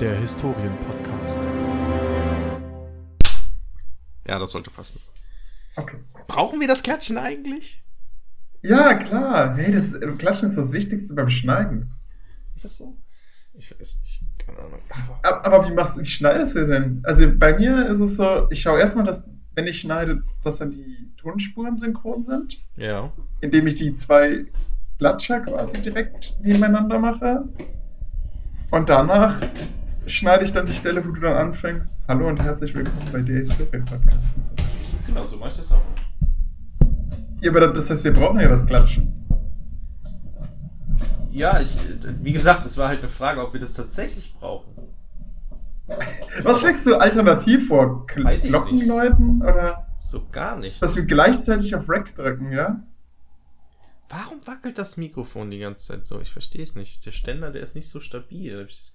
[0.00, 1.38] der Historien-Podcast.
[4.28, 5.00] Ja, das sollte passen.
[5.76, 5.96] Okay.
[6.26, 7.82] Brauchen wir das Klatschen eigentlich?
[8.62, 9.56] Ja, klar.
[9.56, 11.90] Hey, das äh, Klatschen ist das Wichtigste beim Schneiden.
[12.54, 12.96] Ist das so?
[13.54, 14.22] Ich weiß nicht.
[14.38, 14.80] Keine Ahnung.
[15.22, 17.00] Aber, aber wie machst du, wie schneidest du denn?
[17.04, 19.22] Also bei mir ist es so, ich schaue erstmal, dass,
[19.54, 23.12] wenn ich schneide, dass dann die Tonspuren synchron sind, Ja.
[23.40, 24.46] indem ich die zwei
[24.98, 27.44] Klatscher quasi direkt nebeneinander mache.
[28.70, 29.40] Und danach
[30.06, 31.92] schneide ich dann die Stelle, wo du dann anfängst.
[32.08, 34.26] Hallo und herzlich willkommen bei der Historien Podcast.
[34.42, 34.54] So.
[35.06, 35.82] Genau, so mach ich das auch.
[37.40, 39.12] Ja, aber das heißt, wir brauchen ja das Klatschen.
[41.30, 41.76] Ja, ich,
[42.22, 44.72] wie gesagt, es war halt eine Frage, ob wir das tatsächlich brauchen.
[46.42, 48.06] Was schlägst du alternativ vor?
[48.06, 48.86] Kl Weiß ich Glocken nicht.
[48.86, 50.80] läuten oder So gar nicht.
[50.82, 52.82] dass wir gleichzeitig auf Rack drücken, ja?
[54.08, 56.20] Warum wackelt das Mikrofon die ganze Zeit so?
[56.20, 57.04] Ich verstehe es nicht.
[57.04, 58.94] Der Ständer, der ist nicht so stabil, habe ich das.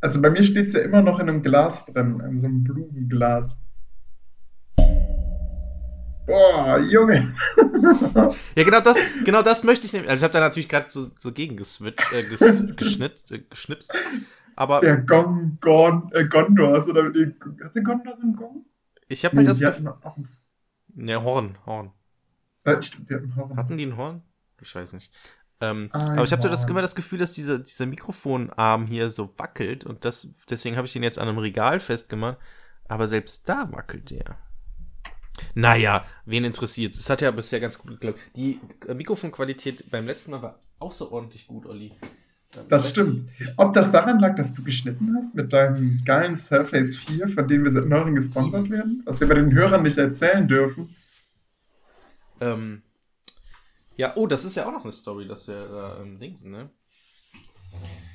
[0.00, 2.62] Also bei mir steht es ja immer noch in einem Glas drin, in so einem
[2.64, 3.58] Blumenglas.
[6.26, 7.32] Boah, Junge.
[8.54, 10.10] Ja, genau das, genau das möchte ich nämlich.
[10.10, 13.92] Also ich habe da natürlich gerade so, so gegen geswitcht, äh, ges, geschnitt, äh, geschnipst.
[14.56, 17.32] Aber Der Gong, Gorn, äh, Gondors oder nee,
[17.64, 18.64] hatte Gondor so einen Gong?
[19.08, 19.86] ich habe halt das die Gefühl.
[19.88, 20.28] hatten auch einen,
[20.94, 21.92] Ne, Horn, Horn.
[22.64, 23.56] äh, stimmt, die hatten Horn.
[23.56, 24.22] Hatten die ein Horn?
[24.60, 25.12] Ich weiß nicht.
[25.60, 26.70] Ähm, Ein aber ich habe das Horn.
[26.70, 30.92] immer das Gefühl, dass dieser, dieser Mikrofonarm hier so wackelt und das, deswegen habe ich
[30.92, 32.38] den jetzt an einem Regal festgemacht.
[32.86, 34.38] Aber selbst da wackelt der.
[35.54, 38.18] Naja, wen interessiert Es hat ja bisher ganz gut geklappt.
[38.34, 41.92] Die äh, Mikrofonqualität beim letzten Mal war außerordentlich gut, Olli.
[42.56, 43.28] Ähm, Das stimmt.
[43.56, 47.64] Ob das daran lag, dass du geschnitten hast mit deinem geilen Surface 4, von dem
[47.64, 50.94] wir seit neuem gesponsert werden, was wir bei den Hörern nicht erzählen dürfen?
[52.40, 52.82] Ähm,
[53.98, 56.70] ja, oh, das ist ja auch noch eine Story, dass wir da ähm, Dingsen, ne?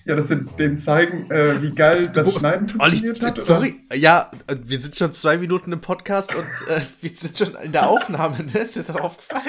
[0.06, 3.34] Ja, dass wir denen zeigen, äh, wie geil das Wo- Schneiden funktioniert hat?
[3.34, 3.42] oder?
[3.42, 7.56] sorry, ja, äh, wir sind schon zwei Minuten im Podcast und äh, wir sind schon
[7.64, 8.60] in der Aufnahme, ne?
[8.60, 9.44] Ist dir das aufgefallen?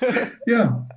[0.46, 0.88] Ja,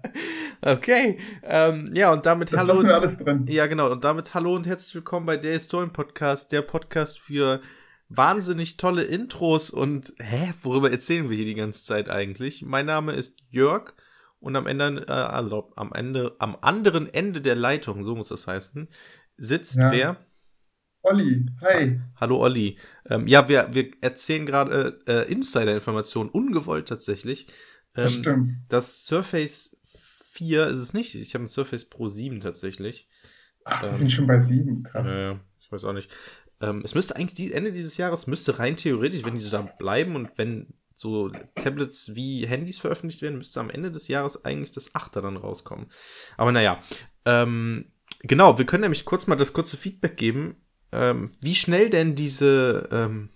[0.62, 2.80] Okay, ähm, ja, und damit das hallo.
[2.80, 3.46] und- alles drin.
[3.50, 7.60] Ja, genau, und damit hallo und herzlich willkommen bei der Historien-Podcast, der Podcast für
[8.08, 12.62] wahnsinnig tolle Intros und, hä, worüber erzählen wir hier die ganze Zeit eigentlich?
[12.62, 13.94] Mein Name ist Jörg
[14.44, 18.46] und am Ende, äh, also am Ende, am anderen Ende der Leitung, so muss das
[18.48, 18.88] heißen,
[19.38, 19.92] sitzt Ja.
[19.92, 20.18] wer?
[21.02, 22.00] Olli, hi.
[22.16, 22.78] Hallo Olli.
[23.10, 27.48] Ähm, ja, wir, wir erzählen gerade äh, Insider-Informationen, ungewollt tatsächlich.
[27.94, 28.52] Das Ähm, stimmt.
[28.70, 29.78] das Surface
[30.32, 31.16] 4 ist es nicht.
[31.16, 33.10] Ich habe ein Surface Pro 7 tatsächlich.
[33.66, 35.08] Ach, die ähm, sind schon bei sieben, krass.
[35.08, 36.10] Äh, ich weiß auch nicht.
[36.62, 40.16] Ähm, es müsste eigentlich die, Ende dieses Jahres, müsste rein theoretisch, wenn die da bleiben
[40.16, 44.94] und wenn so Tablets wie Handys veröffentlicht werden, müsste am Ende des Jahres eigentlich das
[44.94, 45.88] 8er dann rauskommen.
[46.38, 46.80] Aber naja,
[47.26, 50.58] ähm, genau, wir können nämlich kurz mal das kurze Feedback geben,
[50.92, 53.30] ähm, wie schnell denn diese, ähm,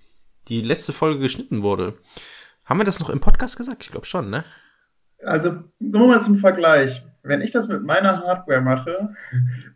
[0.47, 1.97] die letzte Folge geschnitten wurde.
[2.63, 3.84] Haben wir das noch im Podcast gesagt?
[3.84, 4.44] Ich glaube schon, ne?
[5.24, 7.03] Also, wir mal zum Vergleich.
[7.24, 9.16] Wenn ich das mit meiner Hardware mache,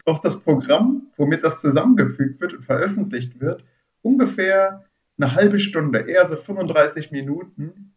[0.06, 3.66] braucht das Programm, womit das zusammengefügt wird und veröffentlicht wird,
[4.02, 4.86] ungefähr
[5.18, 7.94] eine halbe Stunde, eher so 35 Minuten,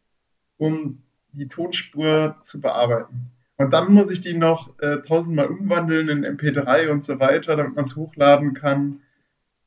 [0.57, 1.03] um
[1.33, 3.31] die Tonspur zu bearbeiten.
[3.57, 7.77] Und dann muss ich die noch äh, tausendmal umwandeln in MP3 und so weiter, damit
[7.77, 9.01] man es hochladen kann.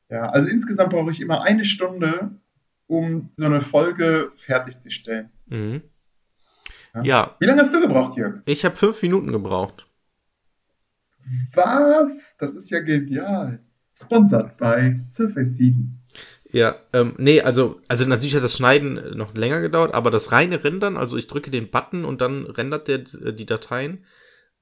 [0.09, 2.31] Ja, also insgesamt brauche ich immer eine Stunde,
[2.88, 5.29] um so eine Folge fertigzustellen.
[5.47, 5.81] Mhm.
[6.96, 7.03] Ja.
[7.03, 8.41] Ja, Wie lange hast du gebraucht, Jörg?
[8.46, 9.85] ich habe fünf Minuten gebraucht.
[11.53, 12.35] Was?
[12.38, 13.59] Das ist ja genial.
[13.94, 16.00] Sponsored bei Surface 7.
[16.52, 20.31] Ja, ähm, nee, also, also natürlich hat das Schneiden äh, noch länger gedauert, aber das
[20.31, 24.06] reine Rendern, also ich drücke den Button und dann rendert der äh, die Dateien.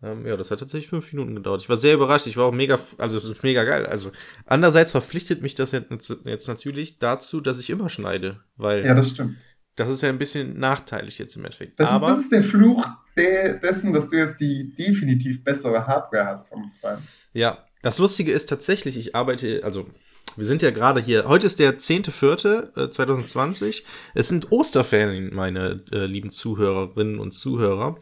[0.02, 1.62] Ähm, ja, das hat tatsächlich fünf Minuten gedauert.
[1.62, 3.86] Ich war sehr überrascht, ich war auch mega, also es ist mega geil.
[3.86, 4.12] Also
[4.46, 9.10] andererseits verpflichtet mich das jetzt, jetzt natürlich dazu, dass ich immer schneide, weil Ja, das
[9.10, 9.38] stimmt.
[9.76, 11.80] das ist ja ein bisschen nachteilig jetzt im Endeffekt.
[11.80, 12.86] Das, aber ist, das ist der Fluch
[13.16, 17.04] de dessen, dass du jetzt die definitiv bessere Hardware hast von uns beiden.
[17.34, 19.88] Ja, das Lustige ist tatsächlich, ich arbeite, also
[20.36, 23.84] wir sind ja gerade hier, heute ist der 10.4.2020.
[24.14, 27.98] Es sind Osterferien, meine äh, lieben Zuhörerinnen und Zuhörer.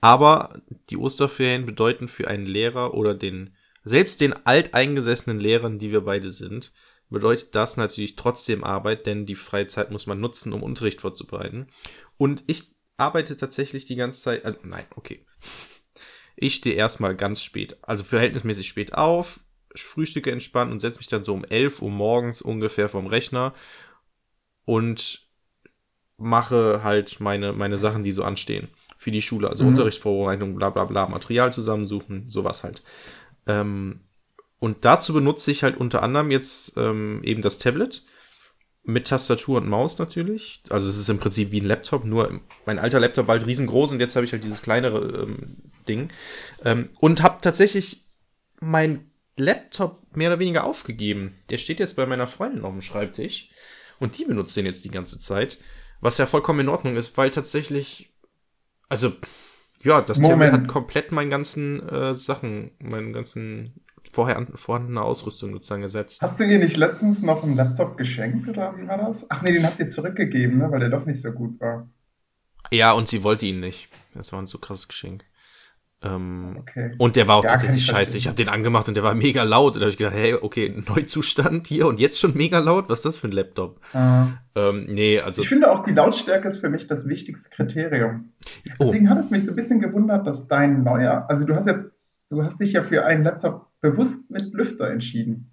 [0.00, 6.00] Aber die Osterferien bedeuten für einen Lehrer oder den, selbst den alteingesessenen Lehrern, die wir
[6.02, 6.72] beide sind,
[7.10, 11.66] bedeutet das natürlich trotzdem Arbeit, denn die Freizeit muss man nutzen, um Unterricht vorzubereiten.
[12.16, 15.26] Und ich arbeite tatsächlich die ganze Zeit, äh, nein, okay.
[16.36, 19.40] Ich stehe erstmal ganz spät, also verhältnismäßig spät auf,
[19.74, 23.54] frühstücke entspannt und setze mich dann so um 11 Uhr morgens ungefähr vom Rechner
[24.64, 25.20] und
[26.16, 28.68] mache halt meine, meine Sachen, die so anstehen
[28.98, 29.48] für die Schule.
[29.48, 29.70] Also Mhm.
[29.70, 32.82] Unterrichtsvorbereitung, bla bla bla, Material zusammensuchen, sowas halt.
[33.46, 34.00] Ähm,
[34.58, 38.02] und dazu benutze ich halt unter anderem jetzt ähm, eben das Tablet
[38.82, 40.62] mit Tastatur und Maus natürlich.
[40.68, 43.92] Also es ist im Prinzip wie ein Laptop, nur mein alter Laptop war halt riesengroß
[43.92, 45.56] und jetzt habe ich halt dieses kleinere ähm,
[45.88, 46.10] Ding.
[46.64, 48.04] Ähm, und habe tatsächlich
[48.60, 51.34] mein Laptop mehr oder weniger aufgegeben.
[51.50, 53.50] Der steht jetzt bei meiner Freundin auf dem Schreibtisch
[53.98, 55.58] und die benutzt den jetzt die ganze Zeit.
[56.00, 58.12] Was ja vollkommen in Ordnung ist, weil tatsächlich,
[58.88, 59.12] also
[59.82, 65.82] ja, das Tablet hat komplett meinen ganzen äh, Sachen, meinen ganzen vorher vorhandene Ausrüstung sozusagen
[65.82, 66.20] ersetzt.
[66.22, 69.30] Hast du ihr nicht letztens noch einen Laptop geschenkt oder wie war das?
[69.30, 70.70] Ach nee, den habt ihr zurückgegeben, ne?
[70.70, 71.88] weil der doch nicht so gut war.
[72.70, 73.88] Ja, und sie wollte ihn nicht.
[74.14, 75.24] Das war ein so krasses Geschenk.
[76.02, 76.94] Ähm, okay.
[76.96, 78.16] Und der war auch ja, tatsächlich scheiße.
[78.16, 79.74] Ich habe den angemacht und der war mega laut.
[79.74, 82.88] Und da habe ich gedacht, hey, okay, Neuzustand hier und jetzt schon mega laut?
[82.88, 83.80] Was ist das für ein Laptop?
[83.92, 84.28] Ah.
[84.54, 85.42] Ähm, nee, also.
[85.42, 88.32] Ich finde auch, die Lautstärke ist für mich das wichtigste Kriterium.
[88.78, 88.84] Oh.
[88.84, 89.10] Deswegen oh.
[89.10, 91.84] hat es mich so ein bisschen gewundert, dass dein neuer, also du hast ja,
[92.30, 95.50] du hast dich ja für einen Laptop bewusst mit Lüfter entschieden.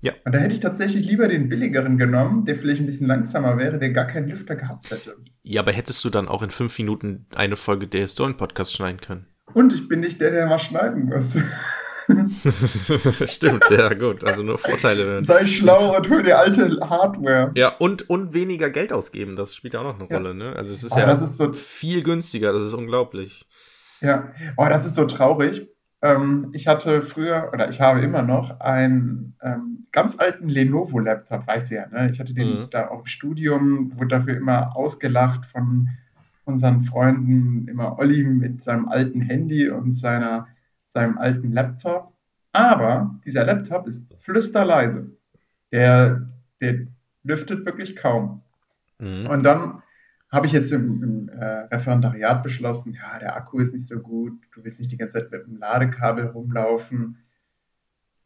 [0.00, 0.12] Ja.
[0.24, 3.78] Und da hätte ich tatsächlich lieber den billigeren genommen, der vielleicht ein bisschen langsamer wäre,
[3.78, 5.16] der gar keinen Lüfter gehabt hätte.
[5.42, 9.26] Ja, aber hättest du dann auch in fünf Minuten eine Folge der Historien-Podcast schneiden können?
[9.54, 11.36] Und ich bin nicht der, der mal schneiden muss.
[13.24, 14.24] Stimmt, ja, gut.
[14.24, 15.22] Also nur Vorteile.
[15.22, 17.52] Sei schlau und hol dir alte Hardware.
[17.54, 20.16] Ja, und, und weniger Geld ausgeben, das spielt auch noch eine ja.
[20.16, 20.54] Rolle, ne?
[20.56, 23.46] Also es ist oh, ja ist so viel günstiger, das ist unglaublich.
[24.00, 25.68] Ja, oh, das ist so traurig.
[26.00, 31.70] Ähm, ich hatte früher, oder ich habe immer noch, einen ähm, ganz alten Lenovo-Laptop, weiß
[31.70, 32.10] ja, ne?
[32.10, 32.70] Ich hatte den mhm.
[32.70, 35.88] da auch im Studium, wurde dafür immer ausgelacht von
[36.48, 40.48] unseren Freunden immer Olli mit seinem alten Handy und seiner,
[40.86, 42.12] seinem alten Laptop.
[42.52, 45.10] Aber dieser Laptop ist flüsterleise.
[45.70, 46.28] Der,
[46.60, 46.86] der
[47.22, 48.42] lüftet wirklich kaum.
[48.98, 49.26] Mhm.
[49.26, 49.82] Und dann
[50.30, 54.32] habe ich jetzt im, im äh, Referendariat beschlossen, ja, der Akku ist nicht so gut,
[54.54, 57.18] du willst nicht die ganze Zeit mit dem Ladekabel rumlaufen.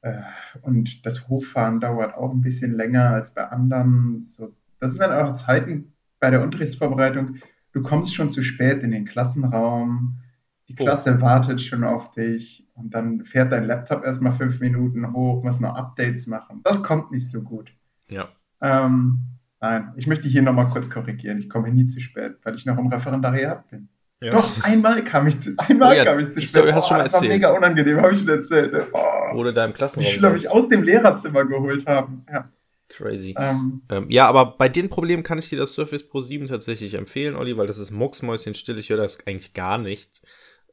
[0.00, 0.22] Äh,
[0.62, 4.26] und das Hochfahren dauert auch ein bisschen länger als bei anderen.
[4.28, 7.38] So, das sind dann auch Zeiten bei der Unterrichtsvorbereitung,
[7.72, 10.20] du kommst schon zu spät in den Klassenraum,
[10.68, 10.84] die oh.
[10.84, 11.22] Klasse oh.
[11.22, 15.74] wartet schon auf dich und dann fährt dein Laptop erstmal fünf Minuten hoch, muss noch
[15.74, 16.60] Updates machen.
[16.64, 17.72] Das kommt nicht so gut.
[18.08, 18.28] Ja.
[18.60, 19.18] Ähm,
[19.60, 21.38] nein, ich möchte hier nochmal kurz korrigieren.
[21.38, 23.88] Ich komme nie zu spät, weil ich noch im Referendariat bin.
[24.20, 24.32] Ja.
[24.32, 26.60] Doch, einmal kam ich zu, einmal oh ja, kam ich zu die spät.
[26.60, 27.30] Story hast oh, schon das erzählt.
[27.30, 28.86] war mega unangenehm, habe ich schon erzählt.
[28.92, 29.36] Oh.
[29.36, 30.06] Oder da im Klassenraum.
[30.06, 32.24] Die Schüler mich aus dem Lehrerzimmer geholt haben.
[32.32, 32.48] Ja.
[32.92, 33.34] Crazy.
[33.38, 36.94] Ähm, ähm, ja, aber bei den Problemen kann ich dir das Surface Pro 7 tatsächlich
[36.94, 38.78] empfehlen, Olli, weil das ist Mucksmäuschen still.
[38.78, 40.22] Ich höre das eigentlich gar nicht.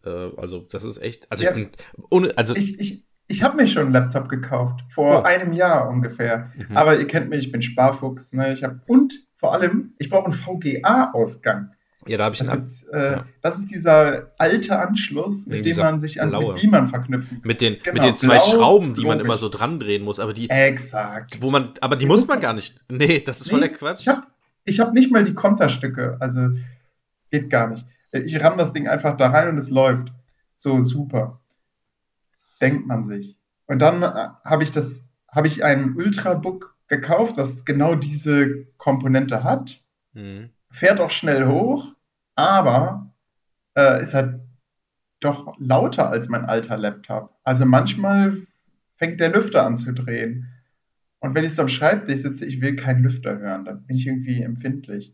[0.03, 1.31] Äh, also, das ist echt.
[1.31, 1.69] Also, ja, ich bin.
[2.09, 4.81] Ohne, also, ich, ich, ich habe mir schon einen Laptop gekauft.
[4.93, 5.23] Vor oh.
[5.23, 6.51] einem Jahr ungefähr.
[6.55, 6.75] Mhm.
[6.75, 8.33] Aber ihr kennt mich, ich bin Sparfuchs.
[8.33, 8.53] Ne?
[8.53, 11.71] Ich hab, und vor allem, ich brauche einen VGA-Ausgang.
[12.07, 13.25] Ja, da habe ich das, jetzt, äh, ja.
[13.41, 16.53] das ist dieser alte Anschluss, mit dem man sich an blaue.
[16.53, 19.49] mit Beamern verknüpfen Mit den, genau, mit den zwei Blau, Schrauben, die man immer so
[19.49, 20.49] dran drehen muss, aber die.
[20.49, 21.41] Exakt.
[21.41, 22.83] Wo man, aber die, muss man gar nicht.
[22.89, 24.07] Nee, das ist nee, voll der Quatsch.
[24.63, 26.49] Ich habe hab nicht mal die Konterstücke, also
[27.31, 27.85] geht gar nicht.
[28.11, 30.13] Ich ramm das Ding einfach da rein und es läuft.
[30.55, 31.41] So, super.
[32.61, 33.37] Denkt man sich.
[33.67, 39.43] Und dann äh, habe ich das, habe ich einen Ultrabook gekauft, was genau diese Komponente
[39.43, 39.81] hat.
[40.13, 41.93] Mhm fährt auch schnell hoch,
[42.35, 43.11] aber
[43.75, 44.39] äh, ist halt
[45.19, 47.35] doch lauter als mein alter Laptop.
[47.43, 48.37] Also manchmal
[48.97, 50.47] fängt der Lüfter an zu drehen.
[51.19, 54.07] Und wenn ich so am Schreibtisch sitze, ich will keinen Lüfter hören, dann bin ich
[54.07, 55.13] irgendwie empfindlich.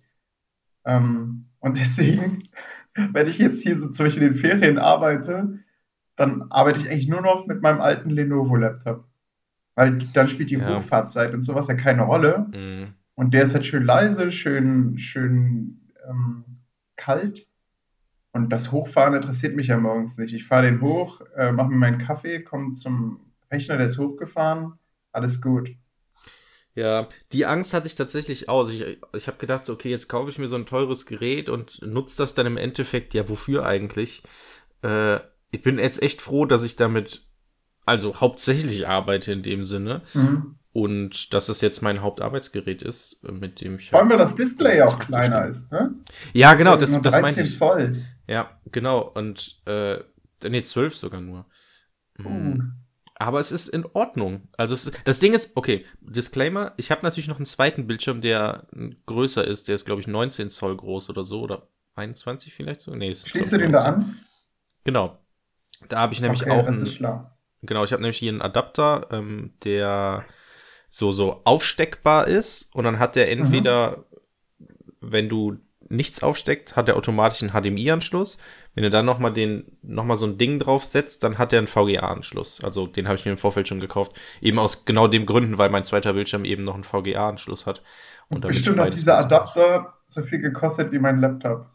[0.85, 2.49] Ähm, und deswegen,
[2.95, 5.59] wenn ich jetzt hier so in den Ferien arbeite,
[6.15, 9.05] dann arbeite ich eigentlich nur noch mit meinem alten Lenovo-Laptop.
[9.75, 10.77] Weil dann spielt die ja.
[10.77, 12.47] Hochfahrzeit und sowas ja keine Rolle.
[12.53, 12.93] Mhm.
[13.15, 16.43] Und der ist halt schön leise, schön, schön ähm,
[16.95, 17.47] kalt.
[18.33, 20.33] Und das Hochfahren interessiert mich ja morgens nicht.
[20.33, 24.73] Ich fahre den hoch, äh, mache mir meinen Kaffee, komme zum Rechner, der ist hochgefahren,
[25.13, 25.69] alles gut.
[26.73, 28.69] Ja, die Angst hatte ich tatsächlich aus.
[28.69, 32.17] Ich, ich habe gedacht, okay, jetzt kaufe ich mir so ein teures Gerät und nutze
[32.17, 34.23] das dann im Endeffekt, ja, wofür eigentlich?
[34.81, 35.19] Äh,
[35.51, 37.25] ich bin jetzt echt froh, dass ich damit
[37.85, 40.01] also hauptsächlich arbeite in dem Sinne.
[40.13, 40.55] Mhm.
[40.75, 43.91] Und dass es jetzt mein Hauptarbeitsgerät ist, mit dem ich.
[43.91, 45.95] Vor allem, weil das Display auch kleiner ist, ne?
[46.33, 47.57] Ja, genau, das, das meinte ich.
[47.57, 48.03] Zoll.
[48.27, 48.99] Ja, genau.
[48.99, 49.99] Und äh,
[50.43, 51.45] nee, 12 sogar nur.
[52.19, 52.57] Uh.
[53.15, 54.49] Aber es ist in Ordnung.
[54.57, 58.67] Also ist, das Ding ist, okay, Disclaimer, ich habe natürlich noch einen zweiten Bildschirm, der
[59.05, 62.93] größer ist, der ist, glaube ich, 19 Zoll groß oder so, oder 21 vielleicht so.
[62.93, 64.19] Nee, ist, Schließt du den da an?
[64.83, 65.19] Genau.
[65.87, 66.83] Da habe ich nämlich okay, auch einen.
[67.61, 70.25] Genau, ich habe nämlich hier einen Adapter, ähm, der
[70.89, 74.05] so, so aufsteckbar ist und dann hat der entweder,
[74.59, 74.67] mhm.
[75.01, 78.37] wenn du nichts aufsteckt, hat er automatisch einen HDMI-Anschluss.
[78.73, 81.67] Wenn ihr dann nochmal den, noch mal so ein Ding draufsetzt, dann hat er einen
[81.67, 82.63] VGA-Anschluss.
[82.63, 84.19] Also den habe ich mir im Vorfeld schon gekauft.
[84.41, 87.81] Eben aus genau dem Gründen, weil mein zweiter Bildschirm eben noch einen VGA-Anschluss hat.
[88.29, 91.67] Und Bestimmt hat dieser Adapter so viel gekostet wie mein Laptop.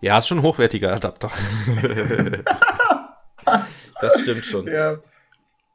[0.00, 1.30] Ja, ist schon ein hochwertiger Adapter.
[4.00, 4.66] das stimmt schon.
[4.66, 4.98] Ja.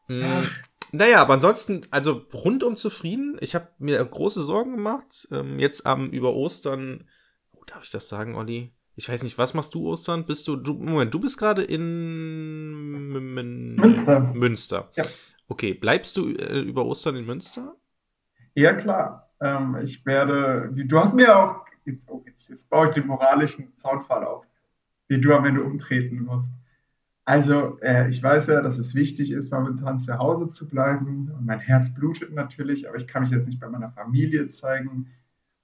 [0.08, 0.48] Mm,
[0.92, 3.38] naja, aber ansonsten, also rundum zufrieden.
[3.42, 5.28] Ich habe mir große Sorgen gemacht.
[5.32, 7.08] Ähm, jetzt am über Ostern.
[7.52, 8.74] Oh, darf ich das sagen, Olli?
[8.96, 10.26] Ich weiß nicht, was machst du Ostern?
[10.26, 13.06] Bist du, du Moment, du bist gerade in
[13.76, 14.20] Münster.
[14.34, 14.92] Münster.
[14.96, 15.04] Ja.
[15.48, 17.76] Okay, bleibst du äh, über Ostern in Münster?
[18.56, 19.30] Ja, klar.
[19.40, 23.76] Ähm, ich werde, du hast mir auch, jetzt, oh, jetzt, jetzt baue ich den moralischen
[23.78, 24.46] Zaunfall auf,
[25.08, 26.52] wie du am Ende umtreten musst.
[27.28, 31.30] Also, äh, ich weiß ja, dass es wichtig ist, momentan zu Hause zu bleiben.
[31.38, 35.08] Und mein Herz blutet natürlich, aber ich kann mich jetzt nicht bei meiner Familie zeigen.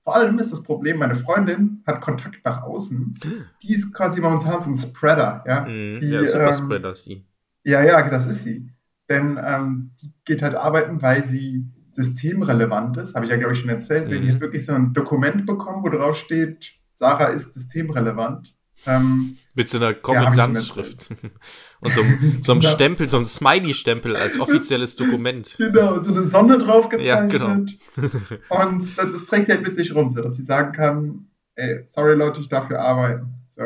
[0.04, 3.18] Vor allem ist das Problem, meine Freundin hat Kontakt nach außen.
[3.64, 5.42] Die ist quasi momentan so ein Spreader.
[5.48, 7.26] Ja, mm, die, ja super ähm, Spreader ist sie.
[7.64, 8.70] Ja, ja, das ist sie.
[9.08, 13.16] Denn ähm, die geht halt arbeiten, weil sie systemrelevant ist.
[13.16, 14.10] Habe ich ja, glaube ich, schon erzählt.
[14.10, 14.22] Mm.
[14.22, 18.53] Die hat wirklich so ein Dokument bekommen, wo drauf steht, Sarah ist systemrelevant.
[18.86, 21.10] Ähm, Mit so einer Kommensansschrift.
[21.10, 21.16] Ja,
[21.80, 22.04] und so,
[22.42, 22.70] so einem ja.
[22.70, 25.56] Stempel, so einem Smiley-Stempel als offizielles Dokument.
[25.58, 27.32] Genau, so eine Sonne drauf gezeichnet.
[27.32, 27.66] Ja, genau.
[28.50, 32.16] und das, das trägt halt mit sich rum, so dass sie sagen kann, ey, sorry
[32.16, 33.34] Leute, ich darf hier arbeiten.
[33.48, 33.64] So,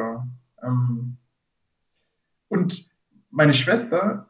[0.63, 1.17] ähm,
[2.49, 2.87] und
[3.31, 4.29] meine Schwester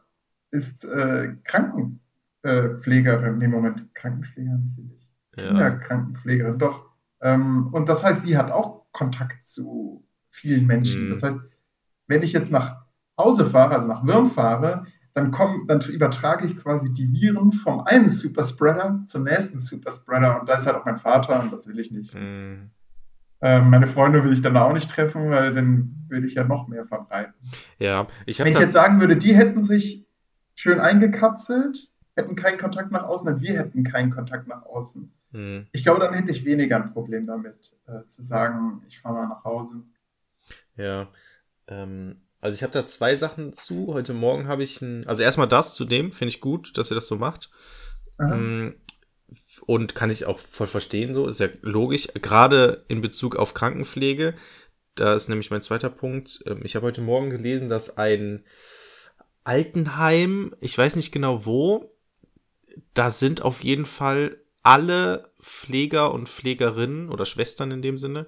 [0.50, 5.08] ist äh, Krankenpflegerin, nee, Moment, Krankenpflegerin ist sie nicht.
[5.32, 6.86] Kinderkrankenpflegerin, doch.
[7.20, 11.06] Ähm, und das heißt, die hat auch Kontakt zu vielen Menschen.
[11.06, 11.10] Mhm.
[11.10, 11.38] Das heißt,
[12.06, 12.84] wenn ich jetzt nach
[13.18, 17.80] Hause fahre, also nach Würm fahre, dann, komm, dann übertrage ich quasi die Viren vom
[17.80, 21.78] einen Superspreader zum nächsten Superspreader und da ist halt auch mein Vater und das will
[21.78, 22.14] ich nicht.
[22.14, 22.70] Mhm.
[23.40, 26.68] Ähm, meine Freunde will ich dann auch nicht treffen, weil dann würde ich ja noch
[26.68, 27.34] mehr verbreiten.
[27.78, 30.06] Ja, ich Wenn ich jetzt sagen würde, die hätten sich
[30.54, 35.12] schön eingekapselt, hätten keinen Kontakt nach außen, und wir hätten keinen Kontakt nach außen.
[35.30, 35.66] Mhm.
[35.70, 39.28] Ich glaube, dann hätte ich weniger ein Problem damit, äh, zu sagen, ich fahre mal
[39.28, 39.82] nach Hause.
[40.76, 41.08] Ja.
[41.66, 43.92] Ähm, also ich habe da zwei Sachen zu.
[43.92, 46.94] Heute Morgen habe ich ein, also erstmal das zu dem, finde ich gut, dass ihr
[46.94, 47.50] das so macht.
[48.18, 48.76] Mhm.
[49.66, 52.08] Und kann ich auch voll verstehen, so, ist ja logisch.
[52.14, 54.34] Gerade in Bezug auf Krankenpflege,
[54.94, 56.42] da ist nämlich mein zweiter Punkt.
[56.46, 58.44] Ähm, ich habe heute Morgen gelesen, dass ein
[59.44, 61.92] Altenheim, ich weiß nicht genau wo,
[62.94, 68.26] da sind auf jeden Fall alle Pfleger und Pflegerinnen oder Schwestern in dem Sinne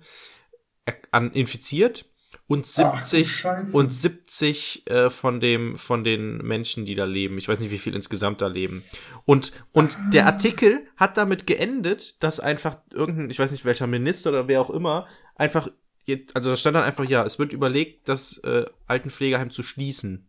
[1.33, 2.10] infiziert
[2.51, 7.39] und 70 Ach, und 70 äh, von dem von den Menschen, die da leben.
[7.39, 8.83] Ich weiß nicht, wie viel insgesamt da leben.
[9.25, 10.11] Und und ah.
[10.13, 14.61] der Artikel hat damit geendet, dass einfach irgendein, ich weiß nicht welcher Minister oder wer
[14.61, 15.69] auch immer, einfach
[16.07, 20.27] jetzt, also da stand dann einfach ja, es wird überlegt, das äh, Altenpflegeheim zu schließen.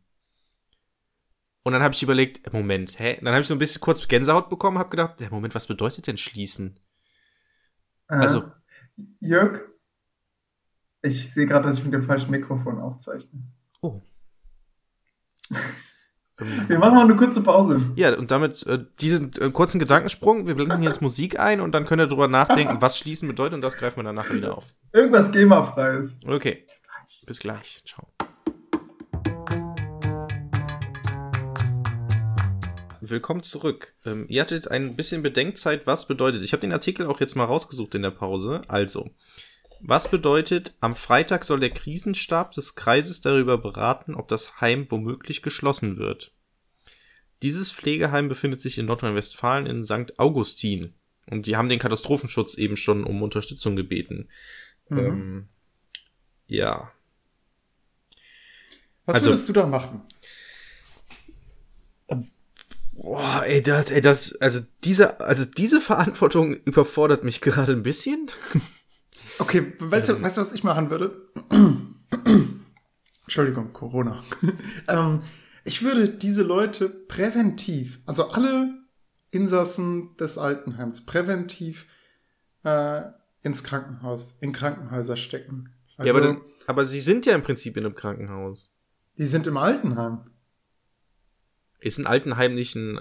[1.64, 3.18] Und dann habe ich überlegt, Moment, hä?
[3.18, 6.06] Und dann habe ich so ein bisschen kurz Gänsehaut bekommen, habe gedacht, Moment, was bedeutet
[6.06, 6.80] denn schließen?
[8.10, 8.44] Äh, also
[9.20, 9.71] Jörg,
[11.02, 13.42] ich sehe gerade, dass ich mit dem falschen Mikrofon aufzeichne.
[13.82, 14.02] Oh.
[16.68, 17.82] Wir machen mal eine kurze Pause.
[17.96, 20.48] Ja, und damit äh, diesen äh, kurzen Gedankensprung.
[20.48, 23.54] Wir blenden hier jetzt Musik ein und dann könnt ihr drüber nachdenken, was schließen bedeutet
[23.54, 24.74] und das greifen wir dann nachher wieder auf.
[24.92, 26.18] Irgendwas GEMA-freies.
[26.26, 26.64] Okay.
[26.66, 27.24] Bis gleich.
[27.28, 27.84] Bis gleich.
[27.86, 28.08] Ciao.
[33.02, 33.94] Willkommen zurück.
[34.04, 36.42] Ähm, ihr hattet ein bisschen Bedenkzeit, was bedeutet.
[36.42, 38.64] Ich habe den Artikel auch jetzt mal rausgesucht in der Pause.
[38.68, 39.12] Also,
[39.84, 45.42] was bedeutet, am Freitag soll der Krisenstab des Kreises darüber beraten, ob das Heim womöglich
[45.42, 46.34] geschlossen wird.
[47.42, 50.20] Dieses Pflegeheim befindet sich in Nordrhein-Westfalen in St.
[50.20, 50.94] Augustin.
[51.26, 54.30] Und die haben den Katastrophenschutz eben schon um Unterstützung gebeten.
[54.90, 54.98] Mhm.
[55.00, 55.50] Ähm,
[56.48, 56.92] ja.
[59.06, 60.02] Was also, würdest du da machen?
[62.94, 68.30] Boah, ey, das, ey, das, also diese, also diese Verantwortung überfordert mich gerade ein bisschen.
[69.42, 71.20] Okay, weißt du, weißt du, was ich machen würde?
[73.24, 74.22] Entschuldigung, Corona.
[74.88, 75.24] ähm,
[75.64, 78.70] ich würde diese Leute präventiv, also alle
[79.32, 81.88] Insassen des Altenheims, präventiv
[82.64, 83.02] äh,
[83.42, 85.74] ins Krankenhaus, in Krankenhäuser stecken.
[85.98, 88.72] Also, ja, aber, aber sie sind ja im Prinzip in einem Krankenhaus.
[89.18, 90.20] Die sind im Altenheim.
[91.80, 93.00] Ist ein Altenheim nicht ein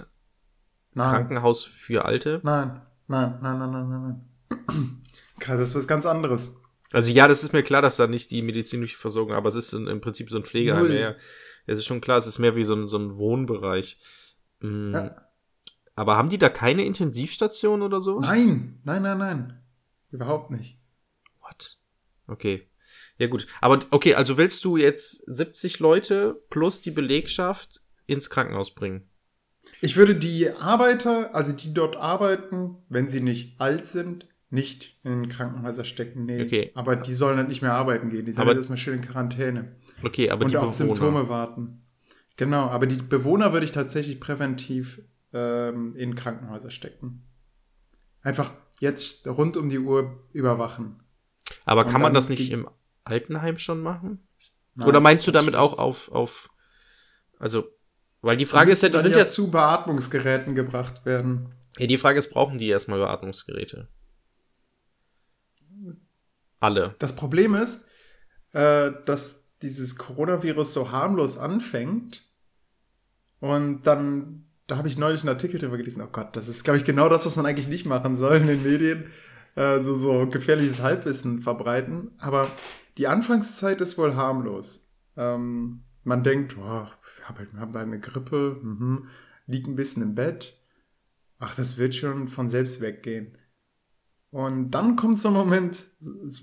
[0.95, 1.11] nein.
[1.11, 2.41] Krankenhaus für Alte?
[2.41, 4.25] Nein, nein, nein, nein, nein, nein.
[4.67, 5.00] nein.
[5.47, 6.55] Das ist was ganz anderes.
[6.91, 9.73] Also ja, das ist mir klar, dass da nicht die medizinische Versorgung, aber es ist
[9.73, 10.87] in, im Prinzip so ein Pflegeheim.
[10.87, 10.93] Null.
[10.93, 11.15] Ja,
[11.65, 13.97] es ist schon klar, es ist mehr wie so ein, so ein Wohnbereich.
[14.59, 14.93] Mhm.
[14.93, 15.27] Ja.
[15.95, 18.19] Aber haben die da keine Intensivstation oder so?
[18.19, 19.63] Nein, nein, nein, nein.
[20.11, 20.77] Überhaupt nicht.
[21.41, 21.77] What?
[22.27, 22.67] Okay.
[23.17, 23.47] Ja gut.
[23.61, 29.09] Aber okay, also willst du jetzt 70 Leute plus die Belegschaft ins Krankenhaus bringen?
[29.79, 35.27] Ich würde die Arbeiter, also die dort arbeiten, wenn sie nicht alt sind, nicht in
[35.29, 36.25] Krankenhäuser stecken.
[36.25, 36.43] Nee.
[36.43, 36.71] Okay.
[36.75, 38.25] Aber die sollen dann nicht mehr arbeiten gehen.
[38.25, 39.75] Die sollen Aber- jetzt erstmal schön in Quarantäne.
[40.03, 40.95] Okay, aber und die auf Bewohner.
[40.95, 41.81] Symptome warten.
[42.37, 45.01] Genau, aber die Bewohner würde ich tatsächlich präventiv
[45.33, 47.23] ähm, in Krankenhäuser stecken.
[48.21, 50.99] Einfach jetzt rund um die Uhr überwachen.
[51.65, 52.67] Aber Und kann man das nicht die- im
[53.03, 54.19] Altenheim schon machen?
[54.75, 56.49] Nein, Oder meinst du damit auch auf, auf,
[57.39, 57.65] also,
[58.21, 61.53] weil die Frage ist ja, die sind ja ja, zu Beatmungsgeräten gebracht werden.
[61.77, 63.87] ja, die Frage ist, brauchen die erstmal Beatmungsgeräte?
[66.61, 66.95] Alle.
[66.99, 67.89] Das Problem ist,
[68.53, 72.23] äh, dass dieses Coronavirus so harmlos anfängt
[73.39, 76.77] und dann, da habe ich neulich einen Artikel drüber gelesen, oh Gott, das ist, glaube
[76.77, 79.11] ich, genau das, was man eigentlich nicht machen soll in den Medien,
[79.55, 82.49] äh, so, so gefährliches Halbwissen verbreiten, aber
[82.97, 84.87] die Anfangszeit ist wohl harmlos.
[85.17, 89.07] Ähm, man denkt, oh, wir haben halt, haben halt eine Grippe, mhm,
[89.47, 90.57] liegt ein bisschen im Bett,
[91.39, 93.37] ach, das wird schon von selbst weggehen.
[94.31, 95.83] Und dann kommt so ein Moment,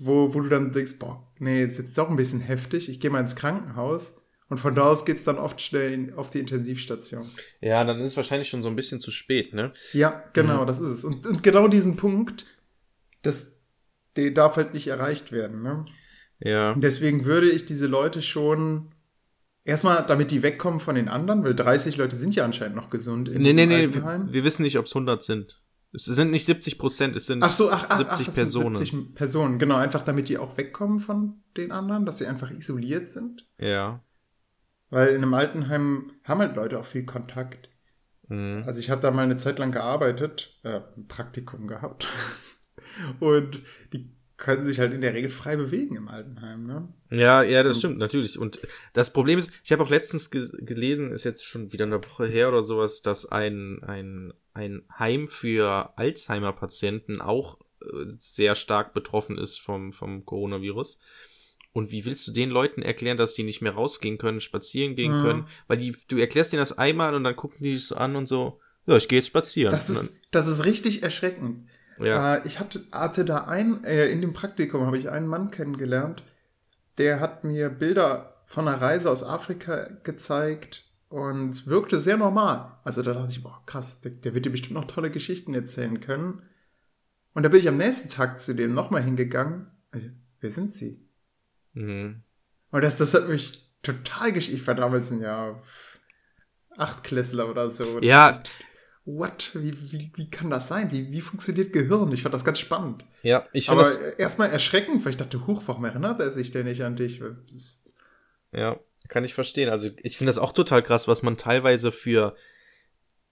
[0.01, 3.09] wo, wo du dann denkst, boah, nee, jetzt ist doch ein bisschen heftig, ich gehe
[3.09, 4.21] mal ins Krankenhaus.
[4.47, 7.29] Und von da aus geht's dann oft schnell in, auf die Intensivstation.
[7.61, 9.73] Ja, dann ist es wahrscheinlich schon so ein bisschen zu spät, ne?
[9.93, 10.67] Ja, genau, Mhm.
[10.67, 11.03] das ist es.
[11.03, 12.45] Und, und genau diesen Punkt,
[13.21, 13.53] das,
[14.15, 15.61] der darf halt nicht erreicht werden.
[15.61, 15.85] Ne?
[16.39, 16.71] Ja.
[16.71, 18.91] Und deswegen würde ich diese Leute schon
[19.65, 23.29] erstmal, damit die wegkommen von den anderen, weil 30 Leute sind ja anscheinend noch gesund
[23.29, 25.61] in Nee, nee, nee, wir, wir wissen nicht, ob es 100 sind.
[25.91, 28.75] Es sind nicht 70 Prozent, es sind Ach so, ach, ach, 70 ach, Personen.
[28.75, 32.51] Sind 70 Personen, genau, einfach damit die auch wegkommen von den anderen, dass sie einfach
[32.51, 33.47] isoliert sind.
[33.57, 34.03] Ja.
[34.91, 37.69] Weil in einem Altenheim haben halt Leute auch viel Kontakt.
[38.27, 38.63] Mhm.
[38.65, 42.07] Also ich habe da mal eine Zeit lang gearbeitet, äh, ein Praktikum gehabt.
[43.19, 46.87] Und die können sich halt in der Regel frei bewegen im Altenheim, ne?
[47.11, 48.39] Ja, ja, das stimmt, natürlich.
[48.39, 48.59] Und
[48.93, 52.25] das Problem ist, ich habe auch letztens ge gelesen, ist jetzt schon wieder eine Woche
[52.25, 57.85] her oder sowas, dass ein, ein, ein Heim für Alzheimer-Patienten auch äh,
[58.17, 60.99] sehr stark betroffen ist vom, vom Coronavirus.
[61.71, 65.17] Und wie willst du den Leuten erklären, dass die nicht mehr rausgehen können, spazieren gehen
[65.17, 65.21] Mhm.
[65.21, 65.47] können?
[65.67, 68.27] Weil die, du erklärst denen das einmal und dann gucken die dich so an und
[68.27, 69.71] so, ja, ich gehe jetzt spazieren.
[69.71, 71.67] Das ist, das ist richtig erschreckend.
[71.99, 72.35] Ja.
[72.35, 76.23] Äh, ich hatte, hatte da ein, äh, in dem Praktikum habe ich einen Mann kennengelernt,
[76.97, 82.77] der hat mir Bilder von einer Reise aus Afrika gezeigt und wirkte sehr normal.
[82.83, 85.99] Also da dachte ich, boah, krass, der, der wird dir bestimmt noch tolle Geschichten erzählen
[85.99, 86.41] können.
[87.33, 89.67] Und da bin ich am nächsten Tag zu dem nochmal hingegangen.
[89.91, 90.09] Äh,
[90.41, 91.05] Wer sind Sie?
[91.73, 92.23] Mhm.
[92.71, 94.49] Und das, das hat mich total gesch...
[94.49, 95.61] Ich war damals ein Jahr
[96.77, 97.99] Achtklässler oder so.
[98.01, 98.41] Ja.
[99.17, 99.51] What?
[99.53, 100.91] Wie, wie, wie kann das sein?
[100.91, 102.11] Wie, wie funktioniert Gehirn?
[102.11, 103.03] Ich fand das ganz spannend.
[103.23, 106.65] Ja, ich Aber das, erstmal erschreckend, weil ich dachte, huch, warum erinnert er sich denn
[106.65, 107.21] nicht an dich?
[108.51, 109.69] Ja, kann ich verstehen.
[109.69, 112.35] Also ich finde das auch total krass, was man teilweise für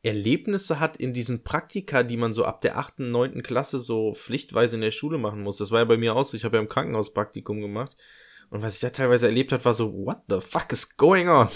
[0.04, 3.44] Erlebnisse hat in diesen Praktika, die man so ab der 8., 9.
[3.44, 5.58] Klasse so pflichtweise in der Schule machen muss.
[5.58, 6.38] Das war ja bei mir auch so.
[6.38, 7.96] Ich habe ja im Krankenhaus Praktikum gemacht.
[8.50, 11.50] Und was ich da teilweise erlebt habe, war so, what the fuck is going on?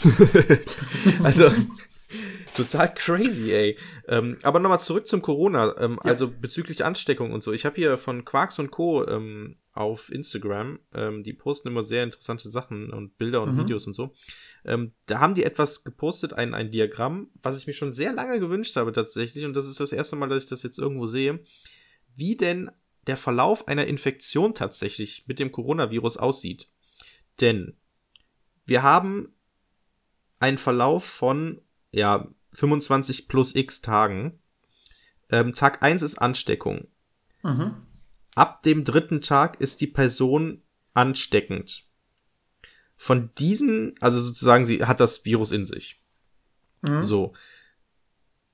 [1.23, 1.49] also,
[2.55, 3.77] total crazy, ey.
[4.07, 6.11] Ähm, aber nochmal zurück zum Corona, ähm, Ja.
[6.11, 7.51] also bezüglich Ansteckung und so.
[7.53, 9.07] Ich habe hier von Quarks und Co.
[9.07, 13.59] Ähm, auf Instagram, ähm, die posten immer sehr interessante Sachen und Bilder und Mhm.
[13.59, 14.13] Videos und so.
[14.65, 18.41] Ähm, da haben die etwas gepostet, ein, ein Diagramm, was ich mir schon sehr lange
[18.41, 19.45] gewünscht habe tatsächlich.
[19.45, 21.39] Und das ist das erste Mal, dass ich das jetzt irgendwo sehe.
[22.17, 22.69] Wie denn
[23.07, 26.67] der Verlauf einer Infektion tatsächlich mit dem Coronavirus aussieht.
[27.39, 27.77] Denn
[28.65, 29.33] wir haben
[30.39, 34.39] einen Verlauf von, ja, 25 plus x Tagen.
[35.29, 36.87] Ähm, Tag 1 ist Ansteckung.
[37.43, 37.75] Mhm.
[38.35, 40.61] Ab dem dritten Tag ist die Person
[40.93, 41.85] ansteckend.
[42.97, 46.01] Von diesen, also sozusagen, sie hat das Virus in sich.
[46.81, 47.03] Mhm.
[47.03, 47.33] So.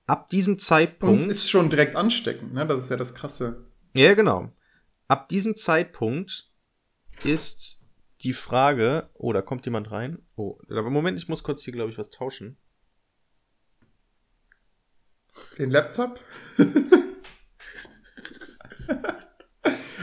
[0.05, 1.23] Ab diesem Und Zeitpunkt.
[1.23, 2.65] ist schon direkt ansteckend, ne?
[2.65, 3.65] Das ist ja das Krasse.
[3.93, 4.53] Ja, genau.
[5.07, 6.49] Ab diesem Zeitpunkt
[7.23, 7.81] ist
[8.21, 10.19] die Frage, oh, da kommt jemand rein.
[10.35, 12.57] Oh, aber Moment, ich muss kurz hier, glaube ich, was tauschen.
[15.57, 16.19] Den Laptop?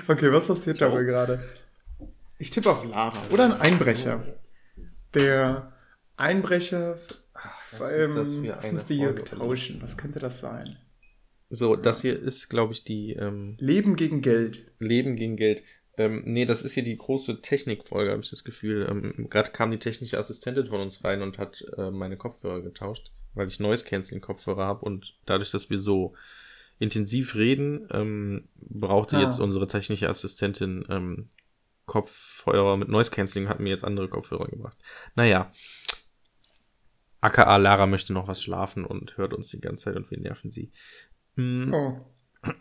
[0.09, 1.49] okay, was passiert da wohl gerade?
[2.39, 3.23] Ich tippe auf Lara.
[3.31, 4.39] Oder ein Einbrecher.
[5.15, 5.73] Der
[6.17, 6.99] Einbrecher.
[7.79, 9.83] Was ist das ähm, für was müsste Jörg tauschen?
[9.83, 10.77] Was könnte das sein?
[11.51, 14.73] So, das hier ist, glaube ich, die ähm, Leben gegen Geld.
[14.79, 15.63] Leben gegen Geld.
[15.97, 18.87] Ähm, nee, das ist hier die große Technikfolge, habe ich das Gefühl.
[18.91, 23.13] Ähm, Gerade kam die technische Assistentin von uns rein und hat äh, meine Kopfhörer getauscht,
[23.35, 26.15] weil ich Noise Canceling Kopfhörer habe und dadurch, dass wir so
[26.79, 29.21] intensiv reden, ähm, brauchte Ah.
[29.23, 31.29] jetzt unsere technische Assistentin ähm,
[31.87, 34.77] Kopfhörer mit Noise Cancelling hatten mir jetzt andere Kopfhörer gebracht.
[35.15, 35.53] Naja.
[37.21, 40.51] AKA Lara möchte noch was schlafen und hört uns die ganze Zeit und wir nerven
[40.51, 40.71] sie.
[41.37, 42.01] Hm, Oh.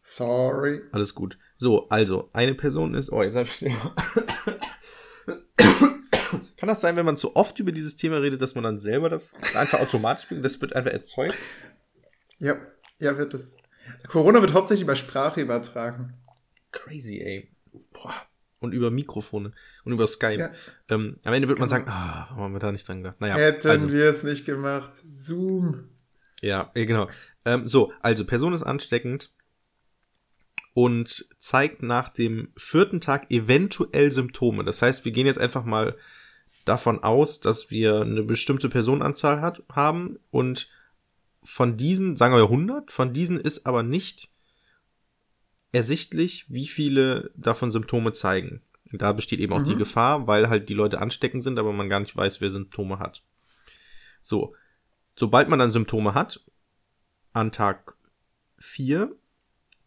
[0.00, 0.80] Sorry.
[0.92, 1.38] Alles gut.
[1.58, 3.10] So, also, eine Person ist.
[3.12, 3.64] Oh, jetzt hab ich.
[6.62, 9.10] Kann das sein, wenn man zu oft über dieses Thema redet, dass man dann selber
[9.10, 10.44] das einfach automatisch bringt?
[10.44, 11.34] Das wird einfach erzeugt?
[12.38, 12.56] Ja,
[13.00, 13.56] ja, wird es.
[14.06, 16.14] Corona wird hauptsächlich über Sprache übertragen.
[16.70, 17.50] Crazy, ey.
[17.92, 18.14] Boah.
[18.60, 19.50] Und über Mikrofone
[19.84, 20.38] und über Skype.
[20.38, 20.52] Ja.
[20.88, 21.80] Ähm, am Ende wird man Genau.
[21.80, 23.20] sagen, ah, warum haben wir da nicht dran gedacht?
[23.20, 24.92] Naja, Hätten also, wir es nicht gemacht.
[25.12, 25.88] Zoom.
[26.42, 27.08] ja, ja, genau.
[27.44, 29.32] Ähm, so, also Person ist ansteckend
[30.74, 34.62] und zeigt nach dem vierten Tag eventuell Symptome.
[34.62, 35.96] Das heißt, wir gehen jetzt einfach mal
[36.64, 40.68] davon aus, dass wir eine bestimmte Personenanzahl hat, haben und
[41.42, 44.30] von diesen, sagen wir 100, von diesen ist aber nicht
[45.72, 48.60] ersichtlich, wie viele davon Symptome zeigen.
[48.92, 49.64] Und da besteht eben auch Mhm.
[49.64, 52.98] die Gefahr, weil halt die Leute ansteckend sind, aber man gar nicht weiß, wer Symptome
[52.98, 53.22] hat.
[54.20, 54.54] So,
[55.16, 56.40] sobald man dann Symptome hat,
[57.32, 57.96] an Tag
[58.58, 59.10] 4,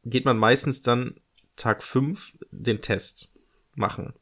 [0.04, 1.16] geht man meistens dann
[1.56, 3.30] Tag 5 den Test
[3.76, 4.14] machen.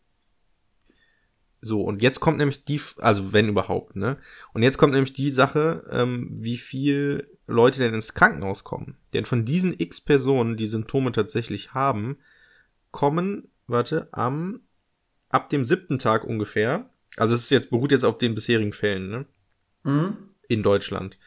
[1.66, 4.18] So, und jetzt kommt nämlich die, also wenn überhaupt, ne?
[4.54, 8.98] Und jetzt kommt nämlich die Sache, ähm, wie viel Leute denn ins Krankenhaus kommen.
[9.14, 12.18] Denn von diesen x Personen, die Symptome tatsächlich haben,
[12.92, 14.60] kommen, warte, am,
[15.30, 19.10] ab dem siebten Tag ungefähr, also es ist jetzt, beruht jetzt auf den bisherigen Fällen,
[19.10, 19.26] ne?
[19.84, 20.18] Mhm.
[20.50, 21.18] In Deutschland,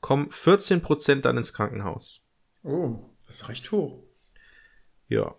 [0.00, 2.22] kommen 14% dann ins Krankenhaus.
[2.62, 4.04] Oh, das ist recht hoch.
[5.08, 5.34] Ja,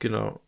[0.00, 0.40] genau.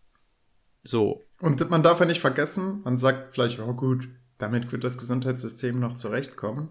[0.82, 4.98] So, Und man darf ja nicht vergessen, man sagt vielleicht, oh gut, damit wird das
[4.98, 6.68] Gesundheitssystem noch zurechtkommen.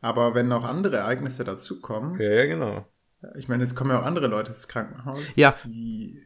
[0.00, 2.86] Aber wenn noch andere Ereignisse dazukommen, ja, ja, genau.
[3.36, 5.54] ich meine, es kommen ja auch andere Leute ins Krankenhaus, Ja.
[5.64, 6.20] die.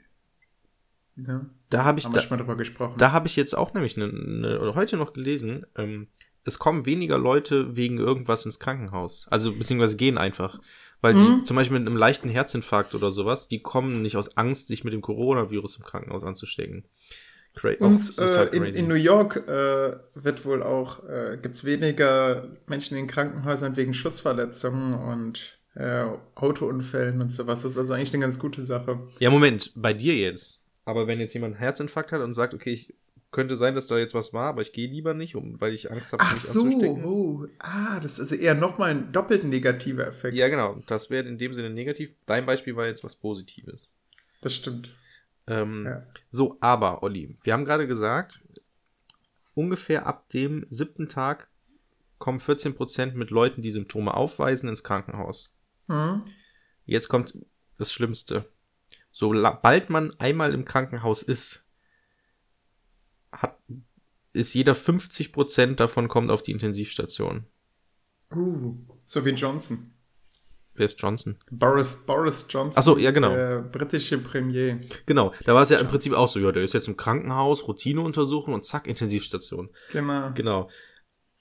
[1.18, 2.98] Ne, Da habe ich, da, mal drüber gesprochen.
[2.98, 6.08] Da habe ich jetzt auch nämlich ne, ne, oder heute noch gelesen, ähm,
[6.44, 9.26] es kommen weniger Leute wegen irgendwas ins Krankenhaus.
[9.30, 10.60] Also beziehungsweise gehen einfach.
[11.00, 11.18] Weil Mhm.
[11.18, 14.84] sie zum Beispiel mit einem leichten Herzinfarkt oder sowas, die kommen nicht aus Angst, sich
[14.84, 16.84] mit dem Coronavirus im Krankenhaus anzustecken.
[17.56, 21.64] Cra Und total äh, in, in New York äh, wird wohl auch, äh, gibt es
[21.64, 27.62] weniger Menschen in Krankenhäusern wegen Schussverletzungen und äh, Autounfällen und sowas.
[27.62, 29.00] Das ist also eigentlich eine ganz gute Sache.
[29.18, 30.60] ja, Moment, bei dir jetzt.
[30.84, 32.94] Aber wenn jetzt jemand einen Herzinfarkt hat und sagt, okay, ich
[33.32, 35.90] könnte sein, dass da jetzt was war, aber ich gehe lieber nicht, um, weil ich
[35.90, 37.04] Angst habe, mich so, anzustecken.
[37.04, 40.36] oh, ah, das ist also eher nochmal ein doppelt negativer Effekt.
[40.36, 40.82] Ja, genau.
[40.86, 42.12] Das wäre in dem Sinne negativ.
[42.26, 43.92] Dein Beispiel war jetzt was Positives.
[44.40, 44.90] Das stimmt.
[45.46, 46.06] Ähm, Ja.
[46.28, 48.40] So, aber, Olli, wir haben gerade gesagt,
[49.54, 51.48] ungefähr ab dem siebten Tag
[52.18, 55.54] kommen 14% mit Leuten, die Symptome aufweisen, ins Krankenhaus.
[55.86, 56.24] Hm?
[56.84, 57.36] Jetzt kommt
[57.78, 58.50] das Schlimmste.
[59.10, 61.66] Sobald man einmal im Krankenhaus ist,
[63.32, 63.58] hat,
[64.32, 67.46] ist jeder 50% davon kommt auf die Intensivstation.
[68.34, 69.95] Uh, so wie Johnson.
[70.76, 71.36] Wer ist Johnson?
[71.50, 72.78] Boris, Boris Johnson.
[72.78, 73.30] Ach so, ja, genau.
[73.30, 74.80] Der britische Premier.
[75.06, 77.66] Genau, da war es ja im Prinzip auch so, ja, der ist jetzt im Krankenhaus,
[77.66, 79.70] Routineuntersuchung und zack, Intensivstation.
[79.92, 80.30] Genau.
[80.34, 80.68] Genau.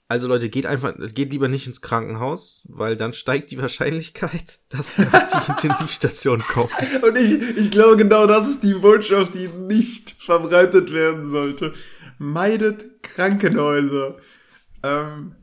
[0.08, 4.98] Also Leute, geht einfach, geht lieber nicht ins Krankenhaus, weil dann steigt die Wahrscheinlichkeit, dass
[4.98, 6.70] ihr auf die Intensivstation kommt.
[7.02, 11.74] Und ich, ich glaube, genau das ist die Botschaft, die nicht verbreitet werden sollte.
[12.18, 14.16] Meidet Krankenhäuser.
[14.82, 15.34] Ähm,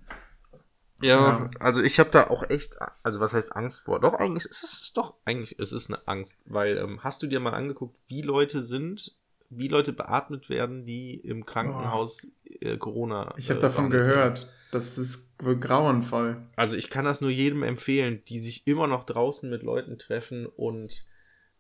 [1.04, 1.50] Ja, Ja.
[1.60, 4.00] also ich habe da auch echt, also was heißt Angst vor?
[4.00, 7.40] Doch, eigentlich ist es doch, eigentlich ist es eine Angst, weil ähm, hast du dir
[7.40, 9.16] mal angeguckt, wie Leute sind,
[9.50, 12.28] wie Leute beatmet werden, die im Krankenhaus
[12.62, 13.34] äh, Corona.
[13.38, 14.08] ich habe äh, davon werden?
[14.08, 14.50] gehört.
[14.72, 16.42] Das ist grauenvoll.
[16.56, 20.48] Also ich kann das nur jedem empfehlen, die sich immer noch draußen mit Leuten treffen
[20.48, 21.06] und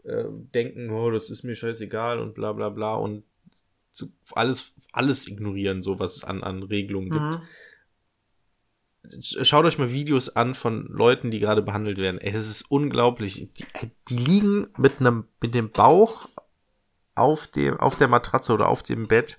[0.03, 3.23] äh, denken, oh, das ist mir scheißegal und bla bla bla und
[3.91, 7.21] zu, alles, alles ignorieren, so was es an, an Regelungen gibt.
[7.23, 7.41] Mhm.
[9.19, 12.19] Sch- Schaut euch mal Videos an von Leuten, die gerade behandelt werden.
[12.19, 13.49] Ey, es ist unglaublich.
[13.57, 13.65] Die,
[14.09, 16.29] die liegen mit einem, mit dem Bauch
[17.15, 19.37] auf dem, auf der Matratze oder auf dem Bett,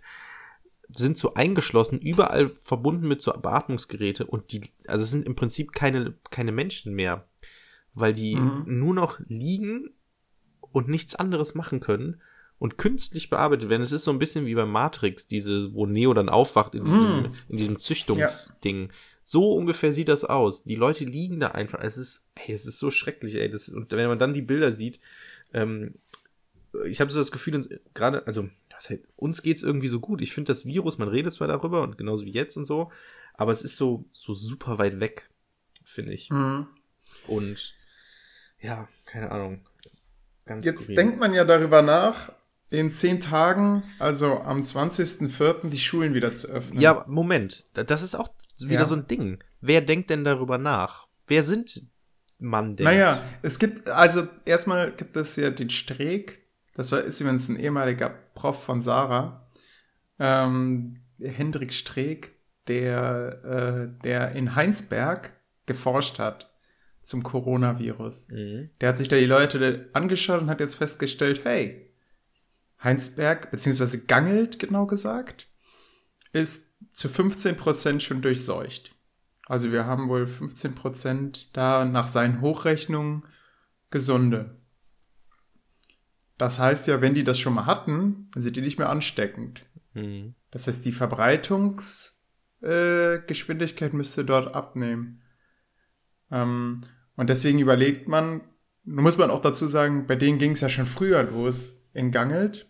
[0.96, 5.72] sind so eingeschlossen, überall verbunden mit so Beatmungsgeräte und die, also es sind im Prinzip
[5.72, 7.26] keine, keine Menschen mehr,
[7.94, 8.64] weil die Mhm.
[8.66, 9.90] nur noch liegen
[10.60, 12.20] und nichts anderes machen können
[12.58, 13.82] und künstlich bearbeitet werden.
[13.82, 17.16] Es ist so ein bisschen wie bei Matrix, diese, wo Neo dann aufwacht in diesem,
[17.22, 17.34] Mhm.
[17.48, 18.90] in diesem Züchtungsding.
[19.24, 20.64] So ungefähr sieht das aus.
[20.64, 21.80] Die Leute liegen da einfach.
[21.80, 23.50] Es ist, ey, es ist so schrecklich, ey.
[23.50, 25.00] Das, und wenn man dann die Bilder sieht,
[25.52, 25.94] ähm,
[26.86, 30.20] ich habe so das Gefühl, gerade, also, heißt, uns geht's irgendwie so gut.
[30.20, 32.90] Ich finde das Virus, man redet zwar darüber und genauso wie jetzt und so,
[33.34, 35.28] aber es ist so, so super weit weg,
[35.84, 36.28] finde ich.
[36.30, 36.66] Mhm.
[37.26, 37.74] Und
[38.60, 39.60] ja, keine Ahnung.
[40.44, 40.96] Ganz Jetzt skurril.
[40.96, 42.32] denkt man ja darüber nach,
[42.70, 46.80] in zehn Tagen, also am 20.04., die Schulen wieder zu öffnen.
[46.80, 47.66] Ja, Moment.
[47.72, 48.28] Da- Das ist auch
[48.60, 48.84] wieder Ja.
[48.84, 49.42] so ein Ding.
[49.60, 51.06] Wer denkt denn darüber nach?
[51.26, 51.86] Wer sind
[52.38, 52.84] man denn?
[52.84, 56.42] Naja, es gibt, also erstmal gibt es ja den Streeck.
[56.74, 59.48] Das war, ist übrigens ein ehemaliger Prof von Sarah.
[60.18, 62.32] Ähm, Hendrik Streeck,
[62.66, 65.32] der, äh, der in Heinsberg
[65.66, 66.50] geforscht hat
[67.02, 68.28] zum Coronavirus.
[68.30, 68.70] Mhm.
[68.80, 71.90] Der hat sich da die Leute angeschaut und hat jetzt festgestellt, hey,
[72.82, 75.48] Heinsberg, beziehungsweise Gangelt genau gesagt,
[76.32, 78.94] ist zu 15% schon durchseucht.
[79.46, 83.24] Also wir haben wohl 15% da nach seinen Hochrechnungen
[83.90, 84.56] gesunde.
[86.38, 89.62] Das heißt ja, wenn die das schon mal hatten, dann sind die nicht mehr ansteckend.
[89.92, 90.34] Mhm.
[90.50, 95.22] Das heißt, die Verbreitungsgeschwindigkeit äh, müsste dort abnehmen.
[96.30, 96.82] Ähm,
[97.16, 98.40] und deswegen überlegt man,
[98.84, 102.10] nun muss man auch dazu sagen, bei denen ging es ja schon früher los in
[102.10, 102.68] Gangelt.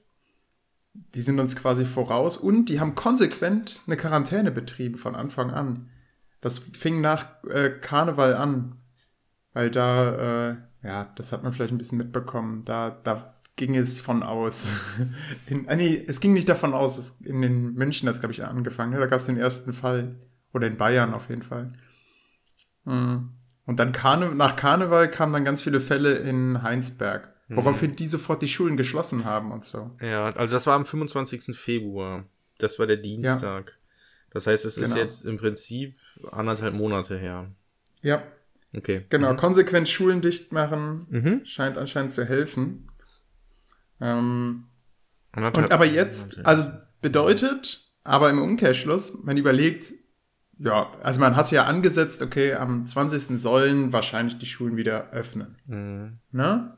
[0.94, 5.90] Die sind uns quasi voraus und die haben konsequent eine Quarantäne betrieben von Anfang an.
[6.40, 8.76] Das fing nach äh, Karneval an,
[9.52, 14.00] weil da, äh, ja, das hat man vielleicht ein bisschen mitbekommen, da, da ging es
[14.00, 14.68] von aus.
[15.46, 18.32] In, äh, nee, es ging nicht davon aus, es, in den München hat es, glaube
[18.32, 18.92] ich, angefangen.
[18.92, 18.98] Ne?
[18.98, 20.16] Da gab es den ersten Fall.
[20.52, 21.72] Oder in Bayern auf jeden Fall.
[22.84, 23.30] Mm.
[23.66, 27.33] Und dann Karne nach Karneval kamen dann ganz viele Fälle in Heinsberg.
[27.48, 29.90] Woraufhin die sofort die Schulen geschlossen haben und so.
[30.00, 31.54] Ja, also das war am 25.
[31.56, 32.24] Februar.
[32.58, 33.76] Das war der Dienstag.
[34.30, 35.02] Das heißt, es ist Genau.
[35.04, 35.96] jetzt im Prinzip
[36.32, 37.50] anderthalb Monate her.
[38.02, 38.22] Ja,
[38.76, 39.04] Okay.
[39.10, 39.32] genau.
[39.32, 39.36] Mhm.
[39.36, 41.40] Konsequent Schulen dicht machen Mhm.
[41.44, 42.88] scheint anscheinend zu helfen.
[44.00, 44.64] Ähm,
[45.36, 46.64] Und aber jetzt, also
[47.00, 49.92] bedeutet, aber im Umkehrschluss, man überlegt,
[50.58, 53.38] ja, also man hat ja angesetzt, okay, am 20.
[53.38, 55.56] sollen wahrscheinlich die Schulen wieder öffnen.
[55.66, 56.18] Mhm.
[56.32, 56.73] Ne?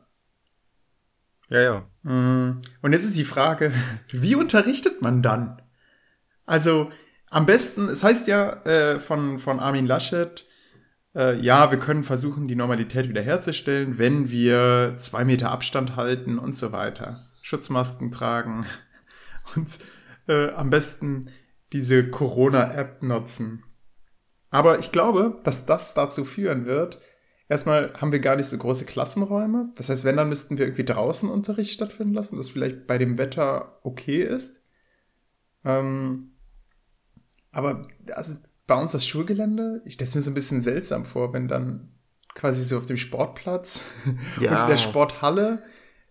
[1.49, 1.91] Ja, ja.
[2.03, 3.73] Mm, Und jetzt ist die Frage,
[4.11, 5.63] wie unterrichtet man dann?
[6.45, 6.91] Also
[7.31, 10.47] am besten, es heißt ja äh, von, von Armin Laschet,
[11.15, 16.57] äh, ja, wir können versuchen, die Normalität wiederherzustellen, wenn wir zwei Meter Abstand halten und
[16.57, 17.27] so weiter.
[17.43, 18.67] Schutzmasken tragen
[19.57, 19.79] und
[20.29, 21.31] äh, am besten
[21.73, 23.65] diese Corona-App nutzen.
[24.51, 27.01] Aber ich glaube, dass das dazu führen wird,
[27.49, 29.71] erstmal haben wir gar nicht so große Klassenräume.
[29.77, 33.19] Das heißt, wenn, dann müssten wir irgendwie draußen Unterricht stattfinden lassen, das vielleicht bei dem
[33.19, 34.63] Wetter okay ist.
[35.65, 36.33] Ähm,
[37.53, 41.33] aber also bei uns das Schulgelände, ich stelle es mir so ein bisschen seltsam vor,
[41.33, 41.93] wenn dann
[42.35, 43.83] quasi so auf dem Sportplatz
[44.41, 44.65] Ja.
[44.65, 45.63] und der Sporthalle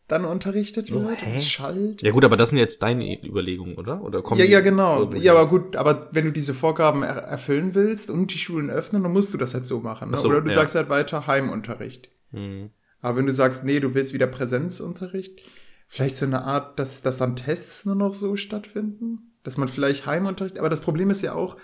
[0.07, 1.21] dann unterrichtet So, wird.
[1.21, 1.37] hä?
[1.37, 2.01] Es schallt.
[2.01, 4.03] Ja gut, aber das sind jetzt deine Überlegungen, oder?
[4.03, 5.11] Oder kommen Ja, ja, genau.
[5.13, 9.01] Ja, aber gut, aber wenn du diese Vorgaben er erfüllen willst und die Schulen öffnen,
[9.03, 10.11] dann musst du das halt so machen.
[10.11, 10.17] Ne?
[10.17, 10.55] So, Oder du ja.
[10.55, 12.09] sagst halt weiter Heimunterricht.
[12.31, 12.69] Mhm.
[13.01, 15.39] Aber wenn du sagst, nee, du willst wieder Präsenzunterricht,
[15.87, 20.05] vielleicht so eine Art, dass, dass dann Tests nur noch so stattfinden, dass man vielleicht
[20.05, 21.57] Heimunterricht, aber das Problem ist ja auch,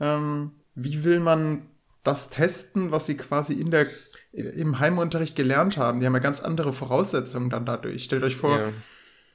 [0.00, 1.68] ähm, wie will man
[2.04, 3.86] das testen, was sie quasi in der,
[4.32, 6.00] im Heimunterricht gelernt haben?
[6.00, 8.04] Die haben ja ganz andere Voraussetzungen dann dadurch.
[8.04, 8.72] Stellt euch vor,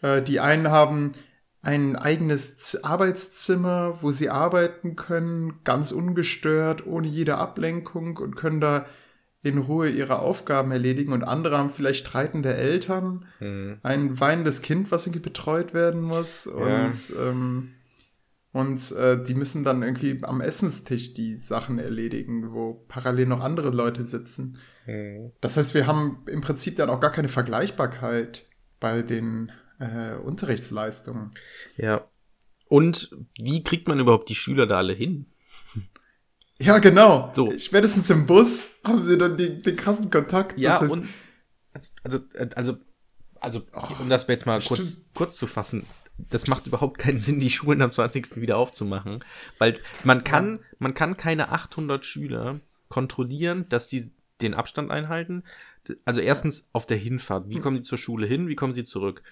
[0.01, 0.15] Ja.
[0.15, 1.13] äh, die einen haben
[1.61, 8.85] ein eigenes Arbeitszimmer, wo sie arbeiten können, ganz ungestört, ohne jede Ablenkung und können da
[9.43, 11.13] in Ruhe ihre Aufgaben erledigen.
[11.13, 13.77] Und andere haben vielleicht streitende Eltern, Mhm.
[13.83, 16.47] ein weinendes Kind, was irgendwie betreut werden muss.
[16.47, 17.73] Und, ähm,
[18.57, 23.69] und äh, die müssen dann irgendwie am Essenstisch die Sachen erledigen, wo parallel noch andere
[23.69, 24.57] Leute sitzen.
[24.87, 25.31] Mhm.
[25.41, 28.47] Das heißt, wir haben im Prinzip dann auch gar keine Vergleichbarkeit
[28.79, 31.35] bei den äh, Unterrichtsleistungen.
[31.75, 32.07] Ja.
[32.67, 35.27] Und wie kriegt man überhaupt die Schüler da alle hin?
[36.59, 37.31] Ja, genau.
[37.35, 37.53] So.
[37.59, 40.57] Spätestens im Bus haben sie dann die, den krassen Kontakt.
[40.57, 41.07] Ja, Das heißt, und
[42.01, 42.17] also,
[42.55, 42.77] also,
[43.39, 43.61] also,
[43.99, 45.13] um das jetzt mal kurz, stimmt.
[45.13, 45.85] kurz zu fassen,
[46.17, 48.41] das macht überhaupt keinen Sinn, die Schulen am 20.
[48.41, 49.23] wieder aufzumachen,
[49.59, 55.43] weil man kann, man kann keine 800 Schüler kontrollieren, dass die den Abstand einhalten.
[56.05, 57.49] Also erstens auf der Hinfahrt, Hm.
[57.49, 59.23] wie kommen die zur Schule hin, wie kommen sie zurück?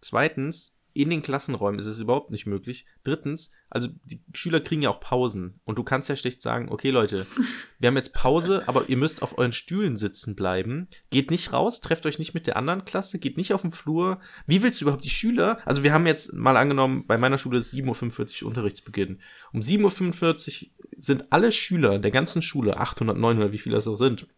[0.00, 2.86] Zweitens, in den Klassenräumen ist es überhaupt nicht möglich.
[3.02, 6.90] Drittens, also die Schüler kriegen ja auch Pausen und du kannst ja schlecht sagen, okay
[6.90, 7.26] Leute,
[7.80, 10.86] wir haben jetzt Pause, aber ihr müsst auf euren Stühlen sitzen bleiben.
[11.10, 14.20] Geht nicht raus, trefft euch nicht mit der anderen Klasse, geht nicht auf den Flur.
[14.46, 15.58] Wie willst du überhaupt die Schüler?
[15.64, 19.18] Also wir haben jetzt mal angenommen, bei meiner Schule ist 7.45 Uhr Unterrichtsbeginn.
[19.52, 23.96] Um 7.45 Uhr sind alle Schüler der ganzen Schule, 800, 900, wie viele das auch
[23.96, 24.28] sind,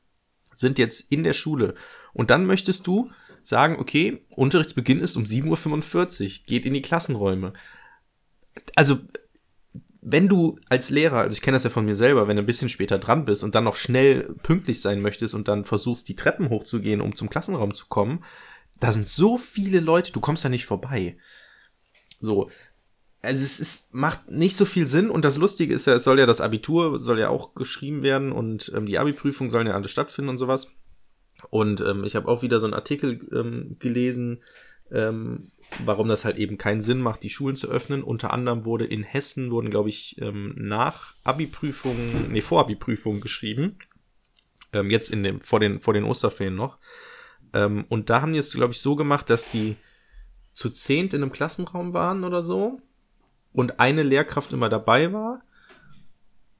[0.54, 1.74] sind jetzt in der Schule.
[2.14, 3.10] Und dann möchtest du
[3.46, 7.52] sagen, okay, Unterrichtsbeginn ist um 7.45 Uhr, geht in die Klassenräume.
[8.74, 8.98] Also,
[10.00, 12.46] wenn du als Lehrer, also ich kenne das ja von mir selber, wenn du ein
[12.46, 16.16] bisschen später dran bist und dann noch schnell pünktlich sein möchtest und dann versuchst, die
[16.16, 18.24] Treppen hochzugehen, um zum Klassenraum zu kommen,
[18.80, 21.16] Da sind so viele Leute, du kommst da nicht vorbei.
[22.20, 22.50] So.
[23.22, 26.18] Also es ist, macht nicht so viel Sinn und das Lustige ist ja, es soll
[26.18, 29.88] ja das Abitur, soll ja auch geschrieben werden und ähm, die Abi-Prüfungen sollen ja alle
[29.88, 30.68] stattfinden und sowas.
[31.50, 34.42] Und ähm, ich habe auch wieder so einen Artikel ähm, gelesen,
[34.90, 35.50] ähm,
[35.84, 38.02] warum das halt eben keinen Sinn macht, die Schulen zu öffnen.
[38.02, 43.78] Unter anderem wurde in Hessen, wurden, glaube ich, ähm, nach Abi-Prüfungen, nee, vor Abi-Prüfungen geschrieben.
[44.72, 46.78] Ähm, jetzt in dem, vor den, vor den Osterferien noch.
[47.52, 49.76] Ähm, und da haben die es, glaube ich, so gemacht, dass die
[50.52, 52.80] zu zehnt in einem Klassenraum waren oder so.
[53.52, 55.42] Und eine Lehrkraft immer dabei war.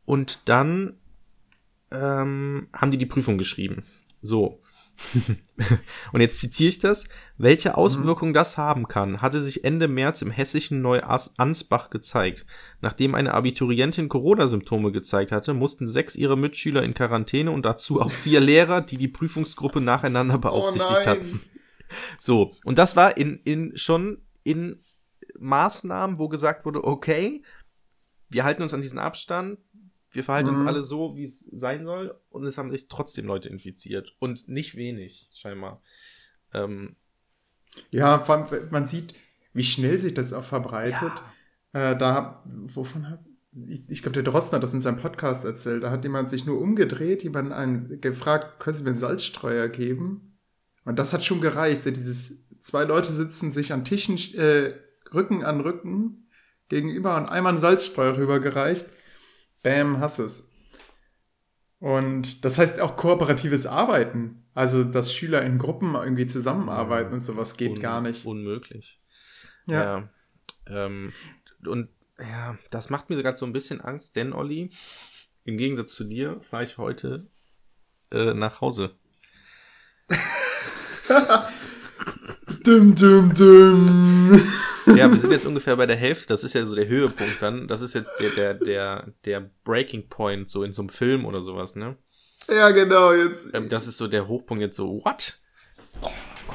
[0.05, 0.95] Und dann
[1.91, 3.85] ähm, haben die die Prüfung geschrieben.
[4.23, 4.61] So.
[6.13, 7.05] und jetzt zitiere ich das.
[7.39, 12.47] Welche Auswirkungen das haben kann, hatte sich Ende März im hessischen Neu-Ansbach gezeigt.
[12.81, 18.11] Nachdem eine Abiturientin Corona-Symptome gezeigt hatte, mussten sechs ihrer Mitschüler in Quarantäne und dazu auch
[18.11, 21.41] vier Lehrer, die die Prüfungsgruppe nacheinander beaufsichtigt Oh hatten.
[22.19, 24.81] So, und das war in, in schon in
[25.39, 27.45] Maßnahmen, wo gesagt wurde, okay,
[28.29, 29.61] wir halten uns an diesen Abstand,
[30.17, 30.67] wir verhalten uns Mhm.
[30.69, 34.17] alle so, wie es sein soll, und es haben sich trotzdem Leute infiziert.
[34.19, 35.83] Und nicht wenig, scheinbar.
[36.53, 36.97] Ähm,
[37.91, 39.15] Ja, vor allem, man sieht,
[39.53, 41.13] wie schnell sich das auch verbreitet.
[41.75, 43.21] Äh, da, wovon hat,
[43.67, 45.83] ich, ich glaube, der Drosten hat das in seinem Podcast erzählt.
[45.83, 50.39] Da hat jemand sich nur umgedreht, jemand einen gefragt, können Sie mir einen Salzstreuer geben?
[50.85, 51.83] Und das hat schon gereicht.
[51.83, 54.73] So dieses, zwei Leute sitzen sich an Tischen, äh,
[55.13, 56.29] Rücken an Rücken
[56.69, 58.87] gegenüber und einmal einen Salzstreuer rübergereicht.
[59.67, 60.49] Bam, hast es.
[61.81, 64.45] Und das heißt auch kooperatives Arbeiten.
[64.55, 68.25] Also, dass Schüler in Gruppen irgendwie zusammenarbeiten und sowas geht un- gar nicht.
[68.25, 69.01] Unmöglich.
[69.67, 69.83] Ja.
[69.83, 70.09] Ja.
[70.87, 71.13] Ähm,
[71.67, 71.89] und
[72.21, 74.71] ja, das macht mir gerade so ein bisschen Angst, denn Olli,
[75.45, 77.27] im Gegensatz zu dir, fahre ich heute
[78.13, 78.95] äh, nach Hause.
[82.63, 84.43] Dum, dum, dum.
[84.95, 86.29] Ja, wir sind jetzt ungefähr bei der Hälfte.
[86.29, 87.69] Das ist ja so der Höhepunkt dann.
[87.69, 91.43] Das ist jetzt der, der, der, der Breaking Point, so in so einem Film oder
[91.43, 91.97] sowas, ne?
[92.49, 93.49] ja, genau, jetzt.
[93.55, 95.39] Ähm, das ist so der Hochpunkt jetzt so, what?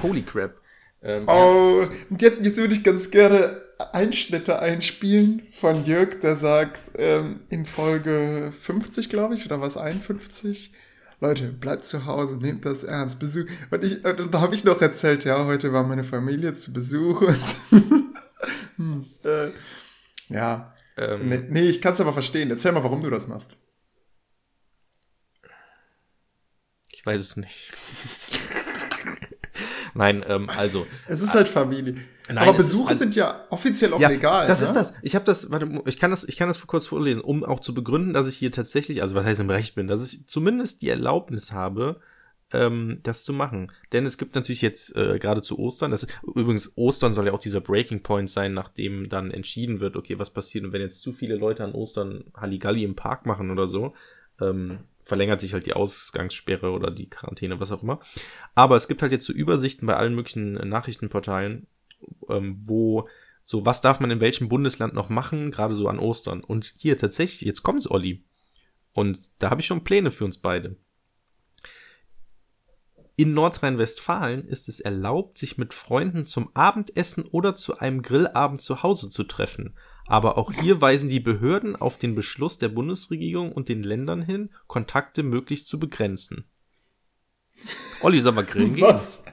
[0.01, 0.61] Holy crap.
[1.03, 6.91] Ähm, Oh, und jetzt, jetzt würde ich ganz gerne Einschnitte einspielen von Jörg, der sagt,
[6.97, 10.71] ähm, in Folge 50, glaube ich, oder was, 51?
[11.19, 13.19] Leute, bleibt zu Hause, nehmt das ernst.
[13.19, 13.45] Besuch.
[13.69, 17.21] Und, ich, und da habe ich noch erzählt, ja, heute war meine Familie zu Besuch
[17.21, 17.37] und
[18.81, 19.49] hm, äh,
[20.33, 20.73] ja.
[20.97, 22.49] ähm, Nee, nee ich kann es aber verstehen.
[22.49, 23.57] Erzähl mal, warum du das machst.
[26.89, 27.71] Ich weiß es nicht.
[29.93, 30.87] Nein, ähm, also.
[31.07, 31.95] Es ist halt Familie.
[32.27, 34.47] Nein, aber Besuche halt- sind ja offiziell auch ja, legal.
[34.47, 34.67] das ne?
[34.67, 34.93] ist das.
[35.01, 37.73] Ich habe das, warte, ich kann das, ich kann das kurz vorlesen, um auch zu
[37.73, 40.89] begründen, dass ich hier tatsächlich, also was heißt im Recht bin, dass ich zumindest die
[40.89, 41.99] Erlaubnis habe,
[42.53, 43.71] ähm, das zu machen.
[43.93, 47.39] Denn es gibt natürlich jetzt äh, gerade zu Ostern, das übrigens Ostern soll ja auch
[47.39, 51.13] dieser Breaking Point sein, nachdem dann entschieden wird, okay, was passiert und wenn jetzt zu
[51.13, 53.93] viele Leute an Ostern Halligalli im Park machen oder so,
[54.39, 57.99] ähm, verlängert sich halt die Ausgangssperre oder die Quarantäne, was auch immer.
[58.55, 61.67] Aber es gibt halt jetzt so Übersichten bei allen möglichen Nachrichtenportalen,
[62.29, 63.07] ähm, wo
[63.43, 66.43] so, was darf man in welchem Bundesland noch machen, gerade so an Ostern.
[66.43, 68.23] Und hier tatsächlich, jetzt kommt's, Olli.
[68.93, 70.75] Und da habe ich schon Pläne für uns beide.
[73.21, 78.81] In Nordrhein-Westfalen ist es erlaubt, sich mit Freunden zum Abendessen oder zu einem Grillabend zu
[78.81, 79.75] Hause zu treffen.
[80.07, 84.49] Aber auch hier weisen die Behörden auf den Beschluss der Bundesregierung und den Ländern hin,
[84.65, 86.45] Kontakte möglichst zu begrenzen.
[88.01, 88.88] Olli, soll mal grillen gehen?
[88.88, 89.23] Was?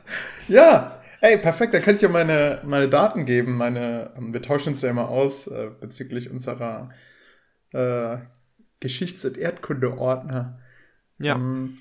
[0.48, 1.72] Ja, ey, perfekt.
[1.72, 3.56] Dann kann ich ja meine, meine Daten geben.
[3.56, 6.90] Meine, wir tauschen uns ja immer aus äh, bezüglich unserer
[7.72, 8.18] äh,
[8.80, 10.60] Geschichts- und Erdkunde-Ordner.
[11.18, 11.36] Ja.
[11.36, 11.78] Ähm,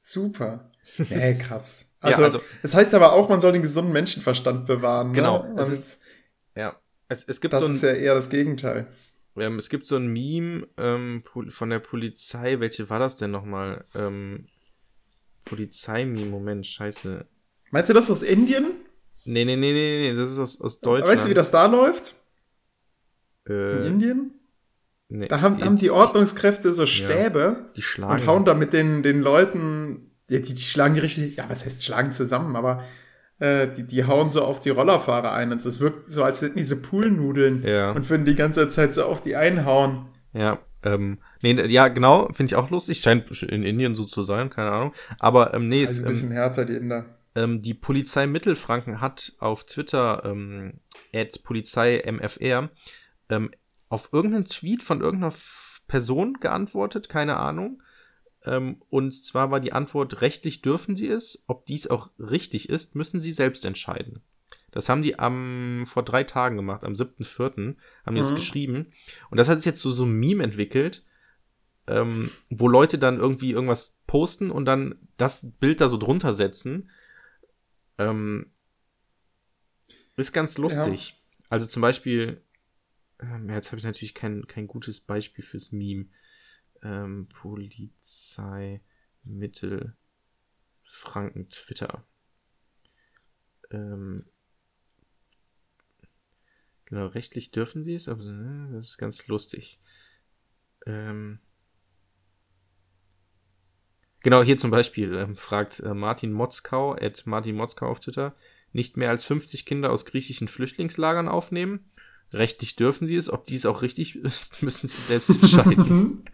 [0.00, 0.69] super.
[1.10, 1.86] Ey, krass.
[2.02, 5.12] Ja, Also, also- es heißt aber auch, man soll den gesunden Menschenverstand bewahren.
[5.12, 5.60] Genau, Ne?
[5.60, 6.02] es ist-
[6.54, 6.76] Ja.
[7.08, 8.86] Es, es gibt das so ein, ist ja eher das Gegenteil.
[9.36, 12.60] Ähm, es gibt so ein Meme ähm, von der Polizei.
[12.60, 13.84] Welche war das denn nochmal?
[13.94, 14.46] Ähm,
[15.44, 17.26] Polizei-Meme, Moment, scheiße.
[17.70, 18.66] Meinst du das aus Indien?
[19.24, 21.12] Nee, nee, nee, nee, nee, das ist aus, aus Deutschland.
[21.12, 22.14] Weißt du, wie das da läuft?
[23.46, 24.30] In äh, Indien?
[25.08, 27.66] nee, Da haben, nee, haben die Ordnungskräfte so Stäbe.
[27.76, 28.22] die schlagen.
[28.22, 31.64] und hauen da mit den, den Leuten, ja, die, die schlagen die richtig, ja, was
[31.64, 32.84] heißt schlagen zusammen, aber
[33.38, 36.58] äh, die, die hauen so auf die Rollerfahrer ein und es wirkt so, als hätten
[36.58, 37.90] diese Poolnudeln Ja.
[37.92, 40.06] und würden die ganze Zeit so auf die einhauen.
[40.32, 43.00] Ja, ähm, nee, ja, genau, finde ich auch lustig.
[43.00, 44.92] Scheint in Indien so zu sein, keine Ahnung.
[45.18, 47.04] Aber ähm, nee, Also ein ähm, bisschen härter, die Inder.
[47.34, 50.74] ähm, die Polizei Mittelfranken hat auf Twitter, ähm,
[51.14, 52.70] at Polizei MFR,
[53.28, 53.50] ähm,
[53.88, 55.34] auf irgendeinen Tweet von irgendeiner
[55.88, 57.82] Person geantwortet, keine Ahnung.
[58.44, 61.42] Ähm, und zwar war die Antwort, rechtlich dürfen sie es.
[61.46, 64.22] Ob dies auch richtig ist, müssen sie selbst entscheiden.
[64.70, 67.76] Das haben die am, vor drei Tagen gemacht, am 7.4.
[68.06, 68.36] haben die das Mhm.
[68.36, 68.92] geschrieben.
[69.30, 71.04] Und das hat sich jetzt so, so ein Meme entwickelt,
[71.86, 76.88] ähm, wo Leute dann irgendwie irgendwas posten und dann das Bild da so drunter setzen.
[77.98, 78.52] Ähm,
[80.16, 81.20] ist ganz lustig.
[81.48, 82.40] Also zum Beispiel,
[83.20, 86.06] ähm, ja, jetzt habe ich natürlich kein, kein gutes Beispiel fürs Meme.
[86.82, 88.80] Ähm, Polizei
[89.24, 89.96] Mittel
[90.84, 92.04] Franken Twitter.
[93.70, 94.24] Ähm,
[96.84, 99.80] genau, rechtlich dürfen sie es, aber ne, das ist ganz lustig.
[100.86, 101.38] Ähm,
[104.22, 108.34] genau, hier zum Beispiel ähm, fragt äh, Martin Motzkau, at Martin Motzkau auf Twitter,
[108.72, 111.89] nicht mehr als 50 Kinder aus griechischen Flüchtlingslagern aufnehmen.
[112.32, 116.24] Rechtlich dürfen sie es, ob dies auch richtig ist, müssen sie selbst entscheiden.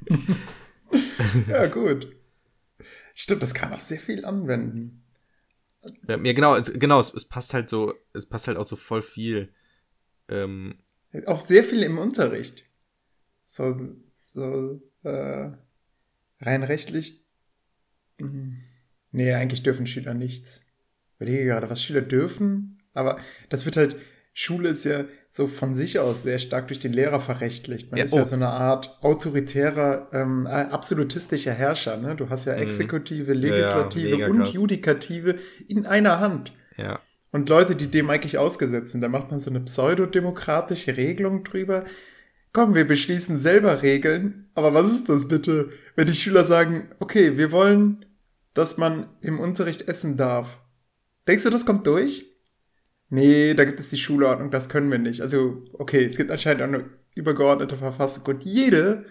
[1.49, 2.15] ja, gut.
[3.15, 5.03] Stimmt, das kann auch sehr viel anwenden.
[6.07, 9.03] ja, genau, es, genau, es, es passt halt so, es passt halt auch so voll
[9.03, 9.53] viel.
[10.29, 10.79] Ähm,
[11.27, 12.65] Auch sehr viel im Unterricht.
[13.43, 15.51] So, so äh,
[16.41, 17.25] rein rechtlich.
[18.19, 18.57] mh,
[19.13, 20.67] Nee, eigentlich dürfen Schüler nichts.
[21.15, 23.19] Ich überlege gerade, was Schüler dürfen, aber
[23.49, 23.97] das wird halt,
[24.35, 25.07] Schule ist ja
[25.37, 27.91] so von sich aus sehr stark durch den Lehrer verrechtlicht.
[27.91, 28.25] Man Ja, ist ja oh.
[28.25, 31.99] so eine Art autoritärer, ähm, äh, absolutistischer Herrscher.
[31.99, 32.17] Ne?
[32.17, 32.63] Du hast ja Mhm.
[32.63, 34.53] Exekutive, Ja, Legislative mega und krass.
[34.55, 35.37] Judikative
[35.69, 36.53] in einer Hand.
[36.77, 37.01] ja.
[37.33, 41.85] Und Leute, die dem eigentlich ausgesetzt sind, da macht man so eine pseudodemokratische Regelung drüber.
[42.55, 44.49] Komm, wir beschließen selber Regeln.
[44.55, 48.07] Aber was ist das bitte, wenn die Schüler sagen, okay, wir wollen,
[48.55, 50.61] dass man im Unterricht essen darf.
[51.29, 52.25] Denkst du, das kommt durch?
[53.09, 55.21] Nee, da gibt es die Schulordnung, das können wir nicht.
[55.21, 56.85] Also, okay, es gibt anscheinend auch eine
[57.15, 58.25] übergeordnete Verfassung.
[58.27, 59.05] Und jede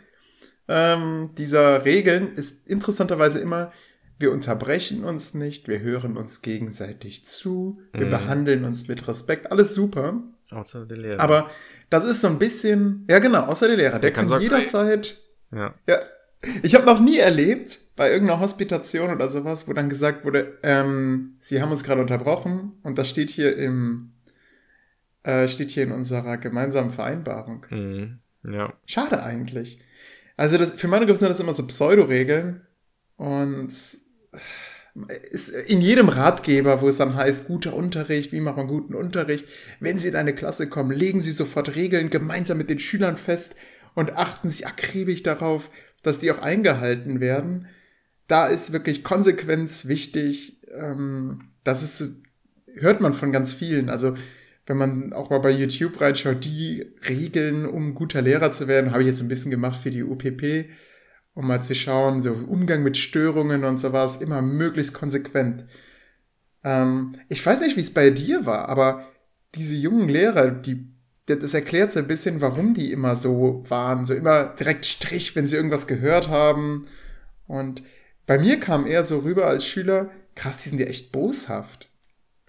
[0.67, 3.71] ähm, dieser Regeln ist interessanterweise immer,
[4.17, 8.09] wir unterbrechen uns nicht, wir hören uns gegenseitig zu, wir Mhm.
[8.11, 10.21] behandeln uns mit Respekt, alles super.
[10.51, 11.19] Außer der Lehrer.
[11.19, 11.49] Aber
[11.89, 15.17] das ist so ein bisschen, ja genau, außer der Lehrer, der, Der kann kann, jederzeit,
[15.51, 15.73] ja.
[15.87, 15.99] ja,
[16.63, 21.35] ich habe noch nie erlebt bei irgendeiner Hospitation oder sowas, wo dann gesagt wurde, ähm,
[21.39, 24.11] Sie haben uns gerade unterbrochen und das steht hier im,
[25.23, 27.65] äh, steht hier in unserer gemeinsamen Vereinbarung.
[27.69, 28.19] Mhm.
[28.43, 28.73] Ja.
[28.85, 29.79] Schade eigentlich.
[30.37, 32.61] Also das, für meine Gruppe sind das immer so Pseudo-Regeln
[33.15, 33.71] und
[35.31, 39.45] ist in jedem Ratgeber, wo es dann heißt, guter Unterricht, wie macht man guten Unterricht,
[39.79, 43.55] wenn Sie in eine Klasse kommen, legen Sie sofort Regeln gemeinsam mit den Schülern fest
[43.93, 45.69] und achten Sie akribisch darauf,
[46.01, 47.67] dass die auch eingehalten werden.
[48.27, 50.61] Da ist wirklich Konsequenz wichtig.
[50.73, 52.21] Ähm, das ist,
[52.73, 53.89] hört man von ganz vielen.
[53.89, 54.15] Also
[54.65, 59.03] wenn man auch mal bei YouTube reinschaut, die Regeln, um guter Lehrer zu werden, habe
[59.03, 60.69] ich jetzt ein bisschen gemacht für die UPP,
[61.35, 65.65] um mal zu schauen, so Umgang mit Störungen und sowas, immer möglichst konsequent.
[66.63, 69.07] Ähm, ich weiß nicht, wie es bei dir war, aber
[69.53, 70.87] diese jungen Lehrer, die,
[71.27, 75.47] das erklärt so ein bisschen, warum die immer so waren, so immer direkt Strich, wenn
[75.47, 76.87] sie irgendwas gehört haben.
[77.47, 77.83] Und
[78.25, 81.89] bei mir kam eher so rüber als Schüler, krass, die sind ja echt boshaft.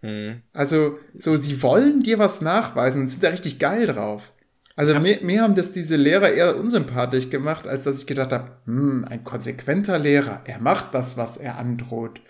[0.02, 0.42] Mhm.
[0.52, 4.32] Also, so, sie wollen dir was nachweisen und sind da richtig geil drauf.
[4.74, 8.58] Also, mir, mir haben das diese Lehrer eher unsympathisch gemacht, als dass ich gedacht habe,
[8.66, 12.20] hm, ein konsequenter Lehrer, er macht das, was er androht.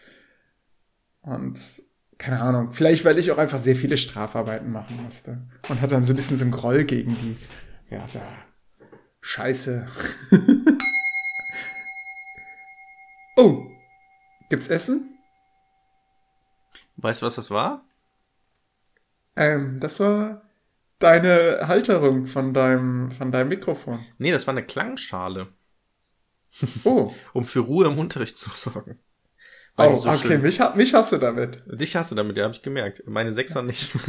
[1.23, 1.59] Und,
[2.19, 5.43] keine Ahnung, vielleicht, weil ich auch einfach sehr viele Strafarbeiten machen musste.
[5.69, 7.37] Und hat dann so ein bisschen so einen Groll gegen die,
[7.93, 8.21] ja, da,
[9.21, 9.87] scheiße.
[13.37, 13.67] oh,
[14.51, 15.11] gibt's Essen?
[16.97, 17.85] Weißt du, was das war?
[19.37, 20.43] Ähm, das war
[20.99, 24.01] deine Halterung von deinem, von deinem Mikrofon.
[24.19, 25.49] Nee, das war eine Klangschale,
[26.85, 28.99] Oh, um für Ruhe im Unterricht zu sorgen.
[29.79, 31.63] oh Weil die so okay, schön- mich, mich hast du damit.
[31.67, 33.03] Dich hast du damit, ja, habe ich gemerkt.
[33.07, 33.95] Meine Sechser nicht.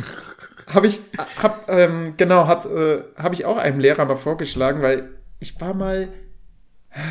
[0.74, 1.00] Habe ich,
[1.42, 5.74] hab, ähm, genau, hat, äh, habe ich auch einem Lehrer mal vorgeschlagen, weil ich war
[5.74, 6.10] mal,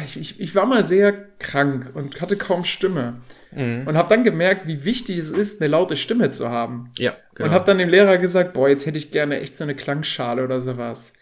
[0.05, 3.20] ich, ich, ich war mal sehr krank und hatte kaum Stimme.
[3.53, 3.87] Mhm.
[3.87, 6.91] Und habe dann gemerkt, wie wichtig es ist, eine laute Stimme zu haben.
[6.99, 7.49] Ja, genau.
[7.49, 10.43] Und habe dann dem Lehrer gesagt, boah, jetzt hätte ich gerne echt so eine Klangschale
[10.43, 11.12] oder sowas.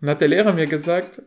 [0.00, 1.22] Und hat der Lehrer mir gesagt,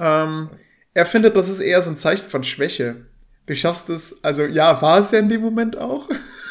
[0.00, 0.50] ähm,
[0.94, 3.06] er findet, das ist eher so ein Zeichen von Schwäche.
[3.46, 6.08] Du schaffst es, also ja, war es ja in dem Moment auch,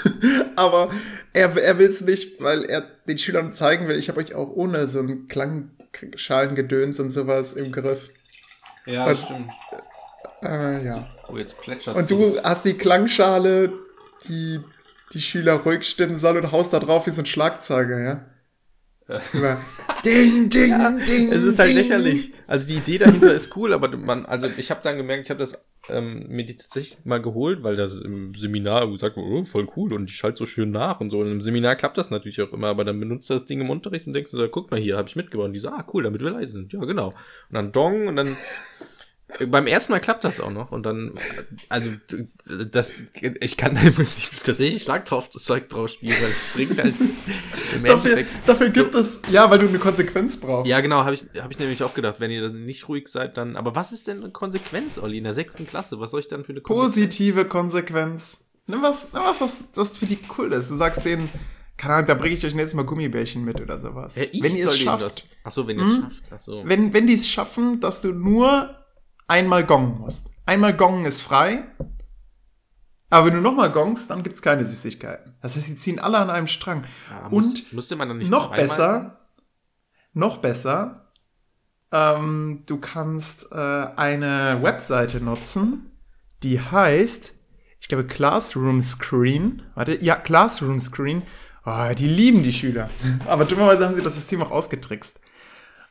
[0.55, 0.91] aber
[1.33, 4.49] er, er will es nicht, weil er den Schülern zeigen will, ich habe euch auch
[4.49, 8.09] ohne so ein Klangschalengedöns und sowas im Griff.
[8.85, 9.51] Ja, was- stimmt.
[10.41, 11.07] Äh, ja.
[11.27, 13.71] Oh, jetzt plätschert Und du hast die Klangschale,
[14.27, 14.59] die
[15.13, 18.25] die Schüler ruhig stimmen soll und haust da drauf wie so ein Schlagzeuger, ja?
[19.33, 19.59] Über
[20.05, 21.31] Ding, Ding, Ding.
[21.31, 21.77] Es ist halt ding.
[21.77, 22.31] lächerlich.
[22.47, 25.39] Also die Idee dahinter ist cool, aber man, also ich habe dann gemerkt, ich habe
[25.39, 29.67] das ähm, mir die tatsächlich mal geholt, weil das im Seminar gesagt wurde, oh, voll
[29.75, 31.19] cool und ich schalte so schön nach und so.
[31.19, 33.69] Und im Seminar klappt das natürlich auch immer, aber dann benutzt du das Ding im
[33.69, 35.47] Unterricht und denkst du, so, guck mal hier, habe ich mitgebracht.
[35.47, 36.71] Und die so, ah cool, damit wir leise sind.
[36.71, 37.07] Ja, genau.
[37.07, 37.15] Und
[37.53, 38.37] dann Dong und dann
[39.47, 41.13] beim ersten Mal klappt das auch noch und dann,
[41.69, 41.91] also
[42.71, 43.03] das,
[43.41, 46.95] ich kann da im Prinzip tatsächlich Schlag drauf, Zeug drauf spielen, weil es bringt halt
[47.75, 48.29] im Dafür, Endeffekt.
[48.49, 50.69] dafür gibt es, ja, weil du eine Konsequenz brauchst.
[50.69, 53.37] Ja, genau, habe ich, hab ich nämlich auch gedacht, wenn ihr das nicht ruhig seid,
[53.37, 53.55] dann.
[53.55, 55.99] Aber was ist denn eine Konsequenz, Olli, in der sechsten Klasse?
[55.99, 56.95] Was soll ich dann für eine Konsequenz?
[56.95, 58.45] Positive Konsequenz.
[58.67, 60.69] Nimm was, nimm was, was, was für die cool ist.
[60.71, 61.29] Du sagst denen,
[61.77, 64.15] keine Ahnung, da bringe ich euch nächstes Mal Gummibärchen mit oder sowas.
[64.15, 65.03] Ja, ich wenn ihr es schafft.
[65.03, 66.01] Das, ach so, wenn ihr es Hm?
[66.03, 66.23] schafft.
[66.31, 66.61] Ach so.
[66.65, 68.75] Wenn, wenn die es schaffen, dass du nur
[69.29, 70.29] einmal gongen musst.
[70.45, 71.63] Einmal gongen ist frei.
[73.09, 75.35] Aber wenn du nochmal gongst, dann gibt's keine Süßigkeiten.
[75.41, 76.83] Das heißt, die ziehen alle an einem Strang.
[77.09, 77.89] Ja, und muss,
[78.29, 79.19] noch besser,
[80.13, 81.11] noch besser,
[81.91, 85.91] ähm, du kannst äh, eine Webseite nutzen,
[86.43, 87.33] die heißt,
[87.79, 89.63] ich glaube, Classroom Screen.
[89.73, 91.23] Warte, ja, Classroom Screen.
[91.65, 92.89] Oh, die lieben die Schüler.
[93.27, 95.19] Aber dummerweise haben sie das System auch ausgetrickst.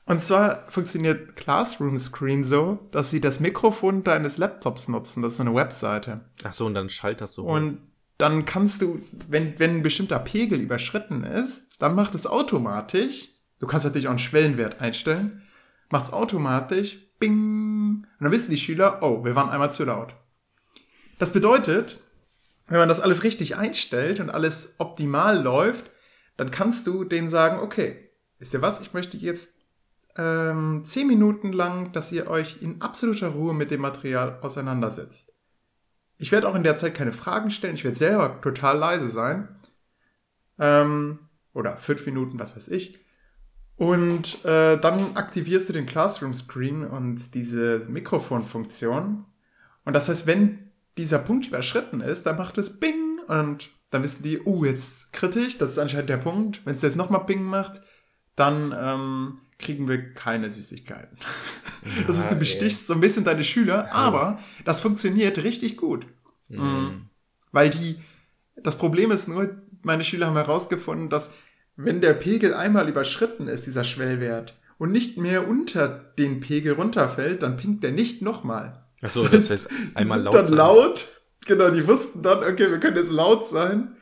[0.08, 5.22] Und zwar funktioniert Classroom Screen so, dass sie das Mikrofon deines Laptops nutzen.
[5.22, 6.22] Das ist eine Webseite.
[6.44, 7.44] Ach so, und dann schallt das so.
[7.44, 7.82] Und
[8.16, 13.28] dann kannst du, wenn, wenn ein bestimmter Pegel überschritten ist, dann macht es automatisch,
[13.60, 15.42] du kannst natürlich auch einen Schwellenwert einstellen,
[15.90, 20.14] macht es automatisch, bing, und dann wissen die Schüler, oh, wir waren einmal zu laut.
[21.18, 22.02] Das bedeutet,
[22.66, 25.90] wenn man das alles richtig einstellt und alles optimal läuft,
[26.38, 29.57] dann kannst du denen sagen, okay, wisst ihr was, ich möchte jetzt
[30.18, 35.34] ähm, zehn Minuten lang, dass ihr euch in absoluter Ruhe mit dem Material auseinandersetzt.
[36.18, 37.76] Ich werde auch in der Zeit keine Fragen stellen.
[37.76, 39.48] Ich werde selber total leise sein.
[40.58, 41.20] Ähm,
[41.54, 42.98] oder fünf Minuten, was weiß ich.
[43.76, 49.24] Und äh, dann aktivierst du den Classroom Screen und diese Mikrofonfunktion.
[49.84, 54.24] Und das heißt, wenn dieser Punkt überschritten ist, dann macht es Bing und dann wissen
[54.24, 56.60] die, oh, jetzt kritisch, das ist anscheinend der Punkt.
[56.66, 57.80] Wenn es jetzt nochmal Bing macht,
[58.34, 61.18] dann ähm, kriegen wir keine Süßigkeiten.
[62.06, 62.38] das heißt, du ey.
[62.40, 66.06] bestichst so ein bisschen deine Schüler, aber das funktioniert richtig gut.
[66.48, 67.06] Mhm.
[67.52, 67.96] Weil die,
[68.56, 69.50] das Problem ist nur,
[69.82, 71.34] meine Schüler haben herausgefunden, dass
[71.76, 75.88] wenn der Pegel einmal überschritten ist, dieser Schwellwert, und nicht mehr unter
[76.18, 78.84] den Pegel runterfällt, dann pinkt der nicht nochmal.
[79.02, 80.56] Ach so, das heißt, Die einmal sind laut dann sein.
[80.56, 81.08] laut.
[81.46, 83.96] Genau, die wussten dann, okay, wir können jetzt laut sein.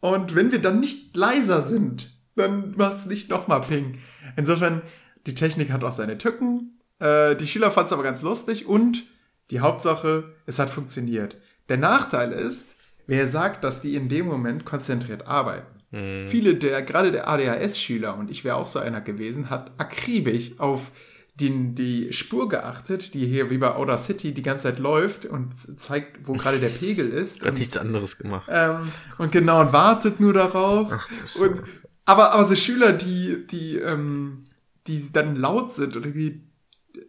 [0.00, 3.98] Und wenn wir dann nicht leiser sind, dann macht's nicht nochmal Ping.
[4.36, 4.82] Insofern,
[5.26, 6.80] die Technik hat auch seine Tücken.
[6.98, 9.04] Äh, die Schüler fanden es aber ganz lustig und
[9.50, 11.36] die Hauptsache, es hat funktioniert.
[11.68, 12.76] Der Nachteil ist,
[13.06, 15.66] wer sagt, dass die in dem Moment konzentriert arbeiten.
[15.90, 16.28] Mhm.
[16.28, 20.90] Viele der, gerade der ADHS-Schüler, und ich wäre auch so einer gewesen, hat akribisch auf
[21.34, 25.52] den, die Spur geachtet, die hier wie bei Outer City die ganze Zeit läuft und
[25.80, 27.40] zeigt, wo gerade der Pegel ist.
[27.42, 28.48] Hat Und, nichts anderes gemacht.
[28.52, 28.82] ähm,
[29.18, 30.92] und genau, und wartet nur darauf.
[31.40, 31.60] und,
[32.04, 34.44] aber, aber so Schüler, die, die, ähm,
[34.86, 36.42] die dann laut sind oder wie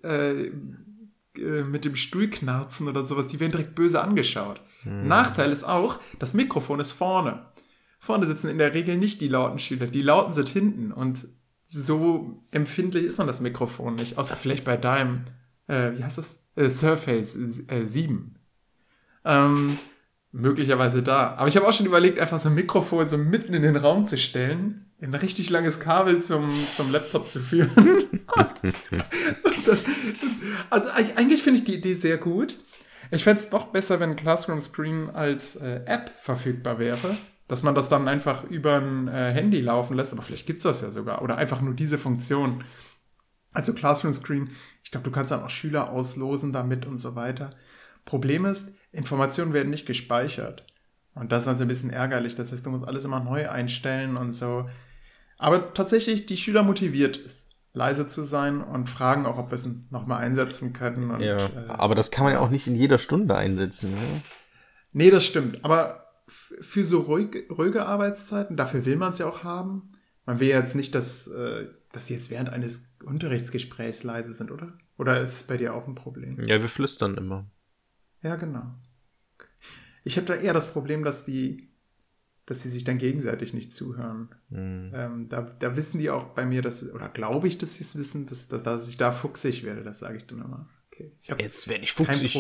[0.03, 0.51] äh,
[1.37, 4.61] äh, mit dem Stuhl knarzen oder sowas, die werden direkt böse angeschaut.
[4.85, 7.47] Nachteil ist auch, das Mikrofon ist vorne.
[7.99, 11.27] Vorne sitzen in der Regel nicht die lauten Schüler, die lauten sind hinten und
[11.67, 15.25] so empfindlich ist dann das Mikrofon nicht, außer vielleicht bei deinem,
[15.67, 16.47] äh, wie heißt das?
[16.55, 17.35] Äh, Surface
[17.67, 18.35] äh, 7.
[19.25, 19.79] Ähm,
[20.35, 21.35] möglicherweise da.
[21.37, 24.05] Aber ich habe auch schon überlegt, einfach so ein Mikrofon so mitten in den Raum
[24.05, 27.71] zu stellen, ein richtig langes Kabel zum, zum Laptop zu führen.
[29.65, 29.79] Dann,
[30.69, 32.57] also eigentlich finde ich die Idee sehr gut.
[33.11, 37.17] Ich fände es noch besser, wenn Classroom Screen als äh, App verfügbar wäre.
[37.47, 40.81] Dass man das dann einfach über ein äh, Handy laufen lässt, aber vielleicht gibt's das
[40.81, 41.21] ja sogar.
[41.21, 42.63] Oder einfach nur diese Funktion.
[43.53, 44.49] Also Classroom Screen,
[44.83, 47.51] ich glaube, du kannst dann auch Schüler auslosen damit und so weiter.
[48.03, 50.65] Problem ist, Informationen werden nicht gespeichert.
[51.13, 52.35] Und das ist also ein bisschen ärgerlich.
[52.35, 54.69] Das heißt, du musst alles immer neu einstellen und so.
[55.37, 59.69] Aber tatsächlich, die Schüler motiviert es, leise zu sein und fragen auch, ob wir es
[59.91, 61.11] nochmal einsetzen können.
[61.11, 63.91] Und, Ja, äh, aber das kann man ja auch nicht in jeder Stunde einsetzen.
[63.91, 64.21] Ne?
[64.91, 65.63] Nee, das stimmt.
[65.63, 69.91] Aber für so ruhige, ruhige Arbeitszeiten, dafür will man es ja auch haben.
[70.25, 74.51] Man will ja jetzt nicht, dass, äh, dass die jetzt während eines Unterrichtsgesprächs leise sind,
[74.51, 74.73] oder?
[74.97, 76.41] Oder ist es bei dir auch ein Problem?
[76.45, 77.45] Ja, wir flüstern immer.
[78.21, 78.73] Ja, genau.
[80.05, 81.67] Ich habe da eher das Problem, dass die,
[82.45, 84.29] dass die sich dann gegenseitig nicht zuhören.
[84.49, 84.91] Mhm.
[84.95, 87.97] Ähm, da, da wissen die auch bei mir, dass, oder glaube ich, dass sie es
[87.97, 89.83] wissen, dass, dass, dass ich da fuchsig werde.
[89.83, 90.69] Das sage ich dann immer.
[90.93, 91.11] Okay.
[91.39, 92.33] Jetzt werde ich fuchsig.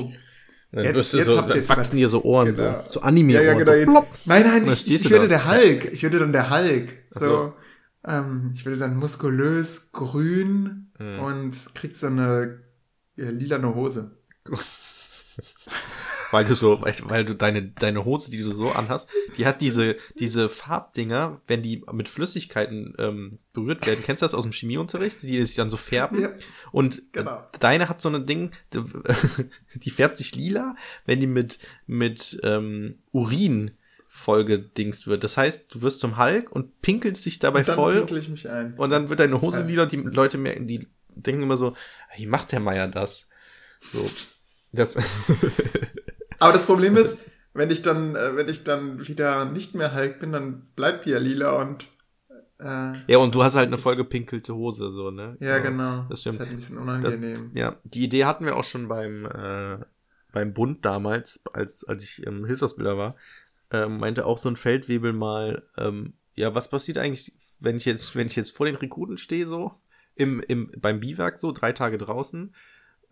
[0.71, 2.83] Dann, Jetzt- wirst du so, dann wachsen dir so Ohren, Genau.
[2.85, 3.91] so, so anime Ja, ja, genau.
[4.01, 5.25] so nein, nein, ich, ich da.
[5.27, 5.85] der Hulk.
[5.93, 6.93] Ich würde dann der Hulk.
[7.11, 7.53] So.
[8.07, 11.19] ähm, ich würde dann muskulös, grün Mhm.
[11.19, 12.61] und krieg so eine
[13.17, 14.11] äh, lilane Hose.
[16.31, 19.61] weil du so, weil, weil du deine, deine Hose, die du so anhast, die hat
[19.61, 24.03] diese, diese Farbdinger, wenn die mit Flüssigkeiten ähm, berührt werden.
[24.03, 25.21] Kennst du das aus dem Chemieunterricht?
[25.23, 26.21] Die sich dann so färben.
[26.21, 26.33] Ja,
[26.71, 27.43] Und genau.
[27.59, 28.51] deine hat so ein Ding,
[29.75, 33.71] die, färbt sich lila, wenn die mit, mit ähm, Urin
[34.07, 35.23] vollgedingst wird.
[35.23, 38.47] Das heißt, du wirst zum Hulk und pinkelst dich dabei Dann voll pinkel ich mich
[38.49, 38.73] ein.
[38.75, 41.75] und dann wird deine Hose lila und die Leute merken, die denken immer so,
[42.15, 43.27] wie macht der Meier das?
[43.79, 44.09] So.
[44.71, 44.97] Das,
[46.45, 47.19] Aber das Problem ist,
[47.55, 51.11] wenn ich dann, äh, wenn ich dann wieder nicht mehr Hulk bin, dann bleibt die
[51.11, 51.87] ja lila und
[52.59, 55.35] äh, ja, und du hast halt eine vollgepinkelte Hose, so, ne?
[55.39, 56.05] ja, genau.
[56.09, 56.35] Das stimmt.
[56.35, 57.51] ist halt ein bisschen unangenehm.
[57.53, 59.77] Ja, die Idee hatten wir auch schon beim, äh,
[60.31, 63.15] beim Bund damals, als, als ich ähm, Hilfsausbilder war.
[63.71, 68.15] Ähm, meinte auch so ein Feldwebel mal, ähm, ja, was passiert eigentlich, wenn ich jetzt,
[68.15, 69.73] wenn ich jetzt vor den Rekruten stehe, so,
[70.13, 72.53] im, im, beim Biwak, so, drei Tage draußen,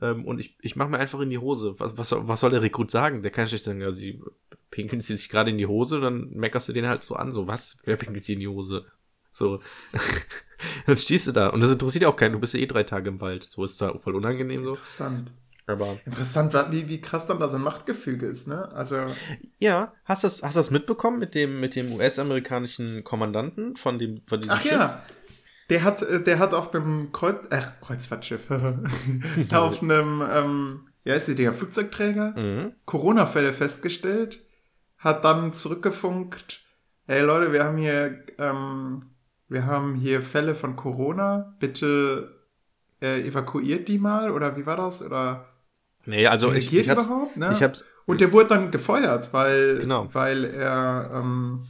[0.02, 1.76] ähm, und ich, ich mache mir einfach in die Hose.
[1.80, 3.22] Was, was, soll- was soll der Rekrut sagen?
[3.24, 4.22] Der kann nicht sagen, ja, sie
[4.72, 7.48] pinkeln sie sich gerade in die Hose, dann meckerst du den halt so an, so,
[7.48, 7.78] was?
[7.86, 8.86] Wer pinkelt sie in die Hose?
[9.32, 9.60] So.
[10.88, 11.48] dann stehst du da.
[11.50, 12.34] Und das interessiert ja auch keinen.
[12.34, 13.44] Du bist ja eh drei Tage im Wald.
[13.44, 14.70] So ist zwar voll unangenehm so.
[14.72, 15.32] Interessant.
[15.66, 15.98] Aber.
[16.06, 18.70] Interessant, wie, wie krass dann da so ein Machtgefüge ist, ne?
[18.74, 18.98] Also,
[19.60, 24.22] Ja, hast du das, hast das mitbekommen mit dem, mit dem US-amerikanischen Kommandanten von dem,
[24.28, 24.72] von diesem ach Schiff?
[24.74, 25.04] ja,
[25.70, 28.50] der hat, äh, der hat auf dem Kreuz, äh, Kreuzfahrtschiff,
[29.52, 32.74] auf einem, ähm, wie heißt die Dinger, Flugzeugträger, Mhm.
[32.86, 34.42] Corona-Fälle festgestellt,
[34.98, 36.62] hat dann zurückgefunkt,
[37.08, 39.02] ey Leute, wir haben hier, ähm,
[39.50, 42.40] wir haben hier Fälle von Corona, bitte
[43.02, 45.46] äh, evakuiert die mal, oder wie war das, oder
[46.06, 47.50] Nee, also ich, ich hab's, überhaupt, ne?
[47.54, 50.10] ich hab's, Und der wurde dann gefeuert, weil, Genau.
[50.14, 51.64] weil er, ähm,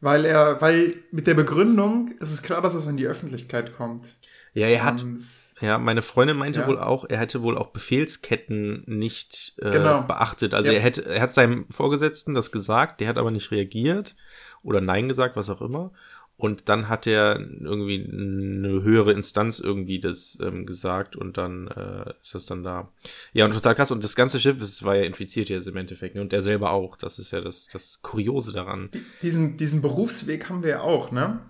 [0.00, 4.16] weil er, weil mit der Begründung ist es klar, dass es in die Öffentlichkeit kommt.
[4.54, 5.20] ja, er hat, Und,
[5.60, 6.66] ja, meine Freundin meinte Ja.
[6.66, 10.02] wohl auch, er hätte wohl auch Befehlsketten nicht äh, Genau.
[10.02, 10.54] beachtet.
[10.54, 10.76] Also Ja.
[10.78, 14.16] er hätte, er hat seinem Vorgesetzten das gesagt, der hat aber nicht reagiert
[14.62, 15.92] oder Nein gesagt, was auch immer.
[16.38, 22.12] Und dann hat er irgendwie eine höhere Instanz irgendwie das ähm, gesagt und dann äh,
[22.22, 22.92] ist das dann da.
[23.32, 23.90] Ja, und total krass.
[23.90, 26.14] Und das ganze Schiff, es war ja infiziert jetzt im Endeffekt.
[26.14, 26.20] ne?
[26.20, 26.96] Und der selber auch.
[26.96, 28.88] Das ist ja das, das Kuriose daran.
[29.20, 31.40] diesen, diesen Berufsweg haben wir ja auch, ne?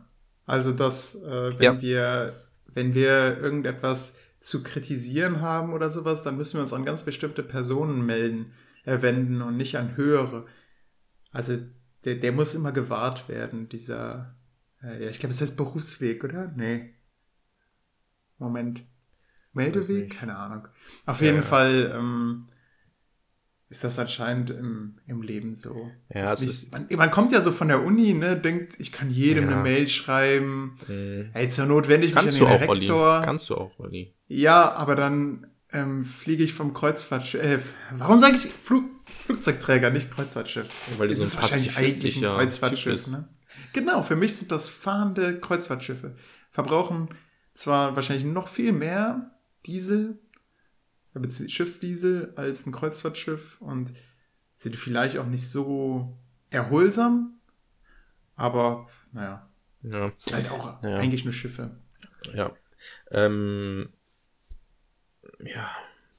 [0.47, 1.83] Also, dass, äh, wenn Ja.
[1.83, 2.33] wir,
[2.73, 7.43] wenn wir irgendetwas zu kritisieren haben oder sowas, dann müssen wir uns an ganz bestimmte
[7.43, 8.53] Personen melden,
[8.87, 10.47] äh, wenden und nicht an höhere.
[11.31, 11.59] Also,
[12.07, 14.35] der, der muss immer gewahrt werden, dieser,
[14.83, 16.53] äh, ja, ich glaube, es heißt Berufsweg, oder?
[16.57, 16.95] Nee.
[18.39, 18.83] Moment.
[19.53, 20.11] Meldeweg?
[20.19, 20.69] Keine Ahnung.
[21.07, 21.43] Auf Ja, jeden ja.
[21.43, 22.47] Fall, ähm,
[23.71, 25.91] ist das anscheinend im, im Leben so.
[26.15, 29.11] Ja, nicht, ist- man, man kommt ja so von der Uni, ne, denkt, ich kann
[29.11, 30.79] jedem eine Mail schreiben.
[30.87, 31.31] Hm.
[31.35, 32.79] Ey, zur Not wende ich mich Kannst an du den auch, Olli.
[32.81, 33.23] Rektor.
[33.23, 34.15] Kannst du auch, Olli.
[34.29, 37.43] Ja, aber dann ähm, fliege ich vom Kreuzfahrtschiff.
[37.45, 37.59] Äh,
[37.99, 40.69] warum sage ich Flug, Flugzeugträger, nicht Kreuzfahrtschiff?
[40.97, 43.29] Weil du Es so ist wahrscheinlich eigentlich ein Kreuzfahrtschiff, ne?
[43.79, 46.17] Genau, für mich sind das fahrende Kreuzfahrtschiffe.
[46.51, 47.11] Verbrauchen
[47.55, 49.31] zwar wahrscheinlich noch viel mehr
[49.67, 50.19] Diesel,
[51.49, 53.93] Schiffsdiesel als ein Kreuzfahrtschiff und
[54.57, 56.19] sind vielleicht auch nicht so
[56.51, 57.39] erholsam,
[58.35, 59.49] aber naja,
[59.83, 60.13] Ja.
[60.19, 60.97] sind halt auch Ja.
[60.97, 61.71] eigentlich nur Schiffe.
[62.35, 62.53] Ja.
[63.13, 63.93] Ähm,
[65.41, 65.71] ja,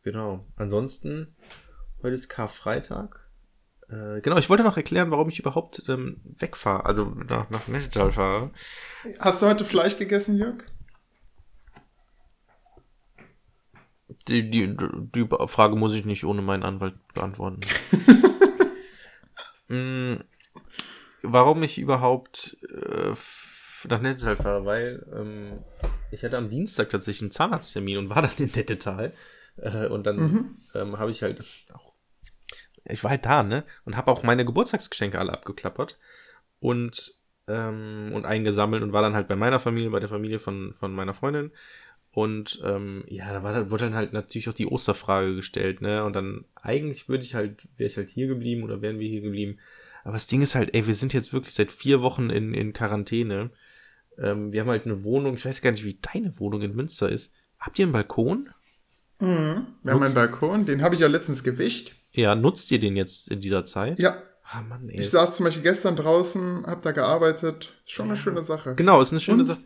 [0.04, 0.46] genau.
[0.56, 1.36] Ansonsten,
[2.04, 3.29] heute ist Karfreitag.
[3.90, 8.12] Äh, genau, ich wollte noch erklären, warum ich überhaupt ähm, wegfahre, also nach, nach Nettetal
[8.12, 8.52] fahre.
[9.20, 10.64] Hast du heute Fleisch gegessen, Jörg?
[14.28, 14.76] Die, die,
[15.16, 17.60] die Frage muss ich nicht ohne meinen Anwalt beantworten.
[19.72, 20.16] Mm,
[21.22, 23.14] warum ich überhaupt äh,
[23.88, 24.66] nach Nettetal fahre?
[24.66, 25.60] Weil ähm,
[26.10, 29.14] ich hatte am Dienstag tatsächlich einen Zahnarzttermin und war dann in Nettetal.
[29.58, 30.58] Äh, und dann Mhm.
[30.74, 31.89] ähm, habe ich halt auch,
[32.90, 33.64] ich war halt da, ne?
[33.86, 35.98] Und habe auch meine Geburtstagsgeschenke alle abgeklappert
[36.60, 37.14] und,
[37.48, 40.94] ähm, und eingesammelt und war dann halt bei meiner Familie, bei der Familie von, von
[40.94, 41.52] meiner Freundin.
[42.12, 46.04] Und ähm, ja, da war, wurde dann halt natürlich auch die Osterfrage gestellt, ne?
[46.04, 49.22] Und dann eigentlich würde ich halt, wäre ich halt hier geblieben oder wären wir hier
[49.22, 49.60] geblieben.
[50.04, 52.74] Aber das Ding ist halt, ey, wir sind jetzt wirklich seit vier Wochen in, in
[52.74, 53.52] Quarantäne.
[54.18, 57.10] Ähm, wir haben halt eine Wohnung, ich weiß gar nicht, wie deine Wohnung in Münster
[57.10, 57.36] ist.
[57.60, 58.50] Habt ihr einen Balkon?
[59.20, 59.68] Mhm.
[59.84, 61.94] Wir haben einen Balkon, den habe ich ja letztens gewischt.
[62.20, 64.00] Ja, nutzt ihr den jetzt in dieser Zeit?
[64.00, 65.00] Ja, Ah, Mann, ey.
[65.02, 67.72] ich saß zum Beispiel gestern draußen, habe da gearbeitet.
[67.86, 68.74] Ist schon eine schöne Sache.
[68.76, 69.60] Genau, ist eine schöne Sache.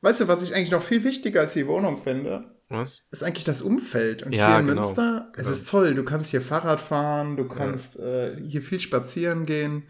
[0.00, 2.44] weißt du, was ich eigentlich noch viel wichtiger als die Wohnung finde?
[2.68, 3.02] Was?
[3.12, 4.24] Ist eigentlich das Umfeld.
[4.24, 4.80] Und Ja, hier in genau.
[4.82, 5.50] Münster, es Genau.
[5.50, 5.94] ist toll.
[5.94, 9.84] Du kannst hier Fahrrad fahren, du kannst äh, hier viel spazieren gehen.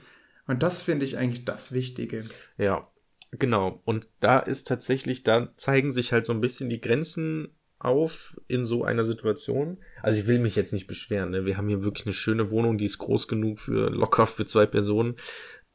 [0.46, 2.24] Und das finde ich eigentlich das Wichtige.
[2.58, 2.86] Ja,
[3.30, 3.80] genau.
[3.86, 7.48] Und da ist tatsächlich, da zeigen sich halt so ein bisschen die Grenzen
[7.86, 9.78] auf in so einer Situation.
[10.02, 11.30] Also ich will mich jetzt nicht beschweren.
[11.30, 11.46] Ne?
[11.46, 14.66] Wir haben hier wirklich eine schöne Wohnung, die ist groß genug für locker für zwei
[14.66, 15.14] Personen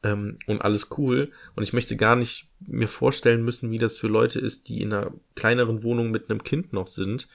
[0.02, 1.32] ähm, und alles cool.
[1.56, 4.92] Und ich möchte gar nicht mir vorstellen müssen, wie das für Leute ist, die in
[4.92, 7.28] einer kleineren Wohnung mit einem Kind noch sind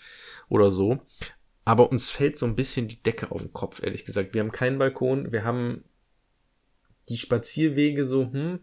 [0.49, 0.99] oder so.
[1.65, 4.33] Aber uns fällt so ein bisschen die Decke auf den Kopf, ehrlich gesagt.
[4.33, 5.83] Wir haben keinen Balkon, wir haben
[7.09, 8.59] die Spazierwege so, hm,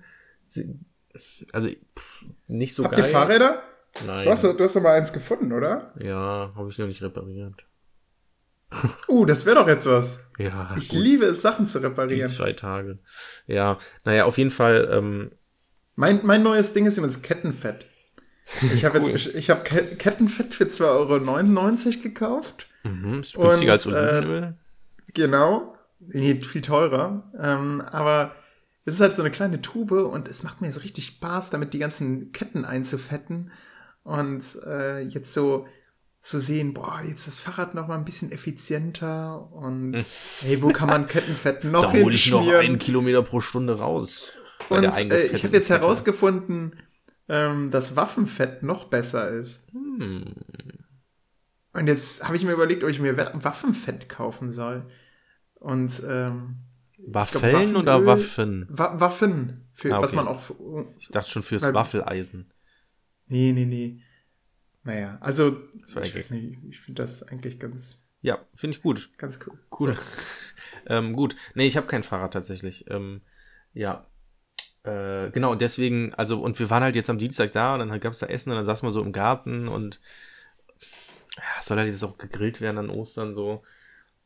[1.53, 3.05] also pff, nicht so Habt geil.
[3.05, 3.63] ihr Fahrräder?
[4.07, 4.25] Nein.
[4.25, 5.93] Du hast, du hast doch mal eins gefunden, oder?
[6.01, 7.65] Ja, habe ich noch nicht repariert.
[9.09, 10.21] Uh, das wäre doch jetzt was.
[10.39, 12.29] Ja, Ich gut, liebe es, Sachen zu die reparieren.
[12.29, 12.99] zwei Tage.
[13.47, 15.31] Ja, naja, auf jeden Fall, ähm,
[15.95, 17.87] Mein, mein neues Ding ist übrigens Kettenfett.
[18.73, 19.11] Ich habe Cool.
[19.11, 22.67] jetzt ich habe Ke- Kettenfett für 2,99 Euro gekauft.
[22.83, 24.55] mhm, ist günstiger als Und, äh, Olivenöl.
[25.15, 25.77] Genau.
[26.01, 27.31] Nee, viel teurer.
[27.39, 28.35] Ähm, aber
[28.85, 31.73] es ist halt so eine kleine Tube und es macht mir so richtig Spaß, damit
[31.75, 33.53] die ganzen Ketten einzufetten
[34.05, 35.67] und äh, jetzt so
[36.21, 39.95] zu sehen, boah, jetzt das Fahrrad noch mal ein bisschen effizienter und
[40.41, 41.99] hey, wo kann man Kettenfett noch Hm.
[42.01, 42.65] da hole ich noch hinschmieren?
[42.67, 44.33] einen Kilometer pro Stunde raus.
[44.71, 46.77] Und äh, ich habe jetzt herausgefunden,
[47.29, 49.71] ähm, dass Waffenfett noch besser ist.
[49.73, 50.33] Hm.
[51.75, 54.87] Und jetzt habe ich mir überlegt, ob ich mir Wa- Waffenfett kaufen soll.
[55.57, 56.57] Und ähm,
[57.07, 58.67] Waffeln Waffenöl- oder Waffen?
[58.71, 60.17] Wa Waffen, für, Ah, was okay.
[60.17, 60.41] man auch.
[60.41, 62.51] für- Ich dachte schon fürs Weil- Waffeleisen.
[63.27, 64.03] Nee, nee, nee.
[64.83, 69.11] Naja, also ich weiß nicht, ich finde das eigentlich ganz, Ja, finde ich gut.
[69.17, 69.59] ganz cool.
[69.79, 69.99] Cool.
[70.87, 71.37] ähm, gut.
[71.55, 72.91] Nee, ich habe kein Fahrrad tatsächlich.
[72.91, 73.23] Ähm,
[73.73, 74.07] ja.
[74.83, 78.01] Äh, genau, und deswegen, also, und wir waren halt jetzt am Dienstag da und dann
[78.01, 80.01] gab's da Essen und dann saßen wir so im Garten und
[81.37, 83.63] ja, soll halt jetzt auch gegrillt werden an Ostern so.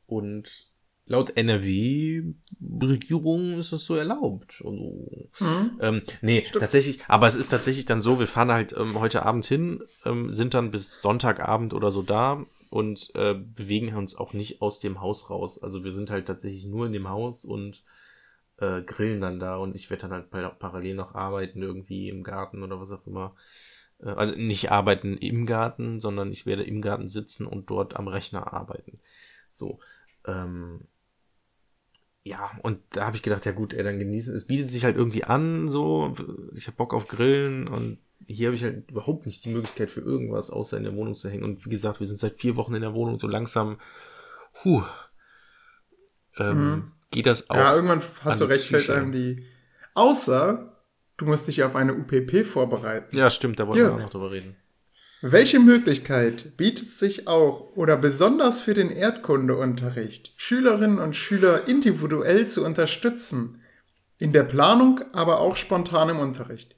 [0.07, 0.68] Und
[1.09, 4.63] laut NRW-Regierung ist es so erlaubt.
[4.65, 5.79] Also, Mhm.
[5.81, 9.47] ähm, nee, tatsächlich, aber es ist tatsächlich dann so, wir fahren halt ähm, heute Abend
[9.47, 14.63] hin, ähm, sind dann bis Sonntagabend oder so da und äh, bewegen uns auch nicht
[14.63, 15.63] aus dem Haus raus.
[15.63, 17.83] Also wir sind halt tatsächlich nur in dem Haus und
[18.59, 22.23] äh, grillen dann da und ich werde dann halt par parallel noch arbeiten, irgendwie im
[22.23, 23.35] Garten oder was auch immer.
[24.01, 28.09] Äh, also nicht arbeiten im Garten, sondern ich werde im Garten sitzen und dort am
[28.09, 29.01] Rechner arbeiten.
[29.49, 29.79] So.
[30.27, 30.83] Ähm,
[32.29, 34.35] ja, und da habe ich gedacht, ja gut, ey, dann genießen.
[34.35, 36.15] Es bietet sich halt irgendwie an, so.
[36.55, 40.01] Ich habe Bock auf Grillen und hier habe ich halt überhaupt nicht die Möglichkeit für
[40.01, 41.45] irgendwas, außer in der Wohnung zu hängen.
[41.45, 43.79] Und wie gesagt, wir sind seit vier Wochen in der Wohnung, so langsam,
[44.65, 44.83] huh,
[46.39, 46.93] ähm, Mhm.
[47.11, 47.57] geht das auch.
[47.57, 49.45] Ja, irgendwann an hast du recht, fällt einem die.
[49.95, 50.77] Außer,
[51.17, 53.17] du musst dich auf eine UPP vorbereiten.
[53.17, 53.89] ja, stimmt, da wollten Ja.
[53.91, 54.57] wir auch noch drüber reden.
[55.21, 62.65] Welche Möglichkeit bietet sich auch oder besonders für den Erdkundeunterricht Schülerinnen und Schüler individuell zu
[62.65, 63.61] unterstützen?
[64.19, 66.77] In der Planung, aber auch spontan im Unterricht.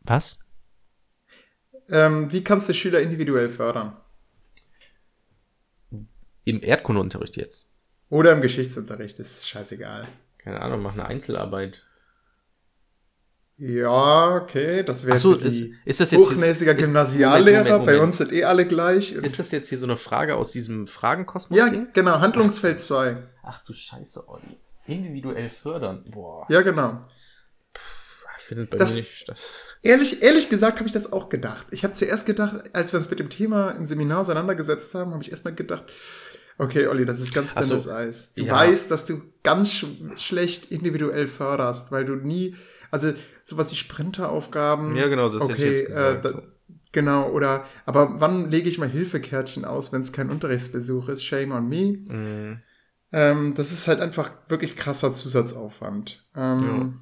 [0.00, 0.38] Was?
[1.88, 3.96] Ähm, wie kannst du Schüler individuell fördern?
[6.44, 7.68] Im Erdkundeunterricht jetzt.
[8.08, 10.08] Oder im Geschichtsunterricht, ist scheißegal.
[10.38, 11.82] Keine Ahnung, mach eine Einzelarbeit.
[13.56, 17.58] Ja, okay, das wäre Ach so, ist, ist das jetzt hochnäsiger Gymnasiallehrer.
[17.58, 18.06] Moment, Moment, Bei Moment.
[18.08, 19.12] uns sind eh alle gleich.
[19.12, 21.56] Ist das jetzt hier so eine Frage aus diesem Fragenkosmos?
[21.56, 21.86] ja, Ding?
[21.92, 23.16] genau, Handlungsfeld 2.
[23.44, 24.58] Ach du Scheiße, Olli.
[24.86, 26.04] Individuell fördern.
[26.10, 26.46] Boah.
[26.48, 27.06] Ja, genau.
[28.38, 29.40] Findet bei Das- mir nicht statt.
[29.82, 31.66] Ehrlich, ehrlich gesagt habe ich das auch gedacht.
[31.70, 35.22] Ich habe zuerst gedacht, als wir uns mit dem Thema im Seminar auseinandergesetzt haben, habe
[35.22, 35.84] ich erstmal gedacht,
[36.58, 38.34] okay, Olli, das ist ganz Ach so, dünnes Eis.
[38.34, 38.52] Du ja.
[38.54, 39.86] weißt, dass du ganz sch
[40.16, 42.56] schlecht individuell förderst, weil du nie,
[42.94, 44.96] also sowas wie Sprinteraufgaben.
[44.96, 46.42] Ja, genau, das okay, gesagt, äh, da,
[46.92, 51.24] genau, oder, aber wann lege ich mal Hilfekärtchen aus, wenn es kein Unterrichtsbesuch ist?
[51.24, 51.98] Shame on me.
[52.08, 52.62] Mhm.
[53.12, 56.24] Ähm, das ist halt einfach wirklich krasser Zusatzaufwand.
[56.34, 57.00] Ähm,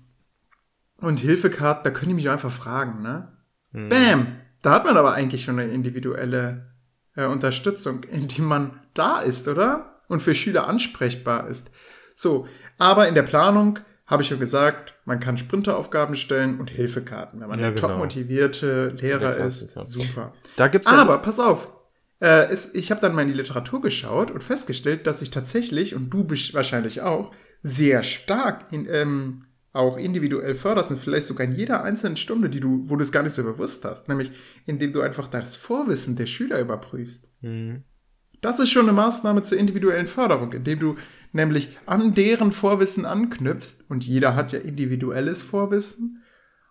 [0.97, 3.37] Und Hilfekarten, da können die mich einfach fragen, ne?
[3.73, 3.89] Mhm.
[3.89, 4.27] Bam!
[4.63, 6.73] Da hat man aber eigentlich schon eine individuelle
[7.17, 10.01] äh, Unterstützung, indem man da ist, oder?
[10.09, 11.71] Und für Schüler ansprechbar ist.
[12.15, 12.47] So,
[12.79, 17.41] aber in der Planung habe ich schon gesagt, man kann Sprinteraufgaben stellen und Hilfekarten.
[17.41, 17.89] Wenn man Ja, der genau.
[17.89, 20.33] top motivierte Lehrer der ist, super.
[20.57, 21.73] Da gibt's Aber pass auf.
[22.21, 25.95] Äh, es, ich habe dann mal in die Literatur geschaut und festgestellt, dass ich tatsächlich,
[25.97, 27.33] und du bist wahrscheinlich auch,
[27.65, 32.61] sehr stark in, ähm, auch individuell förderst und vielleicht sogar in jeder einzelnen Stunde, die
[32.61, 34.31] du, wo du es gar nicht so bewusst hast, nämlich
[34.67, 37.29] indem du einfach das Vorwissen der Schüler überprüfst.
[37.41, 37.85] Mhm.
[38.41, 40.97] Das ist schon eine Maßnahme zur individuellen Förderung, indem du
[41.33, 46.23] nämlich an deren Vorwissen anknüpfst und jeder hat ja individuelles Vorwissen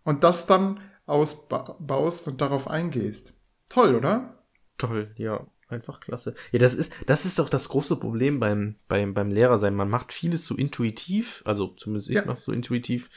[0.03, 3.33] und das dann ausbaust und darauf eingehst.
[3.69, 4.43] Toll, oder?
[4.77, 5.45] Toll, ja.
[5.67, 6.35] Einfach klasse.
[6.51, 9.73] Ja, das ist, das ist doch das große Problem beim, beim, beim Lehrer sein.
[9.73, 12.23] Man macht vieles so intuitiv, also zumindest ich Ja.
[12.25, 13.09] mach's so intuitiv.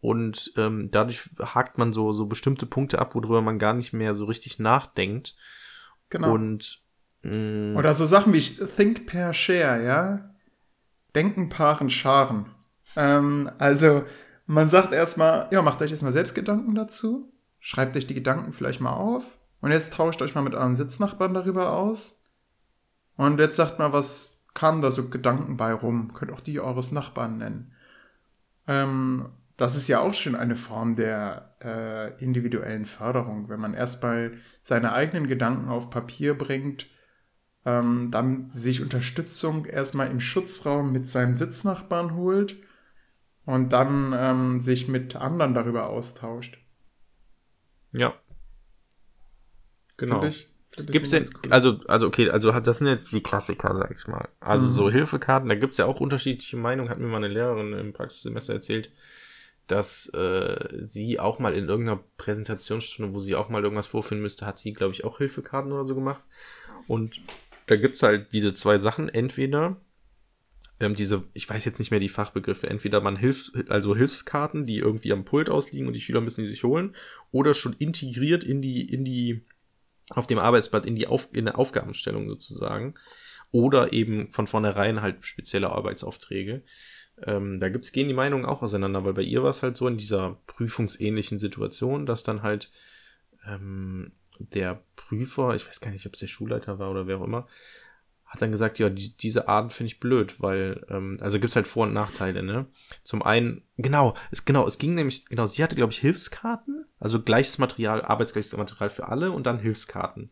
[0.00, 4.14] Und ähm, dadurch hakt man so, so bestimmte Punkte ab, worüber man gar nicht mehr
[4.14, 5.36] so richtig nachdenkt.
[6.08, 6.32] Genau.
[6.32, 6.80] Und
[7.22, 10.29] mh, Oder so Sachen wie Think Pair Share, ja?
[11.14, 12.46] Denken, Paaren, Scharen.
[12.96, 14.04] Ähm, also,
[14.46, 17.32] man sagt erstmal, ja, macht euch erstmal selbst Gedanken dazu.
[17.58, 19.24] Schreibt euch die Gedanken vielleicht mal auf.
[19.60, 22.24] Und jetzt tauscht euch mal mit euren Sitznachbarn darüber aus.
[23.16, 26.12] Und jetzt sagt mal, was kamen da so Gedanken bei rum?
[26.14, 27.72] Könnt auch die eures Nachbarn nennen.
[28.66, 34.32] Ähm, das ist ja auch schon eine Form der äh, individuellen Förderung, wenn man erstmal
[34.62, 36.86] seine eigenen Gedanken auf Papier bringt,
[37.64, 42.56] ähm, dann sich Unterstützung erstmal im Schutzraum mit seinem Sitznachbarn holt
[43.46, 46.58] und dann ähm, sich mit anderen darüber austauscht.
[47.92, 48.14] ja.
[49.96, 50.24] Genau.
[50.24, 53.76] Ich, find ich Gibt's denn, coole- also, also okay, also das sind jetzt die Klassiker,
[53.76, 54.28] sag ich mal.
[54.40, 54.70] Also Mhm.
[54.70, 58.54] so Hilfekarten, da gibt's ja auch unterschiedliche Meinungen, hat mir mal eine Lehrerin im Praxissemester
[58.54, 58.90] erzählt,
[59.66, 64.46] dass äh, sie auch mal in irgendeiner Präsentationsstunde, wo sie auch mal irgendwas vorführen müsste,
[64.46, 66.26] hat sie, glaube ich, auch Hilfekarten oder so gemacht.
[66.88, 67.20] Und
[67.70, 69.80] da gibt's halt diese zwei Sachen, entweder
[70.80, 74.78] ähm, diese, ich weiß jetzt nicht mehr die Fachbegriffe, entweder man hilft, also Hilfskarten, die
[74.78, 76.96] irgendwie am Pult ausliegen und die Schüler müssen die sich holen,
[77.30, 79.44] oder schon integriert in die, in die,
[80.08, 82.94] auf dem Arbeitsblatt in die Auf, in der Aufgabenstellung sozusagen.
[83.52, 86.62] Oder eben von vornherein halt spezielle Arbeitsaufträge.
[87.22, 89.88] Ähm, da gibt's, gehen die Meinungen auch auseinander, weil bei ihr war es halt so
[89.88, 92.70] in dieser prüfungsähnlichen Situation, dass dann halt
[93.46, 94.12] ähm,
[94.52, 97.46] der Prüfer, ich weiß gar nicht, ob es der Schulleiter war oder wer auch immer,
[98.26, 101.66] hat dann gesagt, ja, die, diese Art finde ich blöd, weil, ähm, also gibt's halt
[101.66, 102.66] Vor- und Nachteile, ne?
[103.02, 107.20] Zum einen, genau, es, genau, es ging nämlich, genau, sie hatte, glaube ich, Hilfskarten, also
[107.20, 110.30] gleiches Material, arbeitsgleiches Material für alle und dann Hilfskarten.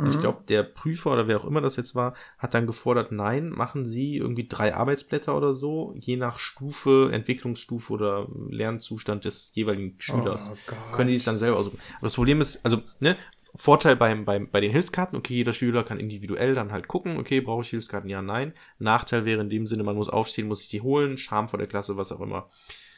[0.00, 0.20] Und ich Mhm.
[0.20, 3.84] glaube, der Prüfer oder wer auch immer das jetzt war, hat dann gefordert, nein, machen
[3.84, 10.50] Sie irgendwie drei Arbeitsblätter oder so, je nach Stufe, Entwicklungsstufe oder Lernzustand des jeweiligen Schülers
[10.50, 10.56] Oh
[10.92, 11.78] können die sich dann selber aussuchen.
[11.96, 13.16] Aber das Problem ist, also, ne,
[13.60, 17.40] Vorteil beim, beim, bei den Hilfskarten, okay, jeder Schüler kann individuell dann halt gucken, okay,
[17.40, 18.52] brauche ich Hilfskarten, ja, nein.
[18.78, 21.66] Nachteil wäre in dem Sinne, man muss aufstehen, muss sich die holen, Scham vor der
[21.66, 22.50] Klasse, was auch immer.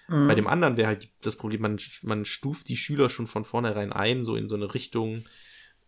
[0.08, 0.28] Mhm.
[0.28, 3.90] Bei dem anderen wäre halt das Problem, man, man stuft die Schüler schon von vornherein
[3.90, 5.24] ein, so in so eine Richtung.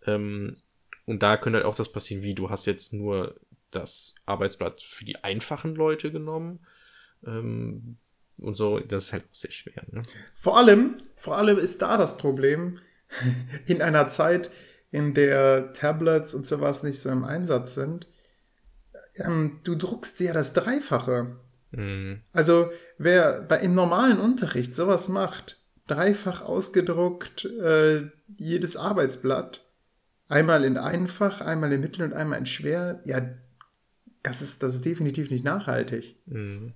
[0.06, 0.56] Ähm,
[1.04, 3.38] und da könnte halt auch das passieren, wie du hast jetzt nur
[3.72, 6.60] das Arbeitsblatt für die einfachen Leute genommen.
[7.26, 7.98] Ähm,
[8.38, 9.84] und so, das ist halt auch sehr schwer.
[9.90, 10.00] Ne?
[10.34, 12.78] Vor allem, vor allem ist da das Problem,
[13.66, 14.50] in einer Zeit,
[14.90, 18.06] in der Tablets und sowas nicht so im Einsatz sind,
[19.16, 21.36] ähm, du druckst dir das Dreifache.
[21.70, 22.20] Mhm.
[22.32, 29.64] Also wer bei, im normalen Unterricht sowas macht, dreifach ausgedruckt, äh, jedes Arbeitsblatt,
[30.28, 33.22] einmal in einfach, einmal in mittel und einmal in schwer, ja,
[34.22, 36.16] das ist, das ist definitiv nicht nachhaltig.
[36.26, 36.74] Mhm.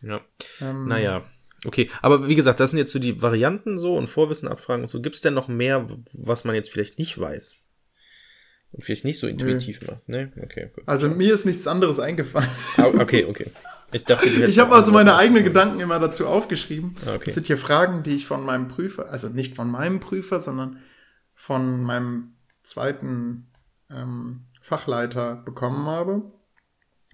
[0.00, 0.20] Ja.
[0.60, 1.22] Ähm, Naja,
[1.66, 1.90] okay.
[2.00, 5.00] Aber wie gesagt, das sind jetzt so die Varianten so und Vorwissen abfragen und so.
[5.00, 7.68] Gibt es denn noch mehr, was man jetzt vielleicht nicht weiß?
[8.72, 10.32] Und vielleicht nicht so intuitiv macht, ne?
[10.42, 10.84] Okay, gut.
[10.86, 12.48] Also mir ist nichts anderes eingefallen.
[12.78, 13.50] Ah, Okay, okay.
[13.92, 16.94] Ich dachte, Ich habe also meine eigenen Gedanken immer dazu aufgeschrieben.
[17.04, 17.24] Ah, okay.
[17.26, 20.78] Das sind hier Fragen, die ich von meinem Prüfer, also nicht von meinem Prüfer, sondern
[21.34, 22.32] von meinem
[22.62, 23.48] zweiten
[23.90, 26.22] ähm, Fachleiter bekommen habe,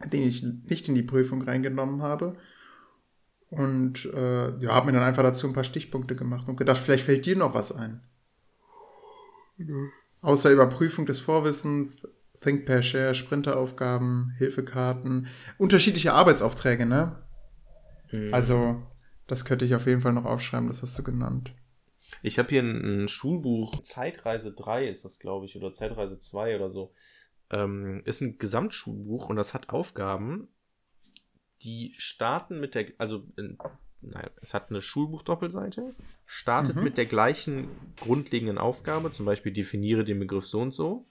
[0.04, 2.36] den ich nicht in die Prüfung reingenommen habe.
[3.50, 7.04] Und äh, ja, habe mir dann einfach dazu ein paar Stichpunkte gemacht und gedacht, vielleicht
[7.04, 8.02] fällt dir noch was ein.
[10.20, 11.96] Außer Überprüfung des Vorwissens,
[12.40, 17.22] Think per Share, Sprinteraufgaben, Hilfekarten, unterschiedliche Arbeitsaufträge, ne?
[18.12, 18.32] Mhm.
[18.32, 18.82] Also,
[19.26, 21.52] das könnte ich auf jeden Fall noch aufschreiben, das hast du genannt.
[22.22, 26.56] Ich habe hier ein, ein Schulbuch, Zeitreise 3 ist das, glaube ich, oder Zeitreise 2
[26.56, 26.92] oder so.
[27.50, 30.48] Ähm, ist ein Gesamtschulbuch und das hat Aufgaben,
[31.62, 33.58] die starten mit der, also, in,
[34.00, 35.94] nein, es hat eine Schulbuch-Doppelseite,
[36.26, 36.84] startet Mhm.
[36.84, 37.68] mit der gleichen
[38.00, 41.06] grundlegenden Aufgabe, zum Beispiel definiere den Begriff so und so.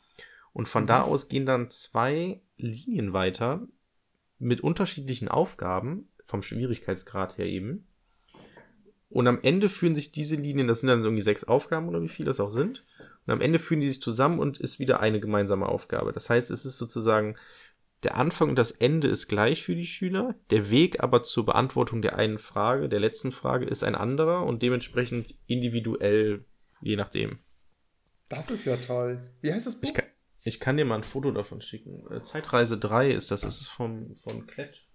[0.53, 3.67] Und von da aus gehen dann zwei Linien weiter
[4.39, 7.87] mit unterschiedlichen Aufgaben, vom Schwierigkeitsgrad her eben.
[9.09, 12.09] Und am Ende führen sich diese Linien, das sind dann irgendwie sechs Aufgaben oder wie
[12.09, 12.83] viele das auch sind.
[13.25, 16.11] Und am Ende führen die sich zusammen und ist wieder eine gemeinsame Aufgabe.
[16.11, 17.35] Das heißt, es ist sozusagen,
[18.03, 20.35] der Anfang und das Ende ist gleich für die Schüler.
[20.51, 24.61] Der Weg aber zur Beantwortung der einen Frage, der letzten Frage, ist ein anderer und
[24.61, 26.45] dementsprechend individuell,
[26.81, 27.39] je nachdem.
[28.29, 29.31] Das ist ja toll.
[29.41, 29.89] Wie heißt das Buch?
[29.89, 30.05] Ich kann,
[30.41, 32.03] ich kann dir mal ein Foto davon schicken.
[32.11, 33.41] Äh, Zeitreise 3 ist das.
[33.41, 34.85] Das ist vom, von Klett.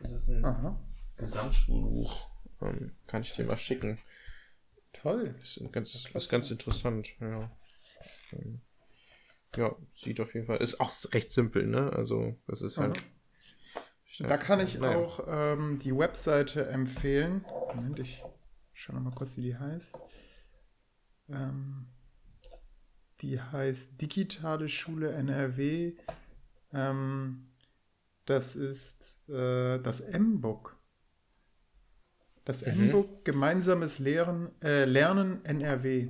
[0.00, 0.80] Das ist ein Aha,
[1.16, 2.30] Gesamtschulbuch.
[2.62, 3.98] Ähm, kann ich dir mal schicken.
[4.92, 5.34] toll.
[5.38, 7.50] Das ist ganz, das ist ganz interessant, ja.
[8.32, 8.60] Ähm,
[9.56, 10.58] Ja, sieht auf jeden Fall.
[10.58, 11.92] Ist auch recht simpel, ne?
[11.92, 13.02] Also, das ist halt.
[14.20, 14.96] Da kann ich Naja.
[14.98, 17.44] auch ähm, die Webseite empfehlen.
[17.74, 18.22] Moment, ich
[18.72, 19.96] schau noch mal kurz, wie die heißt.
[21.28, 21.86] Ähm,
[23.20, 25.94] die heißt Digitale Schule NRW.
[26.72, 27.46] Ähm,
[28.26, 30.76] das ist äh, das M-Book.
[32.44, 32.72] Das Mhm.
[32.72, 36.08] M-Book Gemeinsames Lehren, äh, Lernen NRW.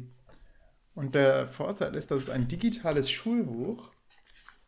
[0.98, 3.92] Und der Vorteil ist, dass es ein digitales Schulbuch,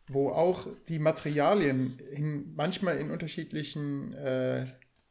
[0.07, 4.65] wo auch die Materialien in, manchmal in unterschiedlichen äh,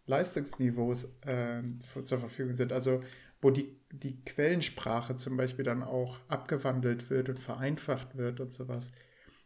[0.07, 1.61] Leistungsniveaus äh,
[2.05, 2.73] zur Verfügung sind.
[2.73, 3.05] Also
[3.43, 8.91] wo die, die Quellensprache zum Beispiel dann auch abgewandelt wird und vereinfacht wird und sowas.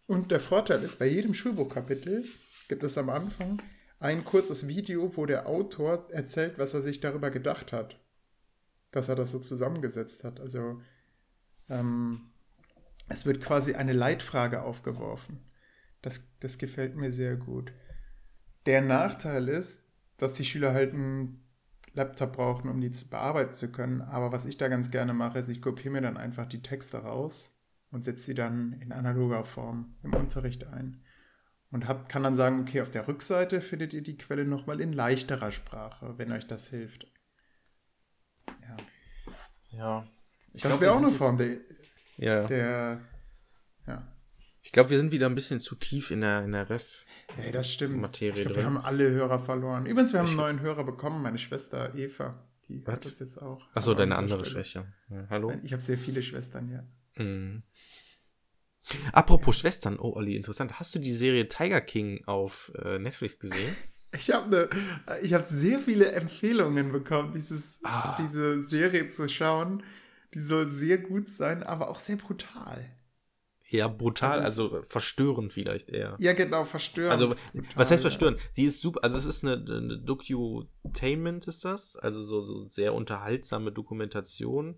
[0.06, 2.24] Und der Vorteil ist, bei jedem Schulbuchkapitel
[2.68, 3.60] gibt es am Anfang
[3.98, 7.98] ein kurzes Video, wo der Autor erzählt, was er sich darüber gedacht hat,
[8.92, 10.38] dass er das so zusammengesetzt hat.
[10.38, 10.80] Also
[11.68, 12.32] ähm,
[13.08, 15.40] es wird quasi eine Leitfrage aufgeworfen.
[16.02, 17.72] Das, das gefällt mir sehr gut.
[18.66, 19.84] Der Nachteil ist,
[20.16, 21.44] dass die Schüler halt einen
[21.92, 24.00] Laptop brauchen, um die zu bearbeiten zu können.
[24.02, 26.98] Aber was ich da ganz gerne mache, ist, ich kopiere mir dann einfach die Texte
[26.98, 27.56] raus
[27.90, 31.02] und setze sie dann in analoger Form im Unterricht ein.
[31.70, 34.92] Und hab, kann dann sagen, okay, auf der Rückseite findet ihr die Quelle nochmal in
[34.92, 37.06] leichterer Sprache, wenn euch das hilft.
[38.62, 38.76] Ja.
[39.70, 40.06] Ja.
[40.54, 41.58] Ich das wäre auch eine Form der,
[42.16, 42.44] Ja.
[42.46, 43.00] der
[43.86, 44.08] ja.
[44.62, 47.04] Ich glaube, wir sind wieder ein bisschen zu tief in der, in der Ref.
[47.44, 48.00] Ja, das stimmt.
[48.00, 48.56] Materie ich glaub, drin.
[48.56, 49.84] wir haben alle Hörer verloren.
[49.84, 52.48] Übrigens, wir haben Ich- einen neuen Hörer bekommen, meine Schwester Eva.
[52.68, 52.94] Die Was?
[52.94, 53.60] hat uns jetzt auch.
[53.74, 54.46] Achso, deine andere.
[54.46, 54.90] Schwäche.
[55.10, 55.52] Ja, hallo?
[55.64, 57.22] Ich habe sehr viele Schwestern, ja.
[57.22, 57.62] Mhm.
[59.12, 60.78] Apropos Schwestern, oh Olli, interessant.
[60.78, 63.74] Hast du die Serie Tiger King auf äh, Netflix gesehen?
[64.16, 64.68] Ich habe ne,
[65.22, 68.16] ich hab sehr viele Empfehlungen bekommen, dieses, Ah.
[68.22, 69.82] diese Serie zu schauen.
[70.34, 72.84] Die soll sehr gut sein, aber auch sehr brutal.
[73.70, 76.16] Ja, brutal, also verstörend vielleicht eher.
[76.20, 77.12] Ja, genau, verstörend.
[77.12, 78.10] Also, Brutal, was heißt ja.
[78.10, 78.38] verstörend?
[78.52, 82.94] Sie ist super, also es ist eine, eine Docutainment ist das, also so, so sehr
[82.94, 84.76] unterhaltsame Dokumentation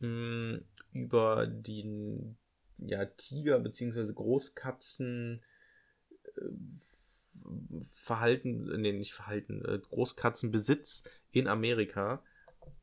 [0.00, 0.58] mh,
[0.92, 2.36] über die
[2.78, 5.42] ja, Tiger beziehungsweise Großkatzen
[6.36, 6.40] äh,
[7.92, 12.22] Verhalten, nee, nicht Verhalten, äh, Großkatzenbesitz in Amerika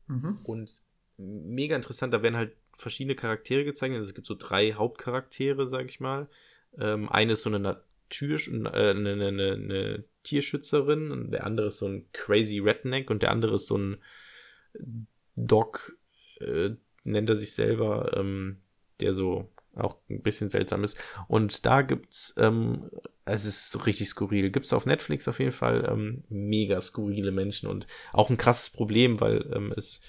[0.08, 0.38] Mhm.
[0.44, 0.70] und
[1.18, 3.94] mega interessant, da werden halt verschiedene Charaktere gezeigt.
[3.94, 6.28] Also es gibt so drei Hauptcharaktere, sag ich mal.
[6.78, 11.78] Ähm, eine ist so eine Natur äh, eine, eine, eine, Tierschützerin und der andere ist
[11.78, 13.98] so ein crazy Redneck und der andere ist so ein
[15.36, 15.96] Doc,
[16.40, 16.70] äh,
[17.04, 18.58] nennt er sich selber, ähm,
[18.98, 20.98] der so auch ein bisschen seltsam ist.
[21.28, 22.90] Und da gibt's, ähm,
[23.24, 24.50] es ist richtig skurril.
[24.50, 29.20] Gibt's auf Netflix auf jeden Fall ähm, mega skurrile Menschen und auch ein krasses Problem,
[29.20, 30.00] weil ähm, es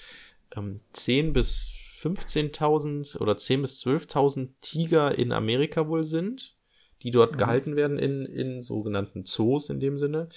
[0.58, 1.70] ähm, 10 bis
[2.02, 6.56] 15.000 oder 10 bis 12.000 Tiger in Amerika wohl sind,
[7.02, 7.38] die dort Mhm.
[7.38, 10.28] gehalten werden in, in sogenannten Zoos in dem Sinne,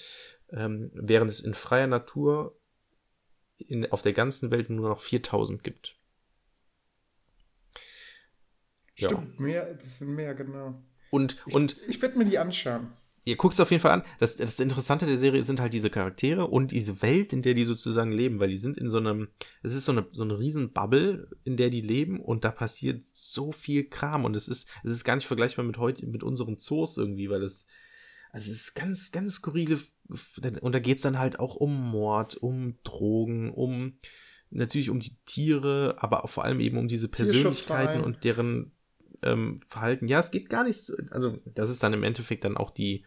[0.50, 2.56] ähm, während es in freier Natur
[3.58, 5.96] in, auf der ganzen Welt nur noch 4.000 gibt.
[8.96, 9.08] Ja.
[9.08, 10.82] Stimmt, mehr, das sind mehr, genau.
[11.10, 12.92] Und, Ich, und ich werde mir die anschauen.
[13.24, 14.02] Ihr guckt es auf jeden Fall an.
[14.18, 17.64] Das, das Interessante der Serie sind halt diese Charaktere und diese Welt, in der die
[17.64, 19.28] sozusagen leben, weil die sind in so einem,
[19.62, 23.04] es ist so eine, so eine riesen Bubble, in der die leben und da passiert
[23.12, 26.58] so viel Kram und es ist, es ist gar nicht vergleichbar mit heute, mit unseren
[26.58, 27.66] Zoos irgendwie, weil es,
[28.32, 29.78] also es ist ganz, ganz skurrile,
[30.60, 33.98] und da geht's dann halt auch um Mord, um Drogen, um,
[34.50, 38.72] natürlich um die Tiere, aber vor allem eben um diese Persönlichkeiten und deren
[39.22, 40.06] ähm, Verhalten.
[40.06, 43.04] Ja, es geht gar nicht, so- also das ist dann im Endeffekt dann auch die,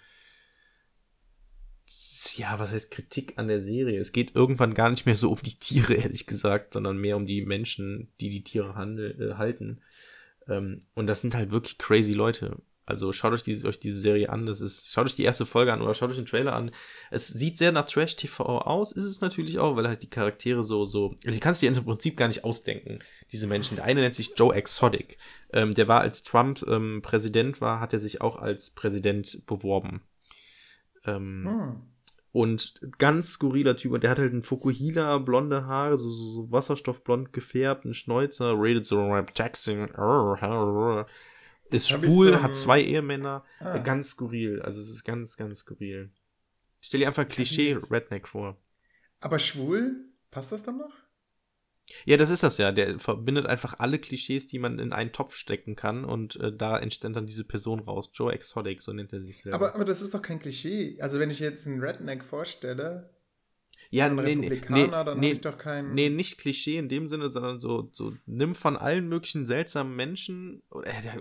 [2.37, 3.99] ja, was heißt Kritik an der Serie?
[3.99, 7.25] Es geht irgendwann gar nicht mehr so um die Tiere, ehrlich gesagt, sondern mehr um
[7.25, 9.81] die Menschen, die die Tiere handel, äh, halten.
[10.47, 12.61] Ähm, und das sind halt wirklich crazy Leute.
[12.87, 14.45] Also schaut euch, diese, euch diese Serie an.
[14.45, 16.71] Das ist, schaut euch die erste Folge an oder schaut euch den Trailer an.
[17.09, 20.63] Es sieht sehr nach Trash TV aus, ist es natürlich auch, weil halt die Charaktere
[20.63, 22.99] so, so, also du kannst dir im Prinzip gar nicht ausdenken,
[23.31, 23.77] diese Menschen.
[23.77, 25.17] Der eine nennt sich Joe Exotic.
[25.51, 30.01] Ähm, der war, als Trump ähm, Präsident war, hat er sich auch als Präsident beworben.
[31.05, 31.81] Ähm, Hm.
[32.31, 33.93] und ganz skurriler Typ.
[33.93, 38.53] Und der hat halt einen Fukuhila, blonde Haare, so, so, so wasserstoffblond gefärbt, einen Schnäuzer,
[38.55, 38.99] rated so
[39.35, 39.89] Jackson,
[41.71, 43.75] ist ich schwul, so- hat zwei Ehemänner, Ah.
[43.77, 44.61] äh, ganz skurril.
[44.61, 46.11] Also es ist ganz, ganz skurril.
[46.81, 48.57] Stell dir einfach hab ihn Klischee jetzt- Redneck vor.
[49.19, 50.93] Aber schwul, passt das dann noch?
[52.03, 52.71] Ja, das ist das ja.
[52.71, 56.77] Der verbindet einfach alle Klischees, die man in einen Topf stecken kann und äh, da
[56.79, 58.09] entstand dann diese Person raus.
[58.13, 59.55] Joe Exotic, so nennt er sich selber.
[59.55, 60.99] Aber, aber das ist doch kein Klischee.
[60.99, 63.14] Also wenn ich jetzt einen Redneck vorstelle,
[63.89, 65.93] ja, nee, Republikaner, nee, dann nee, ich doch keinen...
[65.93, 70.63] Nee, nicht Klischee in dem Sinne, sondern so, so nimm von allen möglichen seltsamen Menschen.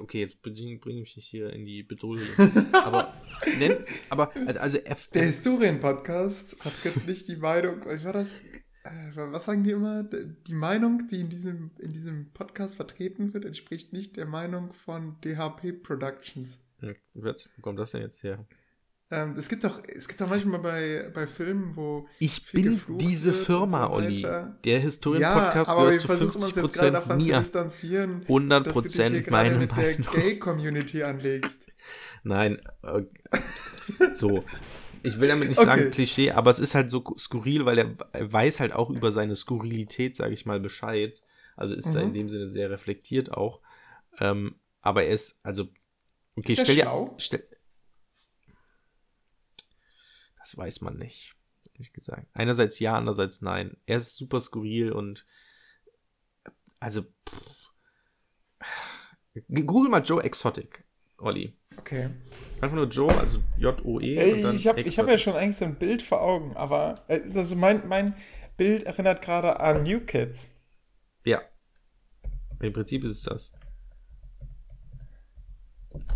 [0.00, 2.20] Okay, jetzt bringe bring ich mich hier in die Bedrohung.
[2.72, 3.14] aber,
[3.58, 3.76] nenn,
[4.08, 8.42] aber, also, er, Der Historien-Podcast vertritt nicht die Meinung, wie war das?
[8.84, 10.04] äh, was sagen die immer?
[10.04, 15.20] Die Meinung, die in diesem, in diesem Podcast vertreten wird, entspricht nicht der Meinung von
[15.22, 16.62] DHP Productions.
[17.14, 18.46] Wird, wo kommt das denn jetzt her?
[19.14, 23.32] Ähm, es gibt doch, es gibt doch manchmal bei, bei Filmen, wo Ich bin diese
[23.32, 24.22] Firma, so Olli.
[24.22, 27.38] Der ja, Historien-Podcast aber wir gehört zu versuchen uns jetzt gerade 50% davon zu mir.
[27.38, 30.06] distanzieren, 100% dass du dich hier gerade meine mit der Meinung.
[30.12, 31.66] Gay-Community anlegst.
[32.24, 33.02] Nein, äh,
[34.14, 34.44] so.
[35.02, 35.66] Ich will damit nicht Okay.
[35.66, 39.12] sagen Klischee, aber es ist halt so skurril, weil er, er weiß halt auch über
[39.12, 41.20] seine Skurrilität, sage ich mal, Bescheid.
[41.56, 42.08] Also ist er Mhm.
[42.08, 43.60] in dem Sinne sehr reflektiert auch.
[44.18, 45.64] Ähm, aber er ist, also,
[46.36, 47.44] okay, Ist der stell dir, stell,
[50.44, 51.34] das weiß man nicht,
[51.72, 52.26] ehrlich gesagt.
[52.34, 53.78] Einerseits ja, andererseits nein.
[53.86, 55.24] Er ist super skurril und,
[56.78, 57.72] also, pff.
[59.48, 60.84] Google mal Joe Exotic,
[61.16, 61.56] Olli.
[61.78, 62.10] Okay.
[62.60, 64.52] Einfach nur Joe, also J-O-E.
[64.52, 68.14] Ich habe hab ja schon eigentlich so ein Bild vor Augen, aber also mein, mein
[68.58, 70.54] Bild erinnert gerade an New Kids.
[71.24, 71.40] Ja.
[72.60, 73.52] Im Prinzip ist es das.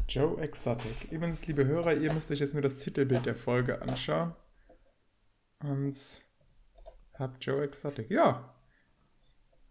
[0.09, 1.11] Joe Exotic.
[1.11, 4.35] Übrigens, liebe Hörer, ihr müsst euch jetzt nur das Titelbild der Folge anschauen.
[5.61, 5.97] Und
[7.14, 8.11] habt Joe Exotic.
[8.11, 8.55] Ja.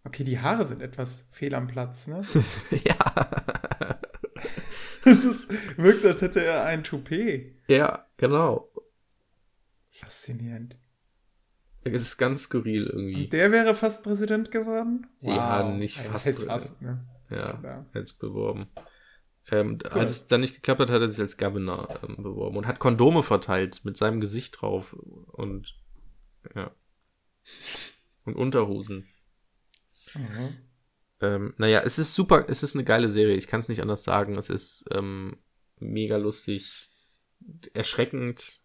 [0.04, 2.22] Okay, die Haare sind etwas fehl am Platz, ne?
[2.72, 3.30] ja.
[5.06, 7.56] Es ist, wirkt, als hätte er ein Toupet.
[7.68, 8.70] Ja, genau.
[9.92, 10.78] Faszinierend.
[11.84, 13.24] Es ist ganz skurril irgendwie.
[13.26, 15.08] Und der wäre fast Präsident geworden?
[15.22, 17.06] Ja, nicht fast fast, ne?
[17.30, 18.68] Ja, hat's beworben.
[19.50, 22.68] Ähm, Als es dann nicht geklappt hat, hat er sich als Governor ähm, beworben und
[22.68, 25.76] hat Kondome verteilt mit seinem Gesicht drauf und
[26.56, 26.72] ja.
[28.26, 29.08] Und Unterhosen.
[30.14, 30.58] Mhm.
[31.22, 34.04] Ähm, naja, es ist super, es ist eine geile Serie, ich kann es nicht anders
[34.04, 34.38] sagen.
[34.38, 35.38] Es ist ähm,
[35.80, 36.90] mega lustig,
[37.74, 38.62] erschreckend,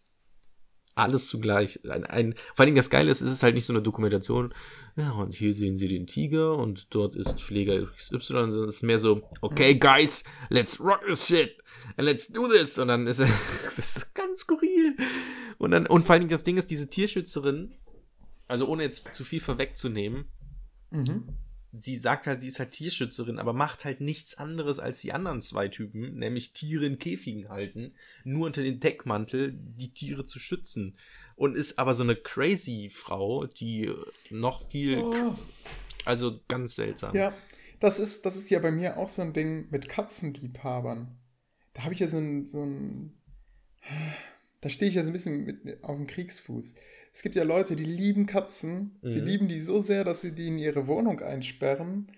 [0.95, 1.79] alles zugleich.
[1.89, 4.53] Ein, ein, vor allem das Geile ist, es ist halt nicht so eine Dokumentation.
[4.95, 8.83] Ja, und hier sehen Sie den Tiger und dort ist Pfleger XY, sondern es ist
[8.83, 11.57] mehr so, okay, guys, let's rock this shit
[11.97, 12.77] and let's do this.
[12.77, 13.27] Und dann ist er,
[13.75, 14.95] das ist ganz skurril.
[15.57, 17.73] Und dann, und vor allem das Ding ist, diese Tierschützerin,
[18.47, 20.25] also ohne jetzt zu viel vorwegzunehmen,
[20.93, 21.23] Mhm.
[21.75, 25.41] Sie sagt halt, sie ist halt Tierschützerin, aber macht halt nichts anderes als die anderen
[25.41, 27.93] zwei Typen, nämlich Tiere in Käfigen halten,
[28.23, 30.97] nur unter den Deckmantel die Tiere zu schützen.
[31.35, 33.91] Und ist aber so eine crazy Frau, die
[34.29, 35.35] noch viel, Oh.
[36.05, 37.15] also ganz seltsam.
[37.15, 37.33] Ja,
[37.79, 41.17] das ist, das ist ja bei mir auch so ein Ding mit Katzenliebhabern.
[41.73, 43.19] Da habe ich ja so ein, so ein.
[44.61, 46.75] Da stehe ich ja so ein bisschen mit auf dem Kriegsfuß.
[47.13, 48.97] Es gibt ja Leute, die lieben Katzen.
[49.03, 49.27] Sie Mhm.
[49.27, 52.11] lieben die so sehr, dass sie die in ihre Wohnung einsperren,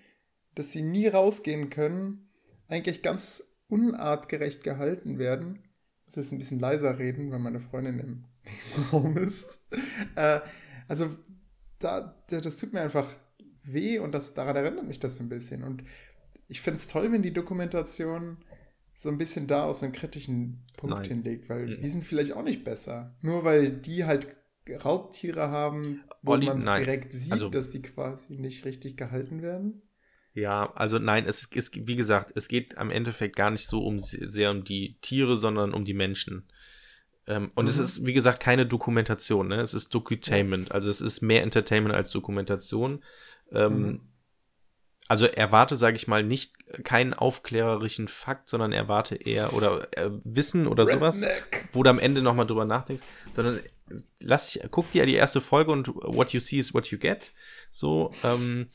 [0.54, 2.30] dass sie nie rausgehen können,
[2.68, 5.58] eigentlich ganz unartgerecht gehalten werden.
[6.00, 8.24] Ich muss jetzt ein bisschen leiser reden, weil meine Freundin im
[8.92, 9.58] Raum ist.
[10.14, 10.40] Äh,
[10.88, 11.08] also,
[11.78, 13.06] da, da- das tut mir einfach
[13.64, 15.62] weh und das, daran erinnert mich das so ein bisschen.
[15.62, 15.82] Und
[16.48, 18.38] ich finde es toll, wenn die Dokumentation
[18.94, 21.04] so ein bisschen da aus einem kritischen Punkt Nein.
[21.04, 21.82] hinlegt, weil Mhm.
[21.82, 23.14] wir sind vielleicht auch nicht besser.
[23.20, 24.35] Nur weil die halt
[24.74, 29.42] Raubtiere haben, wo Olli, man es direkt sieht, Also- dass die quasi nicht richtig gehalten
[29.42, 29.82] werden.
[30.34, 34.00] Ja, also nein, es ist, wie gesagt, es geht am Endeffekt gar nicht so um
[34.00, 36.46] sehr um die Tiere, sondern um die Menschen.
[37.26, 37.82] Ähm, und es Mhm.
[37.82, 39.60] ist, wie gesagt, keine Dokumentation, ne?
[39.62, 40.72] Es ist Docutainment.
[40.72, 43.02] Also es ist mehr Entertainment als Dokumentation.
[43.50, 44.00] Ähm, Mhm.
[45.08, 46.52] Also erwarte, sage ich mal, nicht
[46.84, 51.68] keinen aufklärerischen Fakt, sondern erwarte eher oder äh, Wissen oder sowas Redneck.
[51.72, 53.60] wo du am Ende nochmal drüber nachdenkst, sondern
[54.18, 57.32] lass dich, guck dir die erste Folge und what you see is what you get.
[57.70, 58.68] So, ähm,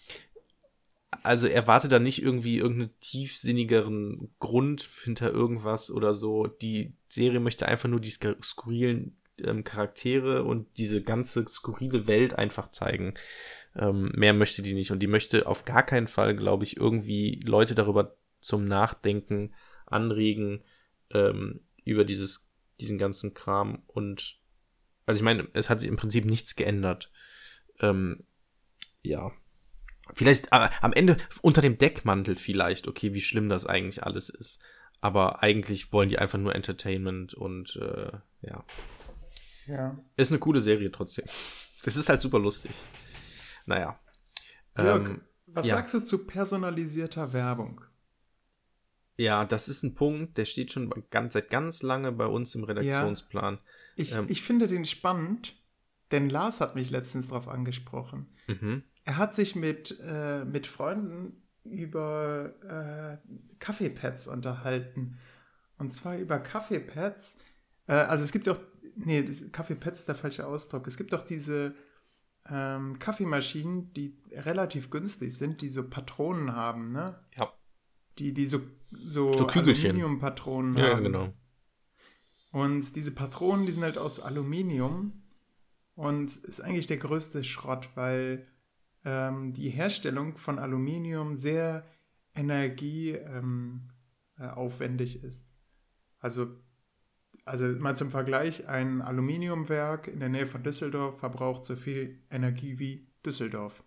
[1.24, 6.48] also erwarte da nicht irgendwie irgendeinen tiefsinnigeren Grund hinter irgendwas oder so.
[6.48, 12.36] Die Serie möchte einfach nur die sk- skurrilen ähm, Charaktere und diese ganze skurrile Welt
[12.36, 13.14] einfach zeigen.
[13.76, 17.42] Ähm, mehr möchte die nicht und die möchte auf gar keinen Fall, glaube ich, irgendwie
[17.44, 19.54] Leute darüber zum Nachdenken
[19.86, 20.64] anregen
[21.14, 22.48] ähm, über dieses
[22.80, 24.40] diesen ganzen Kram und
[25.06, 27.12] also ich meine, es hat sich im Prinzip nichts geändert.
[27.80, 28.24] Ähm,
[29.02, 29.32] ja.
[30.14, 34.62] Vielleicht äh, am Ende unter dem Deckmantel vielleicht, okay, wie schlimm das eigentlich alles ist.
[35.00, 38.12] Aber eigentlich wollen die einfach nur Entertainment und äh,
[38.42, 38.64] ja.
[39.68, 39.98] Ja.
[40.18, 41.26] Ist eine coole Serie trotzdem.
[41.84, 42.72] Das ist halt super lustig.
[43.66, 44.00] Naja.
[44.78, 45.76] Jörg, Ähm, was ja.
[45.76, 47.82] sagst du zu personalisierter Werbung?
[49.22, 52.64] ja, das ist ein Punkt, der steht schon ganz, seit ganz lange bei uns im
[52.64, 53.60] Redaktionsplan.
[53.96, 54.26] Ich, Ähm.
[54.30, 55.56] ich finde den spannend,
[56.12, 58.28] denn Lars hat mich letztens darauf angesprochen.
[58.48, 58.84] Mhm.
[59.06, 63.28] Er hat sich mit, äh, mit Freunden über äh,
[63.60, 65.18] Kaffeepads unterhalten.
[65.78, 67.38] Und zwar über Kaffeepads.
[67.88, 68.60] Äh, also es gibt auch,
[68.96, 70.86] nee, Kaffeepads ist der falsche Ausdruck.
[70.88, 71.74] Es gibt auch diese
[72.50, 77.20] ähm, Kaffeemaschinen, die relativ günstig sind, die so Patronen haben, ne?
[77.38, 77.52] Ja.
[78.18, 78.60] Die, die so,
[79.06, 79.92] so, So Kügelchen.
[79.92, 81.04] Aluminiumpatronen Ja, haben.
[81.04, 81.34] genau.
[82.52, 85.14] Und diese Patronen, die sind halt aus Aluminium
[85.96, 88.48] und ist eigentlich der größte Schrott, weil
[89.06, 91.88] ähm, die Herstellung von Aluminium sehr
[92.36, 95.48] energieaufwendig ähm, äh, ist.
[96.20, 96.48] Also,
[97.46, 102.80] also mal zum Vergleich, ein Aluminiumwerk in der Nähe von Düsseldorf verbraucht so viel Energie
[102.80, 103.84] wie Düsseldorf.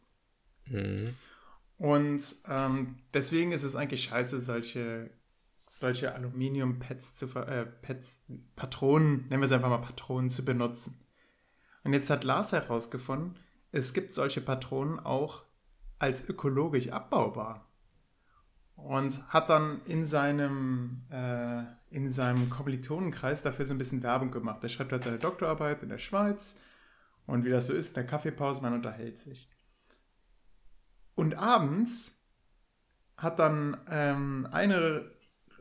[0.68, 1.14] Mhm.
[1.76, 5.10] Und ähm, deswegen ist es eigentlich scheiße, solche,
[5.78, 8.24] solche Aluminium-Pads zu äh, Pads,
[8.56, 11.00] Patronen, nennen wir es einfach mal Patronen, zu benutzen.
[11.82, 13.38] Und jetzt hat Lars herausgefunden,
[13.72, 15.44] es gibt solche Patronen auch
[15.98, 17.68] als ökologisch abbaubar.
[18.76, 24.62] Und hat dann in seinem, äh, in seinem Kommilitonenkreis dafür so ein bisschen Werbung gemacht.
[24.62, 26.58] Er schreibt halt seine Doktorarbeit in der Schweiz
[27.26, 29.48] und wie das so ist, in der Kaffeepause, man unterhält sich.
[31.14, 32.20] Und abends
[33.16, 35.13] hat dann ähm, eine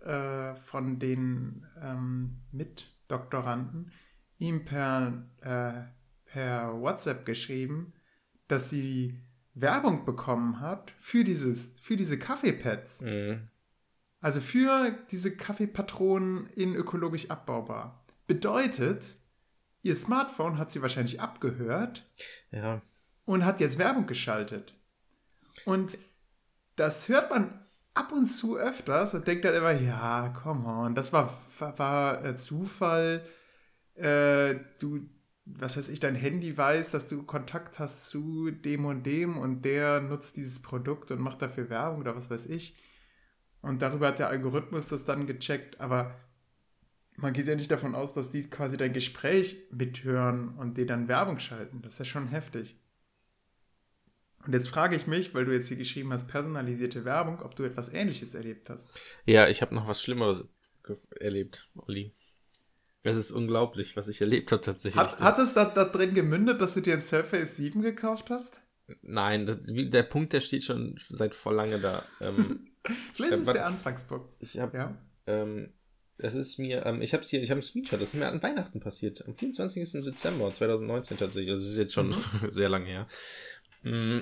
[0.03, 3.91] äh, von den ähm, Mitdoktoranden
[4.37, 5.83] ihm per, äh,
[6.25, 7.93] per WhatsApp geschrieben,
[8.47, 9.19] dass sie
[9.53, 13.01] Werbung bekommen hat für, dieses, für diese Kaffeepads.
[13.01, 13.47] Mhm.
[14.19, 18.05] Also für diese Kaffeepatronen in ökologisch abbaubar.
[18.25, 19.15] Bedeutet,
[19.81, 22.09] ihr Smartphone hat sie wahrscheinlich abgehört
[22.51, 22.81] Ja.
[23.25, 24.75] und hat jetzt Werbung geschaltet.
[25.65, 25.97] Und
[26.75, 27.62] das hört man
[27.93, 32.25] ab und zu öfters und denkt dann immer, ja, come on, das war, war, war
[32.25, 33.25] äh, Zufall.
[33.95, 35.01] Äh, du,
[35.45, 39.63] was weiß ich, dein Handy weiß, dass du Kontakt hast zu dem und dem und
[39.63, 42.75] der nutzt dieses Produkt und macht dafür Werbung oder was weiß ich.
[43.61, 46.15] Und darüber hat der Algorithmus das dann gecheckt, aber
[47.15, 51.07] man geht ja nicht davon aus, dass die quasi dein Gespräch mithören und dir dann
[51.07, 51.81] Werbung schalten.
[51.81, 52.75] Das ist ja schon heftig.
[54.45, 57.63] Und jetzt frage ich mich, weil du jetzt hier geschrieben hast, personalisierte Werbung, ob du
[57.63, 58.87] etwas Ähnliches erlebt hast.
[59.25, 60.45] Ja, ich habe noch was Schlimmeres
[61.19, 62.13] erlebt, Olli.
[63.03, 64.99] Es ist unglaublich, was ich erlebt habe tatsächlich.
[65.01, 68.61] Hat, hat es da, da drin gemündet, dass du dir ein Surface 7 gekauft hast?
[69.01, 72.03] Nein, das, der Punkt, der steht schon seit vor lange da.
[72.21, 72.67] Ähm,
[73.13, 73.59] Vielleicht Äh, ist es warte.
[73.59, 74.29] der Anfangspunkt.
[74.41, 74.97] ich habe, Ja.
[75.27, 75.73] ähm,
[76.17, 78.43] das ist mir, ähm, ich habe hier, ich habe einen Screenshot, das ist mir an
[78.43, 80.03] Weihnachten passiert, am 24.
[80.03, 81.49] Dezember 2019 tatsächlich.
[81.49, 82.13] Also das ist jetzt schon
[82.49, 83.07] sehr lange her.
[83.83, 84.19] Mm.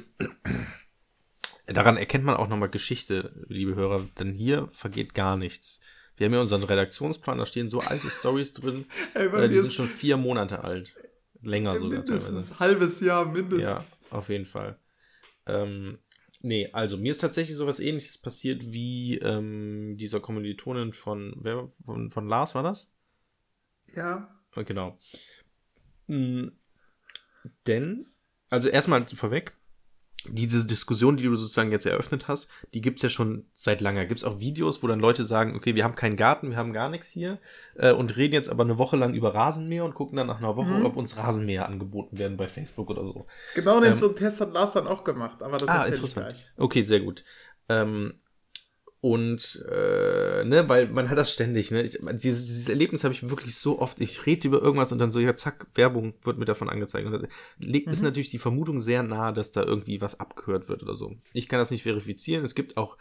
[1.67, 5.79] Daran erkennt man auch nochmal Geschichte, liebe Hörer, denn hier vergeht gar nichts.
[6.17, 9.87] Wir haben ja unseren Redaktionsplan, da stehen so alte Stories drin, Ey, die sind schon
[9.87, 10.93] vier Monate alt.
[11.41, 12.31] Länger sogar teilweise.
[12.33, 13.99] mindestens halbes Jahr, Ja, mindestens.
[14.11, 14.77] auf jeden Fall.
[15.47, 15.97] Ähm,
[16.41, 22.11] nee, also mir ist tatsächlich sowas ähnliches passiert wie ähm, dieser Kommilitonin von, wer, von,
[22.11, 22.91] von Lars war das?
[23.95, 24.29] Ja.
[24.55, 24.99] Genau.
[26.07, 26.49] Mm,
[27.65, 28.05] denn,
[28.51, 29.53] also erstmal vorweg,
[30.27, 34.05] diese Diskussion, die du sozusagen jetzt eröffnet hast, die gibt's ja schon seit langer.
[34.05, 36.89] Gibt's auch Videos, wo dann Leute sagen, okay, wir haben keinen Garten, wir haben gar
[36.89, 37.39] nichts hier
[37.75, 40.55] äh, und reden jetzt aber eine Woche lang über Rasenmäher und gucken dann nach einer
[40.55, 40.85] Woche, Mhm.
[40.85, 43.25] ob uns Rasenmäher angeboten werden bei Facebook oder so.
[43.55, 46.27] Genau den Ähm, so einen Test hat Lars dann auch gemacht, aber das Ah, interessant.
[46.27, 46.45] gleich.
[46.55, 47.23] Okay, sehr gut.
[47.67, 48.13] Ähm,
[49.01, 51.81] und, äh, ne, weil man hat das ständig, ne?
[51.81, 53.99] Ich, dieses, dieses Erlebnis habe ich wirklich so oft.
[53.99, 57.07] Ich rede über irgendwas und dann so, ja, zack, Werbung wird mir davon angezeigt.
[57.07, 58.05] Und da liegt, ist Mhm.
[58.05, 61.15] natürlich die Vermutung sehr nahe, dass da irgendwie was abgehört wird oder so.
[61.33, 62.43] Ich kann das nicht verifizieren.
[62.45, 62.95] Es gibt auch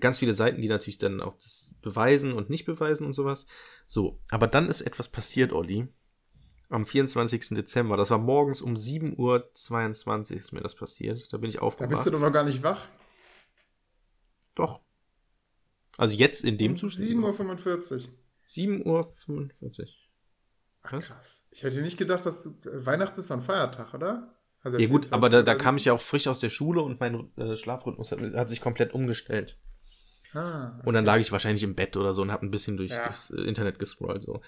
[0.00, 3.44] ganz viele Seiten, die natürlich dann auch das beweisen und nicht beweisen und sowas.
[3.86, 5.86] So, aber dann ist etwas passiert, Olli.
[6.70, 7.50] Am 24.
[7.50, 7.98] Dezember.
[7.98, 11.30] Das war morgens um 7.22 Uhr ist mir das passiert.
[11.30, 11.90] Da bin ich Da aufgewacht.
[11.90, 12.88] bist du doch noch gar nicht wach.
[14.54, 14.80] Doch.
[16.02, 17.08] Also jetzt in dem Um Zustand.
[17.10, 18.08] 7.45
[18.86, 19.04] Uhr.
[19.04, 19.86] 7.45 Uhr.
[20.82, 21.46] Ach, krass.
[21.52, 24.34] Ich hätte nicht gedacht, dass du, äh, Weihnachten ist ein Feiertag, oder?
[24.62, 25.12] Also Ja gut, 24.
[25.12, 28.10] aber da, da kam ich ja auch frisch aus der Schule und mein äh, Schlafrhythmus
[28.10, 29.60] hat, hat sich komplett umgestellt.
[30.34, 30.80] Ah.
[30.84, 33.04] Und dann lag ich wahrscheinlich im Bett oder so und habe ein bisschen durch, Ja.
[33.04, 34.24] durchs äh, Internet gescrollt.
[34.24, 34.40] So.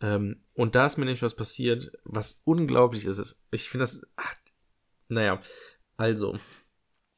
[0.00, 3.38] Ähm, und da ist mir nämlich was passiert, was unglaublich ist.
[3.52, 4.00] Ich finde das.
[4.16, 4.34] Ach,
[5.08, 5.40] naja,
[5.96, 6.36] also,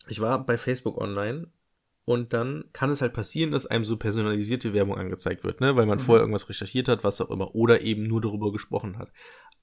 [0.08, 1.50] ich war bei Facebook online
[2.08, 5.76] und dann kann es halt passieren, dass einem so personalisierte Werbung angezeigt wird, ne?
[5.76, 6.02] Weil man Mhm.
[6.02, 9.12] vorher irgendwas recherchiert hat, was auch immer, oder eben nur darüber gesprochen hat.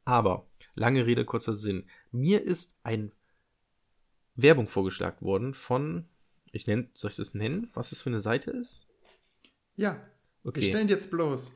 [0.03, 0.45] Aber,
[0.75, 1.89] lange Rede, kurzer Sinn.
[2.11, 3.11] Mir ist ein
[4.35, 6.05] Werbung vorgeschlagen worden von,
[6.51, 8.87] ich nenne, soll ich das nennen, was das für eine Seite ist?
[9.75, 9.93] Ja,
[10.43, 10.61] wir Okay.
[10.61, 11.51] stellen jetzt bloß.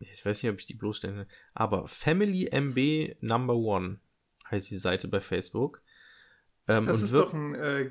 [0.00, 1.26] Ich weiß nicht, ob ich die bloßstellen will.
[1.54, 4.00] Aber Family MB Number One
[4.50, 5.80] heißt die Seite bei Facebook.
[6.68, 7.90] Ähm, Das ist doch ein, äh,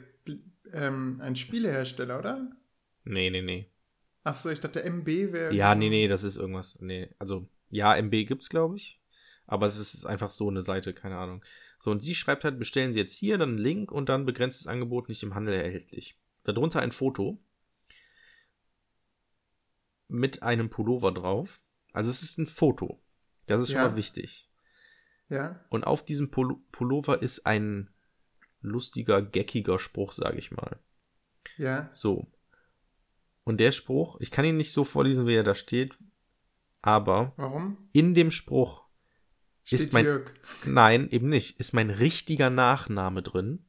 [0.73, 2.51] ähm, ein Spielehersteller, oder?
[3.03, 3.69] Nee, nee, nee.
[4.23, 5.53] Achso, ich dachte, MB wäre.
[5.53, 6.79] Ja, nee, nee, das ist irgendwas.
[6.81, 9.01] Nee, also, ja, MB gibt's, glaube ich.
[9.47, 11.43] Aber es ist einfach so eine Seite, keine Ahnung.
[11.79, 14.67] So, und sie schreibt halt, bestellen Sie jetzt hier, dann einen Link und dann begrenztes
[14.67, 16.17] Angebot nicht im Handel erhältlich.
[16.43, 17.39] Darunter ein Foto
[20.07, 21.61] mit einem Pullover drauf.
[21.93, 23.01] Also es ist ein Foto.
[23.47, 23.89] Das ist schon Ja.
[23.89, 24.49] mal wichtig.
[25.29, 25.63] Ja.
[25.69, 27.89] Und auf diesem Pul Pullover ist ein
[28.61, 30.79] lustiger, geckiger Spruch, sage ich mal.
[31.57, 31.89] Ja.
[31.91, 32.31] So.
[33.43, 35.97] Und der Spruch, ich kann ihn nicht so vorlesen, wie er da steht,
[36.81, 37.89] aber Warum?
[37.91, 38.85] in dem Spruch
[39.63, 40.31] Steht ist mein, Jörg.
[40.65, 43.65] nein, eben nicht, ist mein richtiger Nachname drin.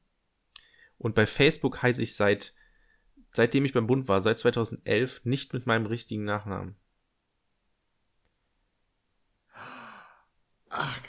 [0.98, 2.54] Und bei Facebook heiße ich seit,
[3.32, 6.76] seitdem ich beim Bund war, seit 2011, nicht mit meinem richtigen Nachnamen.
[10.70, 11.00] Ach.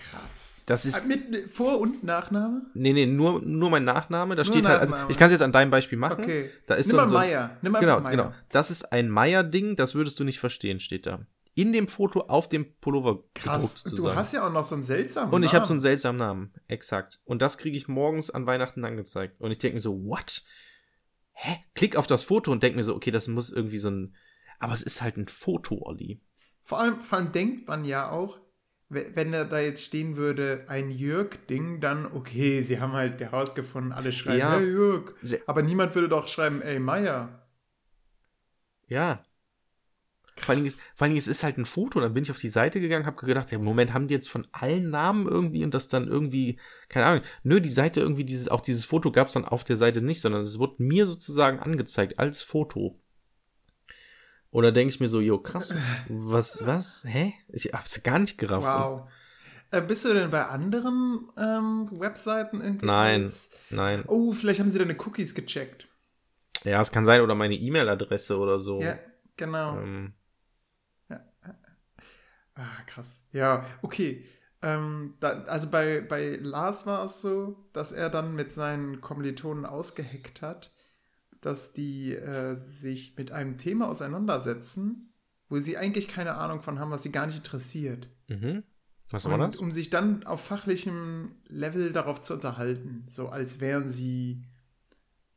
[0.66, 2.66] Das ist, Mit Vor- und Nachname?
[2.74, 5.42] nee, nee, nur, nur mein Nachname, da Nur steht halt, also ich kann es jetzt
[5.42, 6.24] an deinem Beispiel machen.
[6.24, 6.50] Okay.
[6.68, 7.58] Da ist Nimm so, mal so, Meier.
[7.62, 8.12] Nimm Genau, Meier.
[8.12, 8.34] genau.
[8.50, 11.26] Das ist ein Meier-Ding, das würdest du nicht verstehen, steht da.
[11.56, 13.84] In dem Foto auf dem Pullover Krass.
[13.84, 15.82] gedruckt Du hast ja auch noch so einen seltsamen Und ich habe so einen Namen.
[15.82, 17.20] seltsamen Namen, exakt.
[17.26, 19.40] Und das kriege ich morgens an Weihnachten angezeigt.
[19.40, 20.42] Und ich denke mir so, what?
[21.34, 21.58] Hä?
[21.76, 24.16] Klick auf das Foto und denke mir so, okay, das muss irgendwie so ein.
[24.60, 26.22] Aber es ist halt ein Foto, Olli.
[26.62, 28.40] Vor allem, vor allem denkt man ja auch,
[28.90, 34.12] wenn da da jetzt stehen würde, ein Jörg-Ding, dann okay, sie haben halt herausgefunden, alle
[34.12, 34.58] schreiben, Ja.
[34.58, 35.14] hey Jörg.
[35.48, 37.48] Aber niemand würde doch schreiben, ey Meier.
[38.88, 39.24] Ja.
[40.36, 42.00] Vor allen, Dingen ist, vor allen Dingen, es ist halt ein Foto.
[42.00, 44.48] Dann bin ich auf die Seite gegangen, habe gedacht, ja, Moment, haben die jetzt von
[44.52, 47.24] allen Namen irgendwie und das dann irgendwie, keine Ahnung.
[47.44, 50.22] Nö, die Seite irgendwie, dieses, auch dieses Foto gab es dann auf der Seite nicht,
[50.22, 53.00] sondern es wurde mir sozusagen angezeigt als Foto.
[54.62, 55.74] Da denke ich mir so, jo, krass,
[56.08, 57.34] was, was, hä?
[57.50, 58.68] Ich hab's gar nicht gerafft.
[58.74, 59.10] Wow.
[59.72, 62.86] Äh, bist du denn bei anderen ähm, Webseiten irgendwie?
[62.86, 64.04] Nein, als- nein.
[64.08, 65.88] Oh, vielleicht haben sie deine Cookies gecheckt.
[66.64, 68.80] Ja, es kann sein, oder meine E-Mail-Adresse oder so.
[68.82, 68.98] Ja,
[69.36, 69.78] genau.
[69.78, 70.14] Ähm,
[72.56, 73.24] Ah, krass.
[73.32, 74.26] Ja, okay.
[74.62, 79.66] Ähm, da, also bei, bei Lars war es so, dass er dann mit seinen Kommilitonen
[79.66, 80.72] ausgeheckt hat,
[81.46, 85.14] dass die äh, sich mit einem Thema auseinandersetzen,
[85.50, 88.10] wo sie eigentlich keine Ahnung von haben, was sie gar nicht interessiert.
[88.28, 88.64] mhm.
[89.10, 89.58] Was war das?
[89.58, 94.44] um sich dann auf fachlichem Level darauf zu unterhalten, so als wären sie,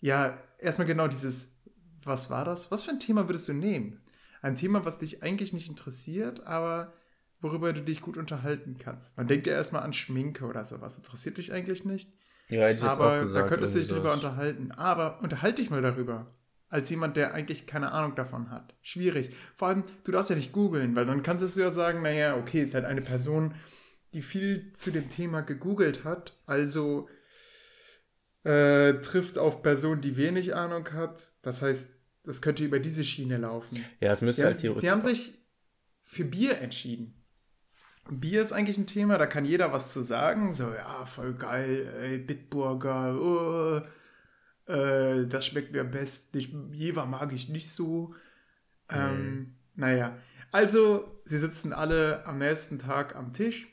[0.01, 1.59] ja, erstmal genau dieses,
[2.03, 2.71] was war das?
[2.71, 4.01] Was für ein Thema würdest du nehmen?
[4.41, 6.95] Ein Thema, was dich eigentlich nicht interessiert, aber
[7.41, 9.19] worüber du dich gut unterhalten kannst.
[9.19, 10.97] Man denkt ja erstmal an Schminke oder sowas.
[10.97, 12.11] Interessiert dich eigentlich nicht.
[12.49, 13.45] Ja, hätte ich aber gesagt.
[13.45, 14.71] da könntest du dich drüber unterhalten.
[14.73, 16.33] Aber unterhalte dich mal darüber.
[16.69, 18.75] Als jemand, der eigentlich keine Ahnung davon hat.
[18.83, 19.31] Schwierig.
[19.55, 22.63] Vor allem, du darfst ja nicht googeln, weil dann kannst du ja sagen, naja, okay,
[22.63, 23.55] ist halt eine Person,
[24.15, 27.09] die viel zu dem Thema gegoogelt hat, also
[28.45, 31.21] äh, trifft auf Personen, die wenig Ahnung hat.
[31.43, 31.91] Das heißt,
[32.25, 33.85] das könnte über diese Schiene laufen.
[34.01, 34.81] Ja, es müsste Ja, halt theoretisch.
[34.83, 35.35] sie haben sich
[36.05, 37.23] für Bier entschieden.
[38.11, 40.53] Bier ist eigentlich ein Thema, da kann jeder was zu sagen.
[40.53, 46.39] So, ja, voll geil, ey, Bitburger, oh, äh, das schmeckt mir am besten.
[46.39, 48.15] Ich, Jever mag ich nicht so.
[48.89, 50.17] Ähm, naja,
[50.53, 53.69] also, sie sitzen alle am nächsten Tag am Tisch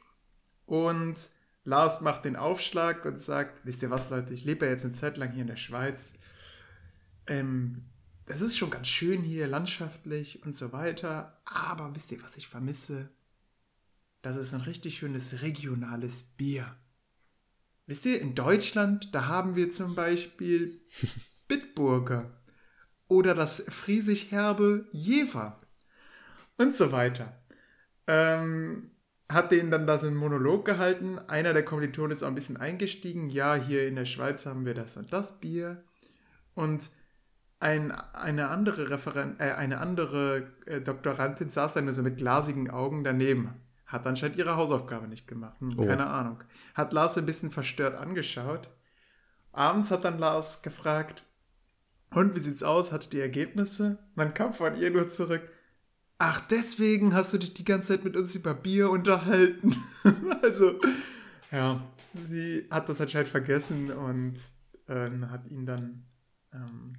[0.66, 1.16] und
[1.66, 4.94] Lars macht den Aufschlag und sagt, wisst ihr was, Leute, ich lebe ja jetzt eine
[4.94, 6.16] Zeit lang hier in der Schweiz.
[7.28, 7.86] Ähm,
[8.26, 11.42] das ist schon ganz schön hier, landschaftlich und so weiter.
[11.46, 13.10] Aber wisst ihr, was ich vermisse?
[14.24, 16.66] Das ist ein richtig schönes regionales Bier.
[17.86, 20.72] Wisst ihr, in Deutschland, da haben wir zum Beispiel
[21.50, 22.32] Bitburger
[23.10, 25.60] oder das friesisch herbe Jever
[26.58, 27.38] und so weiter.
[28.08, 28.92] Ähm,
[29.30, 31.20] hat denen dann da so einen Monolog gehalten.
[31.20, 33.30] Einer der Kommilitonen ist auch ein bisschen eingestiegen.
[33.30, 35.84] Ja, hier in der Schweiz haben wir das und das Bier.
[36.54, 36.90] Und
[37.60, 42.70] ein, eine andere Referen äh, eine andere äh, Doktorandin saß dann nur so mit glasigen
[42.70, 43.54] Augen daneben.
[43.94, 45.60] Hat anscheinend ihre Hausaufgabe nicht gemacht.
[45.60, 45.86] Hm, Oh.
[45.86, 46.44] Keine Ahnung.
[46.74, 48.70] Hat Lars ein bisschen verstört angeschaut.
[49.52, 51.24] Abends hat dann Lars gefragt,
[52.10, 52.92] und wie sieht's aus?
[52.92, 54.00] Hattet ihr Ergebnisse?
[54.16, 55.48] Dann kam von ihr nur zurück,
[56.18, 59.76] ach, deswegen hast du dich die ganze Zeit mit uns über Bier unterhalten.
[60.42, 60.80] also,
[61.52, 61.82] ja,
[62.26, 64.36] sie hat das anscheinend vergessen und
[64.88, 66.06] ähm, hat ihn dann
[66.54, 66.94] ähm,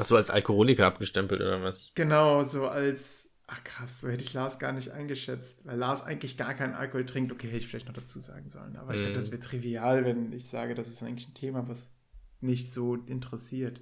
[0.00, 1.92] Ach so, als Alkoholiker abgestempelt oder was?
[1.94, 6.36] Genau, so als, ach krass, so hätte ich Lars gar nicht eingeschätzt, weil Lars eigentlich
[6.36, 7.32] gar keinen Alkohol trinkt.
[7.32, 9.04] Okay, hätte ich vielleicht noch dazu sagen sollen, aber ich Mhm.
[9.04, 11.92] glaube, das wäre trivial, wenn ich sage, das ist eigentlich ein Thema, was
[12.40, 13.80] nicht so interessiert.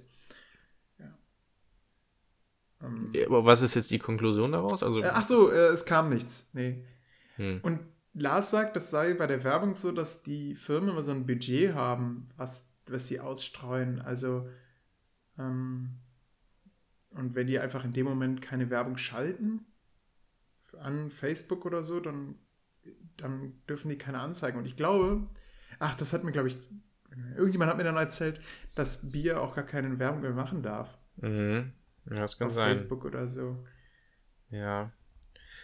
[0.99, 1.17] Ja.
[2.81, 4.83] Ähm, Ja, Aber was ist jetzt die Konklusion daraus?
[4.83, 6.49] Also, äh, ach so, äh, es kam nichts.
[6.53, 6.83] Nee.
[7.35, 7.59] hm.
[7.63, 7.81] Und
[8.13, 11.73] Lars sagt, das sei bei der Werbung so, dass die Firmen immer so ein Budget
[11.75, 14.01] haben, was, was sie ausstreuen.
[14.01, 14.49] Also,
[15.39, 15.97] ähm,
[17.11, 19.65] und wenn die einfach in dem Moment keine Werbung schalten,
[20.79, 22.35] an Facebook oder so, dann
[23.17, 24.57] dann dürfen die keine anzeigen.
[24.57, 25.25] Und ich glaube,
[25.79, 26.57] ach, das hat mir, glaube ich,
[27.35, 28.39] irgendjemand hat mir dann erzählt,
[28.75, 30.97] dass Bier auch gar keine Werbung mehr machen darf.
[31.17, 31.73] Mhm.
[32.09, 32.67] Ja, das kann auf sein.
[32.67, 33.65] Facebook oder so.
[34.49, 34.91] Ja.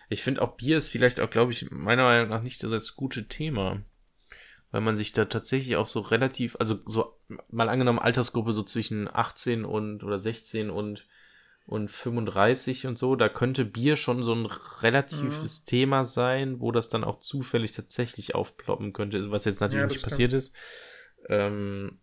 [0.09, 3.27] Ich finde auch Bier ist vielleicht auch, glaube ich, meiner Meinung nach nicht das gute
[3.27, 3.81] Thema.
[4.71, 9.07] Weil man sich da tatsächlich auch so relativ, also so mal angenommen Altersgruppe so zwischen
[9.07, 11.07] 18 und oder 16 und
[11.65, 16.89] und 35 und so, da könnte Bier schon so ein relatives Thema sein, wo das
[16.89, 20.53] dann auch zufällig tatsächlich aufploppen könnte, was jetzt natürlich Ja, nicht passiert ist.
[21.29, 21.99] Ähm,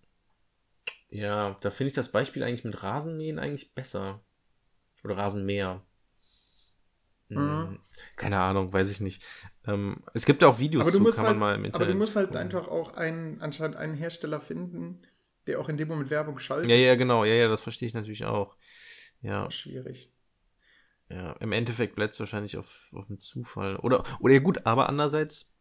[1.11, 4.21] ja, da finde ich das Beispiel eigentlich mit Rasenmähen eigentlich besser.
[5.05, 5.83] Oder Rasenmäher.
[7.29, 7.79] Hm, Mhm.
[8.17, 9.23] Keine Ahnung, weiß ich nicht.
[9.67, 11.85] Ähm, es gibt auch Videos Aber du zu, musst kann halt, man mal im Internet.
[11.87, 12.43] aber du musst halt gucken.
[12.43, 15.03] einfach auch einen, anscheinend einen Hersteller finden,
[15.47, 16.71] der auch in dem Moment Werbung schaltet.
[16.71, 18.57] Ja, ja, genau, ja, ja, das verstehe ich natürlich auch.
[19.23, 20.11] Das Ja, ist schwierig.
[21.09, 21.33] ja.
[21.35, 23.77] Im Endeffekt bleibt es wahrscheinlich auf, auf dem Zufall.
[23.77, 25.53] Oder, oder ja gut, aber andererseits,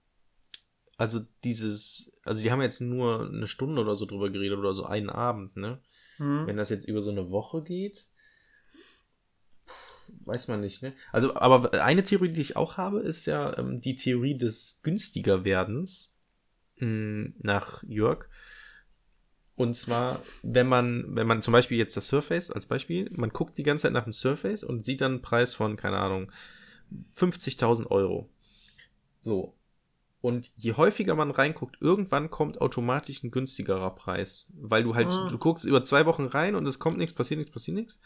[0.98, 4.86] also dieses, also die haben jetzt nur eine Stunde oder so drüber geredet oder so
[4.86, 5.82] einen Abend, ne?
[6.18, 6.48] Hm.
[6.48, 8.08] Wenn das jetzt über so eine Woche geht,
[10.26, 10.94] weiß man nicht, ne?
[11.12, 15.44] Also, aber eine Theorie, die ich auch habe, ist ja ähm, die Theorie des günstiger
[15.46, 16.14] Werdens
[16.78, 18.26] mh, nach Jörg.
[19.60, 23.58] Und zwar, wenn man, wenn man zum Beispiel jetzt das Surface als Beispiel, man guckt
[23.58, 26.32] die ganze Zeit nach dem Surface und sieht dann einen Preis von, keine Ahnung,
[27.18, 28.30] 50.000 Euro.
[29.20, 29.54] So.
[30.22, 34.50] Und je häufiger man reinguckt, irgendwann kommt automatisch ein günstigerer Preis.
[34.56, 35.28] Weil du halt, Ah.
[35.30, 38.00] du guckst über zwei Wochen rein und es kommt nichts, passiert nichts, passiert nichts.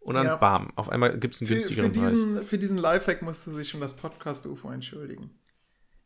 [0.00, 0.36] Und dann Ja.
[0.36, 2.10] bam, auf einmal gibt es einen Für, für, günstigeren Preis.
[2.10, 5.30] diesen, für diesen Lifehack musste sich schon das Podcast UFO entschuldigen.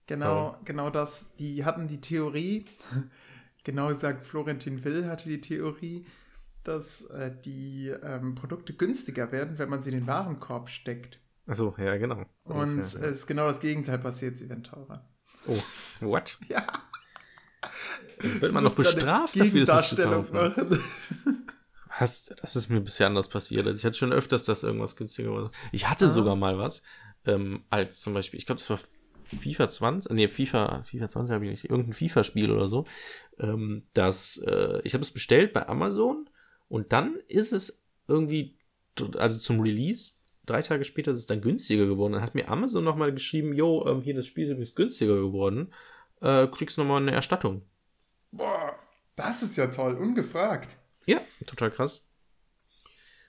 [0.07, 1.35] Genau, genau das.
[1.37, 2.65] Die hatten die Theorie,
[3.65, 6.07] genau gesagt, Florentin Will hatte die Theorie,
[6.63, 11.19] dass äh, die ähm, Produkte günstiger werden, wenn man sie in den Warenkorb steckt.
[11.47, 12.25] Achso, ja, genau.
[12.43, 15.07] So Und es ist genau das Gegenteil passiert, sie werden teurer.
[15.47, 15.59] Oh,
[16.01, 16.39] what?
[16.49, 16.67] Ja.
[18.19, 20.35] Wird man noch bestraft dafür, das nicht zu Gegendarstellung kaufen?
[20.37, 21.47] machen.
[21.99, 22.35] Was?
[22.41, 23.67] Das ist mir bisher anders passiert.
[23.67, 25.51] Also ich hatte schon öfters, dass irgendwas günstiger war.
[25.73, 26.11] Ich hatte Ah.
[26.11, 26.83] sogar mal was,
[27.25, 28.79] ähm, als zum Beispiel, ich glaube, das war
[29.25, 32.85] FIFA 20, nee, FIFA, FIFA 20 habe ich nicht, irgendein FIFA-Spiel oder so,
[33.39, 36.29] ähm, das, äh, ich habe es bestellt bei Amazon
[36.69, 38.57] und dann ist es irgendwie,
[39.17, 40.15] also zum Release,
[40.47, 42.13] drei Tage später ist es dann günstiger geworden.
[42.13, 45.73] Dann hat mir Amazon nochmal geschrieben, yo, ähm, hier, das Spiel ist übrigens günstiger geworden,
[46.21, 47.63] äh, kriegst nochmal eine Erstattung.
[48.31, 48.77] Boah,
[49.17, 50.69] das ist ja toll, ungefragt.
[51.07, 52.05] Ja, total krass.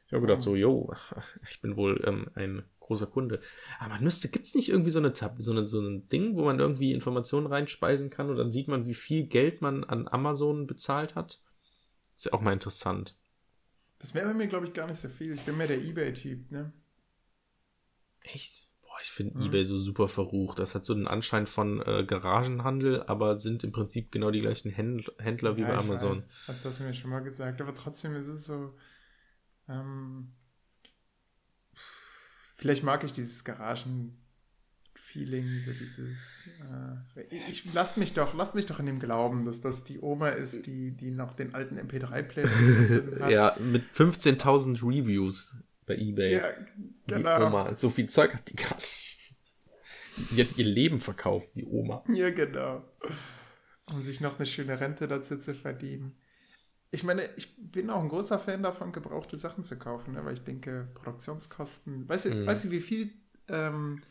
[0.08, 0.94] Ich habe gedacht, so, yo,
[1.50, 3.41] ich bin wohl ähm, ein großer Kunde.
[3.80, 6.60] Aber man müsste, gibt's nicht irgendwie so eine so, eine, so ein Ding, wo man
[6.60, 11.16] irgendwie Informationen reinspeisen kann und dann sieht man, wie viel Geld man an Amazon bezahlt
[11.16, 11.41] hat?
[12.16, 13.16] Ist ja auch mal interessant.
[13.99, 15.34] Das wäre bei mir, glaube ich, gar nicht so viel.
[15.34, 16.72] Ich bin mehr der Ebay-Typ, ne?
[18.24, 18.68] Echt?
[18.82, 19.45] Boah, ich finde Mhm.
[19.45, 20.60] eBay so super verrucht.
[20.60, 24.72] Das hat so einen Anschein von äh, Garagenhandel, aber sind im Prinzip genau die gleichen
[24.72, 26.18] Händl Händler wie Ja, bei Amazon.
[26.18, 27.62] Weiß, hast das mir schon mal gesagt.
[27.62, 28.74] Aber trotzdem ist es so.
[29.70, 30.34] Ähm,
[32.56, 36.44] vielleicht mag ich dieses Garagen-Feeling, so dieses.
[37.15, 40.30] Äh, ich, lasst mich doch, lasst mich doch in dem Glauben, dass das die Oma
[40.30, 42.49] ist, die, die noch den alten MP3-Player
[43.19, 43.32] hat.
[43.32, 45.56] Ja, mit 15.000 Reviews
[45.86, 46.34] bei eBay.
[46.34, 46.52] ja
[47.07, 47.48] Die genau.
[47.48, 49.11] Oma, so viel Zeug hat die gar nicht.
[50.32, 52.03] Sie hat ihr Leben verkauft, die Oma.
[52.14, 52.84] Ja, genau.
[53.91, 56.15] Um sich noch eine schöne Rente dazu zu verdienen.
[56.96, 60.24] Ich meine, ich bin auch ein großer Fan davon, gebrauchte Sachen zu kaufen, ne?
[60.24, 62.08] weil ich denke, Produktionskosten.
[62.08, 62.46] Weißt du, Mhm.
[62.46, 63.14] weißt du wie viel
[63.50, 64.02] ähm,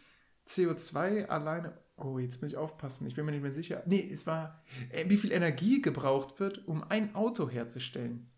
[0.47, 1.79] CO2 alleine.
[1.97, 3.83] Oh, jetzt muss ich aufpassen, ich bin mir nicht mehr sicher.
[3.87, 8.31] Nee, es war, äh, wie viel Energie gebraucht wird, um ein Auto herzustellen.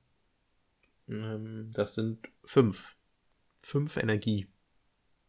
[1.09, 2.97] Ähm, das sind fünf.
[3.61, 4.47] Fünf Energie.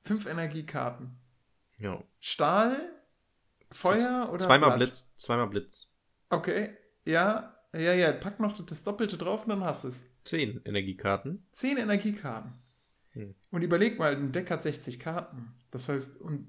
[0.03, 1.17] Fünf Energiekarten.
[1.79, 2.03] Ja.
[2.19, 2.77] Stahl,
[3.71, 4.39] Feuer oder.
[4.39, 4.89] Zweimal Blatt?
[4.89, 5.91] Blitz, zweimal Blitz.
[6.29, 6.75] Okay,
[7.05, 10.11] ja, ja, ja, pack noch das Doppelte drauf und dann hast du es.
[10.23, 11.45] Zehn Energiekarten.
[11.53, 12.53] 10 Energiekarten.
[13.11, 13.35] Hm.
[13.51, 15.53] Und überleg mal, ein Deck hat 60 Karten.
[15.71, 16.47] Das heißt, und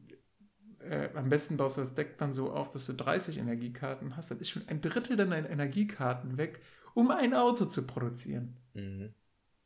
[0.81, 4.31] äh, am besten baust du das Deck dann so auf, dass du 30 Energiekarten hast.
[4.31, 6.61] Das ist schon ein Drittel deiner Energiekarten weg,
[6.95, 8.57] um ein Auto zu produzieren.
[8.75, 9.15] Mhm.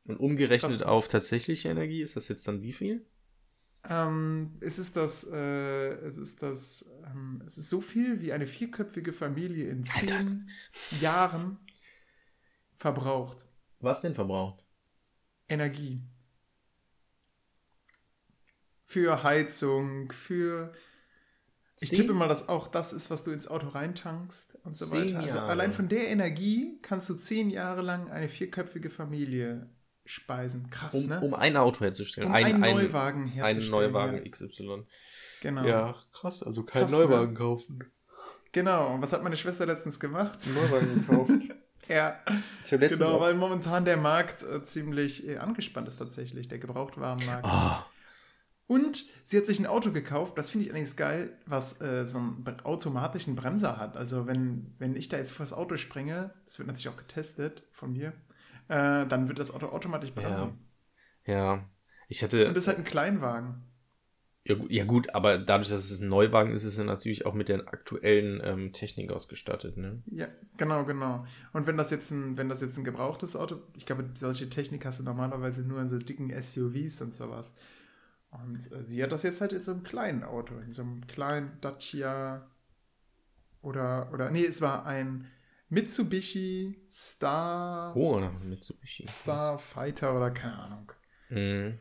[0.04, 0.82] Und umgerechnet Krass.
[0.82, 3.06] auf tatsächliche Energie ist das jetzt dann wie viel?
[3.88, 8.46] Ähm, es ist das, äh, es ist das, ähm, es ist so viel wie eine
[8.46, 10.48] vierköpfige Familie in zehn
[11.00, 11.58] Jahren
[12.76, 13.46] verbraucht.
[13.80, 14.64] Was denn verbraucht?
[15.48, 16.02] Energie.
[18.84, 20.72] Für Heizung, für.
[21.80, 24.86] Ich Zehn- tippe mal, dass auch das ist, was du ins Auto reintankst und so
[24.86, 25.18] Zehn weiter.
[25.20, 25.50] Also Jahre.
[25.50, 29.68] allein von der Energie kannst du zehn Jahre lang eine vierköpfige Familie
[30.12, 30.70] speisen.
[30.70, 31.20] Krass, Um, ne?
[31.20, 32.28] um ein Auto herzustellen.
[32.28, 33.70] Um ein, einen ein, Neuwagen Ein herzustellen.
[33.70, 34.30] Neuwagen ja.
[34.30, 34.84] XY.
[35.40, 35.64] Genau.
[35.64, 37.38] Ja, krass, also kein Krass, Neuwagen ne?
[37.38, 37.84] kaufen.
[38.52, 38.94] Genau.
[38.94, 40.38] Und was hat meine Schwester letztens gemacht?
[40.44, 41.30] Einen Neuwagen gekauft.
[41.88, 42.20] Ja.
[42.70, 47.44] Genau, weil momentan der Markt äh, ziemlich äh, angespannt ist tatsächlich, der Gebrauchtwarenmarkt.
[47.44, 47.84] Ah,
[48.68, 52.18] Und sie hat sich ein Auto gekauft, das finde ich eigentlich geil, was äh, so
[52.18, 53.96] einen automatischen Bremser hat.
[53.96, 57.64] Also wenn, wenn ich da jetzt vor das Auto springe, das wird natürlich auch getestet
[57.72, 58.12] von mir,
[58.72, 60.58] äh, dann wird das Auto automatisch bremsen.
[61.26, 61.68] ja.
[62.08, 63.62] Ich Und hatte, das ist halt ein Kleinwagen.
[64.44, 67.34] ja gut, ja gut, aber dadurch, dass es ein Neuwagen ist, ist er natürlich auch
[67.34, 70.02] mit der aktuellen ähm, Technik ausgestattet, ne?
[70.06, 70.26] Ja,
[70.56, 71.24] genau, genau.
[71.52, 74.84] Und wenn das jetzt ein, wenn das jetzt ein gebrauchtes Auto, ich glaube, solche Technik
[74.84, 77.54] hast du normalerweise nur in so dicken SUVs und sowas.
[78.30, 81.06] Und äh, sie hat das jetzt halt in so einem kleinen Auto, in so einem
[81.06, 82.46] kleinen Dacia
[83.62, 85.26] oder, oder, nee, es war ein
[85.72, 89.06] Mitsubishi Star, Oh, Mitsubishi.
[89.06, 90.92] Starfighter oder keine Ahnung.
[91.30, 91.78] Mhm.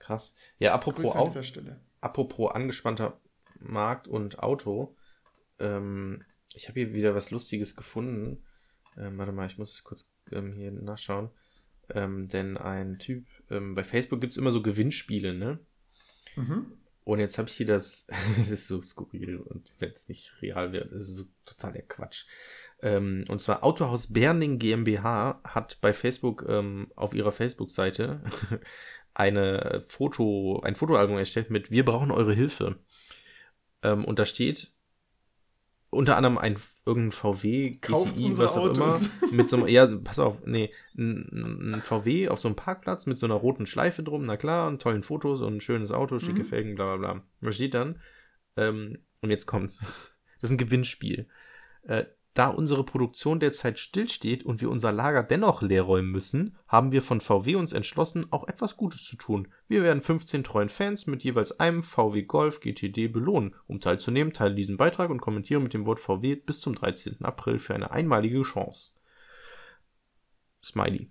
[0.00, 0.34] Krass.
[0.58, 1.80] Ja, apropos, an dieser Stelle.
[2.00, 3.20] apropos angespannter
[3.60, 4.96] Markt und Auto.
[5.60, 8.44] Ähm, ich habe hier wieder was Lustiges gefunden.
[8.98, 11.30] Ähm, warte mal, ich muss es kurz ähm, hier nachschauen.
[11.88, 15.60] Ähm, denn ein Typ, ähm, bei Facebook gibt's immer so Gewinnspiele, ne?
[16.34, 16.72] Mhm.
[17.04, 18.06] Und jetzt habe ich hier das,
[18.40, 21.82] es ist so skurril und wenn es nicht real wird, das ist so total der
[21.82, 22.26] Quatsch.
[22.80, 28.22] Ähm, und zwar Autohaus Berning GmbH hat bei Facebook ähm, auf ihrer Facebook-Seite
[29.14, 32.76] eine Foto, ein Fotoalbum erstellt mit Wir brauchen eure Hilfe.
[33.82, 34.71] Ähm, und da steht
[35.92, 36.56] unter anderem ein
[36.86, 39.10] irgendein VW Kauft GTI, was auch Autos.
[39.20, 43.06] immer, mit so einem, ja, pass auf, nee, ein, ein VW auf so einem Parkplatz
[43.06, 46.18] mit so einer roten Schleife drum, na klar, und tollen Fotos und ein schönes Auto,
[46.18, 46.44] schicke Mhm.
[46.46, 47.22] Felgen, bla bla bla.
[47.42, 48.00] Da steht dann,
[48.56, 49.78] ähm, und jetzt kommt,
[50.40, 51.28] das ist ein Gewinnspiel.
[51.82, 56.90] Äh, da unsere Produktion derzeit stillsteht und wir unser Lager dennoch leer räumen müssen, haben
[56.90, 59.48] wir von VW uns entschlossen, auch etwas Gutes zu tun.
[59.68, 63.54] Wir werden 15 treuen Fans mit jeweils einem VW Golf GTD belohnen.
[63.66, 67.22] Um teilzunehmen, teile diesen Beitrag und kommentiere mit dem Wort VW bis zum 13.
[67.22, 68.92] April für eine einmalige Chance.
[70.64, 71.10] Smiley.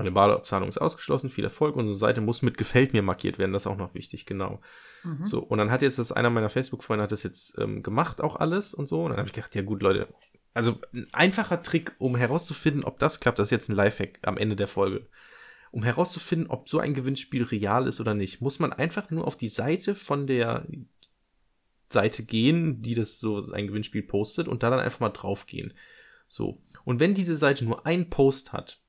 [0.00, 1.76] Eine Barzahlung ist ausgeschlossen, viel Erfolg.
[1.76, 4.60] Unsere Seite muss mit Gefällt mir markiert werden, das ist auch noch wichtig, genau.
[5.04, 5.24] Mhm.
[5.24, 8.36] So, und dann hat jetzt das, einer meiner Facebook-Freunde hat das jetzt ähm, gemacht, auch
[8.36, 9.04] alles und so.
[9.04, 10.08] Und dann habe ich gedacht, ja gut, Leute,
[10.54, 14.38] also ein einfacher Trick, um herauszufinden, ob das klappt, das ist jetzt ein Lifehack am
[14.38, 15.06] Ende der Folge.
[15.70, 19.36] Um herauszufinden, ob so ein Gewinnspiel real ist oder nicht, muss man einfach nur auf
[19.36, 20.66] die Seite von der
[21.90, 25.74] Seite gehen, die das so ein Gewinnspiel postet und da dann einfach mal draufgehen.
[26.26, 26.62] So.
[26.84, 28.80] Und wenn diese Seite nur einen Post hat,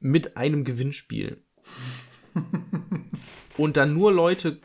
[0.00, 1.42] mit einem Gewinnspiel,
[3.56, 4.60] und dann nur Leute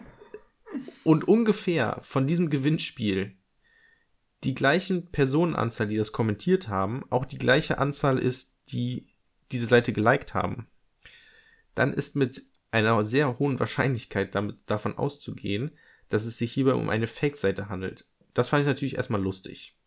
[1.04, 3.36] und ungefähr von diesem Gewinnspiel
[4.44, 9.08] die gleichen Personenanzahl, die das kommentiert haben, auch die gleiche Anzahl ist, die
[9.52, 10.68] diese Seite geliked haben,
[11.76, 15.72] dann ist mit einer sehr hohen Wahrscheinlichkeit damit davon auszugehen,
[16.10, 18.06] dass es sich hierbei um eine Fake-Seite handelt.
[18.34, 19.78] Das fand ich natürlich erstmal lustig.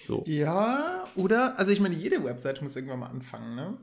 [0.00, 0.24] So.
[0.26, 1.58] Ja, oder?
[1.58, 3.78] Also ich meine, jede Webseite muss irgendwann mal anfangen, ne?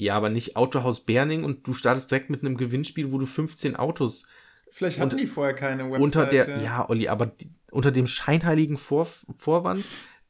[0.00, 3.76] Ja, aber nicht Autohaus Berning und du startest direkt mit einem Gewinnspiel, wo du 15
[3.76, 4.26] Autos
[4.72, 6.02] Vielleicht hatten Und- die vorher keine Webseite.
[6.02, 9.06] unter der, ja, Olli, aber die, unter dem scheinheiligen Vor
[9.36, 9.84] Vorwand,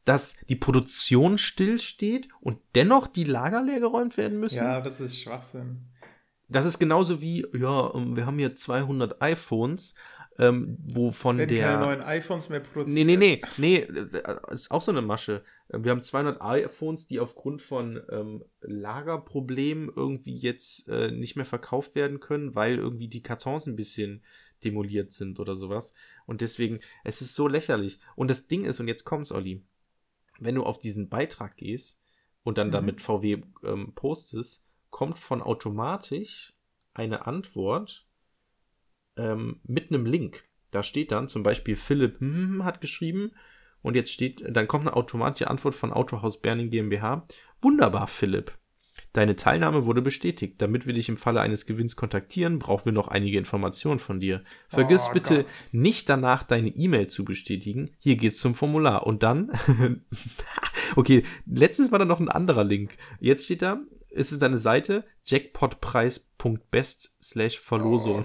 [0.05, 4.65] dass die Produktion stillsteht und dennoch die Lager leer geräumt werden müssen.
[4.65, 5.83] Ja, das ist Schwachsinn.
[6.49, 9.95] Das ist genauso wie, ja, ähm, wir haben hier 200 iPhones,
[10.41, 11.47] ähm, wo von der.
[11.49, 12.95] keine neuen iPhones mehr produziert.
[13.07, 15.45] Nee, nee, nee, nee, äh, ist auch so eine Masche.
[15.69, 21.45] Äh, Wir haben 200 iPhones, die aufgrund von ähm, Lagerproblemen irgendwie jetzt äh, nicht mehr
[21.45, 24.23] verkauft werden können, weil irgendwie die Kartons ein bisschen
[24.65, 25.95] demoliert sind oder sowas.
[26.27, 27.99] Und deswegen, es ist so lächerlich.
[28.17, 29.63] Und das Ding ist, und jetzt kommt's, Olli,
[30.39, 32.01] wenn du auf diesen Beitrag gehst
[32.43, 32.73] und dann Mhm.
[32.73, 36.55] damit VW ähm, postest, kommt von automatisch
[36.95, 38.07] eine Antwort
[39.21, 40.43] ähm, mit einem Link.
[40.71, 43.33] Da steht dann zum Beispiel Philipp hm, hat geschrieben
[43.83, 47.25] und jetzt steht, dann kommt eine automatische Antwort von Autohaus Berning GmbH.
[47.63, 48.53] Wunderbar, Philipp.
[49.13, 50.61] Deine Teilnahme wurde bestätigt.
[50.61, 54.43] Damit wir dich im Falle eines Gewinns kontaktieren, brauchen wir noch einige Informationen von dir.
[54.69, 55.47] Vergiss Oh bitte Gott.
[55.73, 57.91] nicht danach deine E-Mail zu bestätigen.
[57.99, 59.07] Hier geht's zum Formular.
[59.07, 59.51] Und dann,
[60.97, 62.93] okay, letztens war da noch ein anderer Link.
[63.21, 63.81] Jetzt steht da,
[64.11, 68.25] ist es deine Seite, jackpotpreis.best slash Verlosung.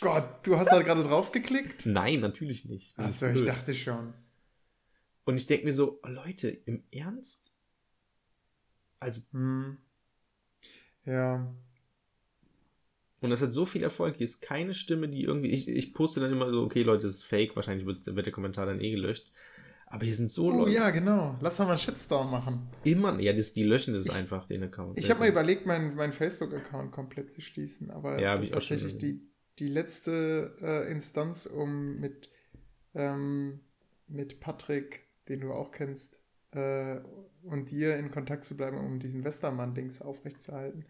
[0.00, 1.86] Gott, du hast da gerade drauf geklickt?
[1.86, 2.98] Nein, natürlich nicht.
[2.98, 4.14] Achso, ich dachte schon.
[5.24, 7.52] Und ich denke mir so, oh, Leute, im Ernst?
[9.00, 9.78] Also, Hm.
[11.04, 11.54] Ja.
[13.20, 14.16] und das hat so viel Erfolg.
[14.16, 15.50] Hier ist keine Stimme, die irgendwie.
[15.50, 17.54] Ich, ich poste dann immer so, okay, Leute, das ist fake.
[17.56, 19.30] Wahrscheinlich wird der Kommentar dann eh gelöscht.
[19.88, 20.72] Aber hier sind so Oh Leute.
[20.72, 21.36] ja, genau.
[21.40, 22.68] Lass doch mal einen Shitstorm machen.
[22.82, 23.20] Immer.
[23.20, 24.98] Ja, das, die löschen das einfach, den Account.
[24.98, 28.54] Ich habe mal überlegt, meinen meinen Facebook-Account komplett zu schließen, aber Ja, das ich ist
[28.54, 29.20] tatsächlich die
[29.58, 32.28] die letzte äh, Instanz, um mit,
[32.94, 33.60] ähm,
[34.06, 36.96] mit Patrick, den du auch kennst, äh,
[37.42, 40.84] und dir in Kontakt zu bleiben, um diesen Westermann-Dings aufrechtzuerhalten.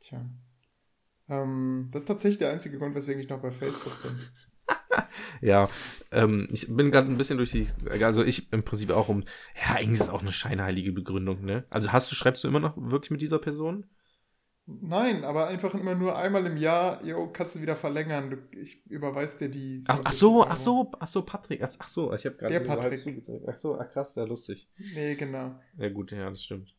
[0.00, 0.28] Tja.
[1.28, 4.18] Ähm, das ist tatsächlich der einzige Grund, weswegen ich noch bei Facebook bin.
[5.40, 5.68] Ja,
[6.12, 7.68] ähm, ich bin gerade ein bisschen durch die,
[8.00, 9.24] also ich im Prinzip auch um,
[9.54, 11.64] ja, eigentlich ist es auch eine scheinheilige Begründung, ne?
[11.70, 13.86] Also hast du, schreibst du immer noch wirklich mit dieser Person?
[14.66, 18.30] Nein, aber einfach immer nur einmal im Jahr, jo, kannst du wieder verlängern.
[18.30, 19.82] Du, ich überweis dir die.
[19.88, 22.60] Ach, ach so, ach so, ach so, Patrick, ach, ach so, ich habe gerade Der
[22.60, 23.02] Patrick.
[23.02, 23.44] zugezeigt.
[23.48, 24.68] Ach so, ach krass, ja, lustig.
[24.94, 25.58] Nee, genau.
[25.76, 26.74] Ja gut, ja, das stimmt.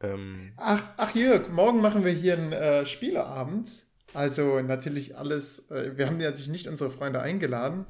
[0.00, 3.68] Ähm, Ach, ach Jörg, morgen machen wir hier einen äh, Spieleabend.
[4.14, 7.86] Also natürlich alles, äh, wir haben ja natürlich nicht unsere Freunde eingeladen,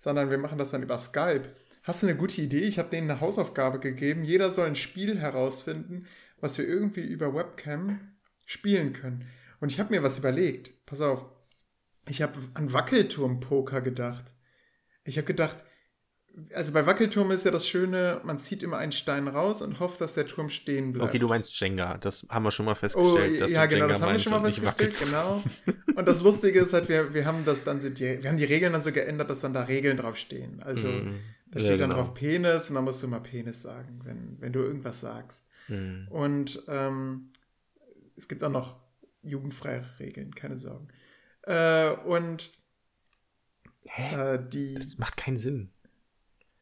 [0.00, 1.42] sondern wir machen das dann über Skype.
[1.82, 2.62] Hast du eine gute Idee?
[2.62, 4.24] Ich habe denen eine Hausaufgabe gegeben.
[4.24, 6.06] Jeder soll ein Spiel herausfinden,
[6.40, 8.00] was wir irgendwie über Webcam
[8.46, 9.26] spielen können.
[9.60, 10.86] Und ich habe mir was überlegt.
[10.86, 11.26] Pass auf.
[12.08, 14.32] Ich habe an Wackelturm-Poker gedacht.
[15.04, 15.64] Ich habe gedacht,
[16.54, 20.00] also bei Wackelturm ist ja das Schöne, man zieht immer einen Stein raus und hofft,
[20.00, 21.10] dass der Turm stehen bleibt.
[21.10, 23.40] okay, du meinst Jenga, das haben wir schon mal Oh, festgestellt.
[23.42, 25.42] dass ja, genau, Jenga das haben wir schon mal festgestellt, genau.
[26.00, 28.82] Und das Lustige ist halt, wir, wir haben das dann, wir haben die Regeln dann
[28.82, 30.62] so geändert, dass dann da Regeln draufstehen.
[30.62, 31.18] Also, Mhm.
[31.50, 32.02] da Ja, steht dann genau.
[32.02, 35.44] drauf Penis und dann musst du mal Penis sagen, wenn, wenn du irgendwas sagst.
[35.68, 36.06] Mhm.
[36.10, 37.32] Und ähm,
[38.16, 38.76] es gibt auch noch
[39.22, 40.88] jugendfreie Regeln, keine Sorgen.
[41.42, 42.50] Äh, und
[43.88, 44.34] Hä?
[44.34, 45.70] äh, die, Das macht keinen Sinn.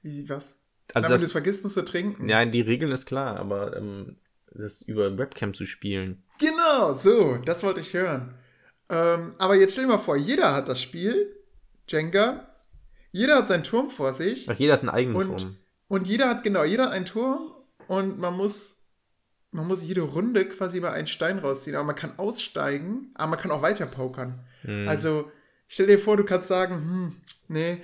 [0.03, 0.61] wie sie was?
[0.95, 2.29] Also Na, wenn du es das, vergisst, musst du trinken.
[2.29, 4.17] ja, die Regeln ist klar, aber ähm,
[4.53, 6.23] das über Webcam zu spielen.
[6.41, 8.35] Genau, so, das wollte ich hören.
[8.91, 11.37] Ähm, aber jetzt stell dir mal vor, jeder hat das Spiel,
[11.89, 12.49] Jenga,
[13.13, 15.57] jeder hat seinen Turm vor sich Ach, jeder hat einen eigenen und, Turm.
[15.89, 17.53] und jeder hat, genau, jeder hat einen Turm
[17.87, 18.87] und man muss,
[19.51, 23.39] man muss jede Runde quasi mal einen Stein rausziehen, aber man kann aussteigen, aber man
[23.39, 24.41] kann auch weiter pokern.
[24.63, 24.89] Mhm.
[24.89, 25.31] Also,
[25.67, 27.17] stell dir vor, du kannst sagen, hm,
[27.49, 27.83] nee.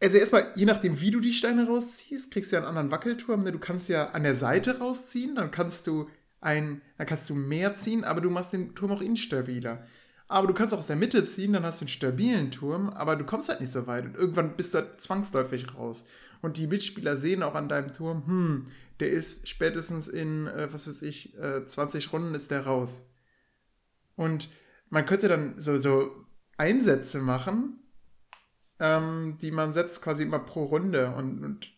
[0.00, 3.42] Also erstmal, je nachdem, wie du die Steine rausziehst, kriegst du ja einen anderen Wackelturm.
[3.42, 3.50] Ne?
[3.50, 6.08] Du kannst ja an der Seite rausziehen, dann kannst du
[6.40, 9.86] ein, dann kannst du mehr ziehen, aber du machst den Turm auch instabiler.
[10.28, 13.16] Aber du kannst auch aus der Mitte ziehen, dann hast du einen stabilen Turm, aber
[13.16, 16.06] du kommst halt nicht so weit und irgendwann bist du halt zwangsläufig raus.
[16.42, 18.66] Und die Mitspieler sehen auch an deinem Turm, hm,
[19.00, 23.06] der ist spätestens in, äh, was weiß ich, äh, 20 Runden ist der raus.
[24.16, 24.50] Und
[24.90, 26.10] man könnte dann so, so
[26.56, 27.80] Einsätze machen,
[28.80, 31.72] ähm, die man setzt quasi immer pro Runde und, und,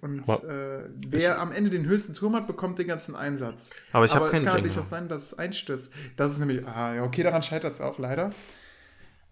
[0.00, 3.70] und Aber äh, wer am Ende den höchsten Turm hat, bekommt den ganzen Einsatz.
[3.92, 4.80] Aber ich habe es kann natürlich Jenga.
[4.80, 5.92] auch sein, dass es einstürzt.
[6.16, 8.30] Das ist nämlich, ah ja, okay, daran scheitert es auch leider.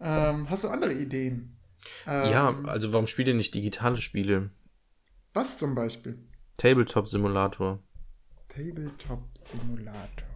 [0.01, 1.57] Ähm, hast du andere Ideen?
[2.07, 4.51] Ähm, Ja, also warum spielt ihr nicht digitale Spiele?
[5.35, 6.19] Was zum Beispiel?
[6.59, 7.79] Tabletop Simulator.
[8.49, 10.29] Tabletop Simulator.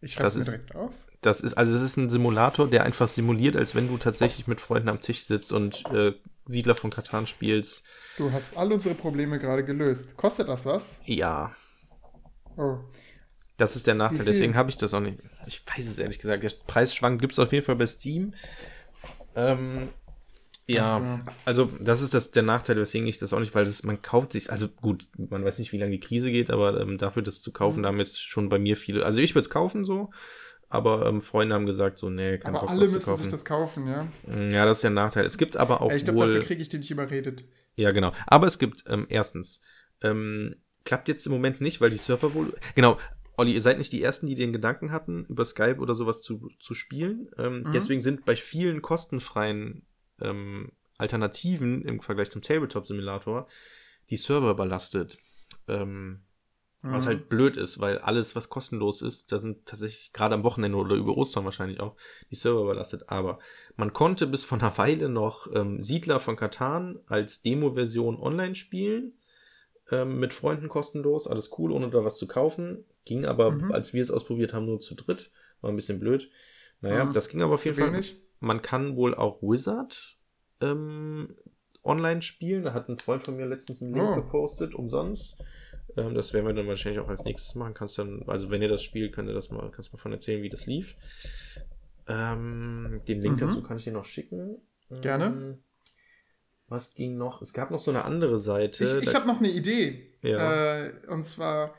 [0.00, 0.92] Ich schreibe es mir direkt auf.
[1.22, 4.60] Das ist, also es ist ein Simulator, der einfach simuliert, als wenn du tatsächlich mit
[4.60, 7.84] Freunden am Tisch sitzt und äh, Siedler von Katan spielst.
[8.18, 10.16] Du hast all unsere Probleme gerade gelöst.
[10.16, 11.00] Kostet das was?
[11.06, 11.54] Ja,
[12.56, 12.78] Oh.
[13.56, 14.24] das ist der Nachteil.
[14.26, 15.18] Deswegen habe ich das auch nicht.
[15.46, 16.42] Ich weiß es ehrlich gesagt.
[16.42, 18.34] Der Preis schwankt, gibt es auf jeden Fall bei Steam.
[19.34, 19.88] Ähm,
[20.66, 21.32] ja, Ach so.
[21.44, 24.32] also das ist das, der Nachteil, weswegen ich das auch nicht, weil das, man kauft
[24.32, 27.40] sich, also gut, man weiß nicht, wie lange die Krise geht, aber ähm, dafür das
[27.40, 27.82] zu kaufen, Mhm.
[27.82, 30.10] da haben jetzt schon bei mir viele, also ich würde es kaufen so,
[30.72, 33.22] aber ähm, Freunde haben gesagt so, nee, kein Aber Bock, alle das zu müssen kaufen.
[33.24, 34.08] sich das kaufen, ja?
[34.50, 35.26] Ja, das ist der Nachteil.
[35.26, 37.44] Es gibt aber auch Ey, ich glaube, dafür kriege ich die nicht überredet.
[37.76, 39.60] ja genau, aber es gibt ähm, erstens,
[40.00, 42.98] ähm, klappt jetzt im Moment nicht, weil die Server wohl, genau,
[43.36, 46.48] Olli, ihr seid nicht die Ersten, die den Gedanken hatten, über Skype oder sowas zu,
[46.60, 47.28] zu spielen.
[47.38, 47.72] Ähm, Mhm.
[47.72, 49.86] Deswegen sind bei vielen kostenfreien
[50.20, 53.46] ähm, Alternativen im Vergleich zum Tabletop-Simulator
[54.10, 55.18] die Server überlastet.
[55.68, 56.20] Ähm,
[56.84, 57.08] Was Mhm.
[57.10, 60.96] halt blöd ist, weil alles, was kostenlos ist, da sind tatsächlich gerade am Wochenende oder
[60.96, 61.94] über Ostern wahrscheinlich auch
[62.30, 63.08] die Server überlastet.
[63.08, 63.38] Aber
[63.76, 69.12] man konnte bis vor einer Weile noch ähm, Siedler von Katan als Demo-Version online spielen.
[69.92, 72.84] Ähm, mit Freunden kostenlos, alles cool, ohne da was zu kaufen.
[73.04, 73.70] Ging aber, Mhm.
[73.72, 75.30] als wir es ausprobiert haben, nur zu dritt.
[75.60, 76.30] War ein bisschen blöd.
[76.80, 77.12] Naja, Mhm.
[77.12, 77.92] das ging aber auf jeden Fall.
[77.92, 78.20] wenig?
[78.40, 80.16] Man kann wohl auch Wizard
[80.60, 81.36] ähm,
[81.84, 82.64] online spielen.
[82.64, 84.14] Da hat ein Freund von mir letztens einen Link Oh.
[84.16, 85.40] gepostet, umsonst.
[85.96, 87.74] Ähm, das werden wir dann wahrscheinlich auch als nächstes machen.
[87.74, 90.42] Kannst dann, also wenn ihr das spielt, könnt ihr das mal, kannst mal von erzählen,
[90.42, 90.96] wie das lief.
[92.08, 93.46] Ähm, den Link Mhm.
[93.46, 94.56] dazu kann ich dir noch schicken.
[95.00, 95.26] Gerne.
[95.26, 95.58] Ähm,
[96.68, 97.42] was ging noch?
[97.42, 98.84] Es gab noch so eine andere Seite.
[98.84, 100.14] Ich, ich habe noch eine Idee.
[100.22, 100.86] Ja.
[100.86, 101.74] Äh, und zwar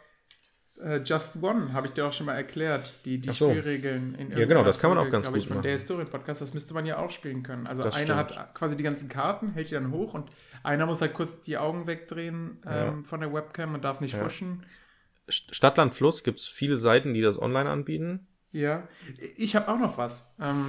[0.83, 2.91] äh, Just One, habe ich dir auch schon mal erklärt.
[3.05, 3.49] Die, die so.
[3.49, 5.63] Spielregeln in Ja, genau, das kann man auch ganz ich, gut von machen.
[5.63, 7.65] der Historien-Podcast, das müsste man ja auch spielen können.
[7.67, 8.37] Also Das einer stimmt.
[8.37, 10.29] hat quasi die ganzen Karten, hält die dann hoch und
[10.63, 14.23] einer muss halt kurz die Augen wegdrehen ähm, von der Webcam und darf nicht Ja.
[14.23, 14.65] fuschen.
[15.29, 18.27] Stadtland Fluss gibt es viele Seiten, die das online anbieten.
[18.51, 18.87] Ja,
[19.37, 20.33] ich habe auch noch was.
[20.39, 20.65] Ähm,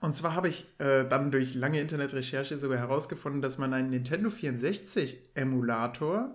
[0.00, 4.30] Und zwar habe ich äh, dann durch lange Internetrecherche sogar herausgefunden, dass man einen Nintendo
[4.30, 6.34] 64 Emulator,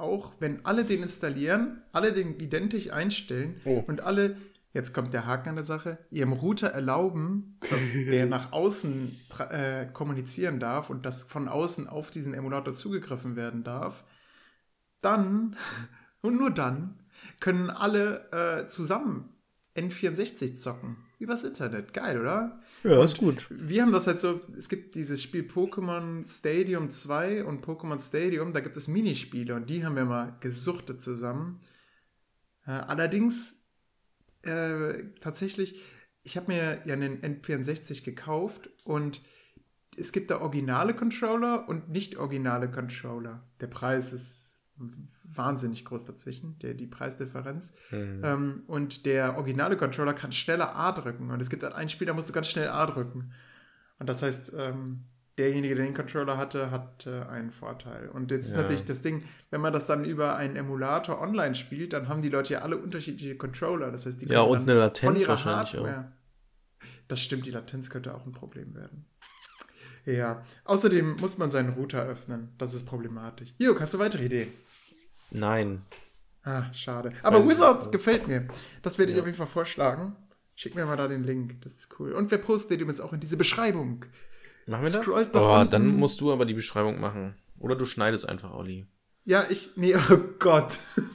[0.00, 3.84] auch wenn alle den installieren, alle den identisch einstellen Oh.
[3.86, 4.36] und alle,
[4.72, 9.16] jetzt kommt der Haken an der Sache, ihrem Router erlauben, dass der nach außen
[9.50, 14.04] äh, kommunizieren darf und dass von außen auf diesen Emulator zugegriffen werden darf,
[15.00, 15.56] dann
[16.22, 16.98] und nur dann
[17.40, 19.28] können alle äh, zusammen
[19.76, 20.96] N64 zocken.
[21.18, 21.92] Übers Internet.
[21.92, 22.60] Geil, oder?
[22.82, 23.46] Ja, ist gut.
[23.50, 28.52] Wir haben das halt so, es gibt dieses Spiel Pokémon Stadium 2 und Pokémon Stadium,
[28.52, 31.60] da gibt es Minispiele und die haben wir mal gesuchtet zusammen.
[32.66, 33.64] Äh, allerdings,
[34.42, 35.80] äh, tatsächlich,
[36.22, 39.22] ich habe mir ja einen N64 gekauft und
[39.96, 43.48] es gibt da originale Controller und nicht originale Controller.
[43.60, 44.49] Der Preis ist
[45.24, 47.74] wahnsinnig groß dazwischen, der, die Preisdifferenz.
[47.90, 48.22] Hm.
[48.24, 51.30] Ähm, und der originale Controller kann schneller A drücken.
[51.30, 53.32] Und es gibt dann ein Spiel, da musst du ganz schnell A drücken.
[53.98, 55.04] Und das heißt, ähm,
[55.38, 58.08] derjenige, der den Controller hatte, hat äh, einen Vorteil.
[58.08, 58.62] Und jetzt ist Ja.
[58.62, 62.28] natürlich das Ding, wenn man das dann über einen Emulator online spielt, dann haben die
[62.28, 63.90] Leute ja alle unterschiedliche Controller.
[63.90, 66.12] Das heißt, die Ja, und eine Latenz von ihrer wahrscheinlich Hardware.
[67.08, 69.04] Das stimmt, die Latenz könnte auch ein Problem werden.
[70.06, 72.50] Ja, außerdem muss man seinen Router öffnen.
[72.58, 73.52] Das ist problematisch.
[73.58, 74.48] Jörg, hast du weitere Ideen?
[75.30, 75.82] Nein.
[76.42, 77.10] Ah, schade.
[77.22, 77.92] Aber Weiß ich Wizards nicht.
[77.92, 78.48] gefällt mir.
[78.82, 79.22] Das werde ich Ja.
[79.22, 80.16] auf jeden Fall vorschlagen.
[80.54, 81.60] Schick mir mal da den Link.
[81.62, 82.12] Das ist cool.
[82.12, 84.04] Und wir posten den übrigens auch in diese Beschreibung.
[84.66, 85.02] Machen wir das?
[85.02, 85.70] Scrollt nach Oh, unten.
[85.70, 87.34] dann musst du aber die Beschreibung machen.
[87.58, 88.86] Oder du schneidest einfach, Olli.
[89.24, 89.70] Ja, ich.
[89.76, 90.78] Nee, oh Gott.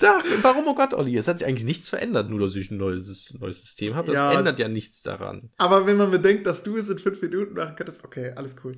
[0.00, 1.14] Da, warum, oh Gott, Olli?
[1.18, 4.06] Es hat sich eigentlich nichts verändert, nur dass ich ein neues, neues System habe.
[4.06, 4.32] Das Ja.
[4.32, 5.50] ändert ja nichts daran.
[5.58, 8.76] Aber wenn man bedenkt, dass du es in fünf Minuten machen könntest, okay, alles cool.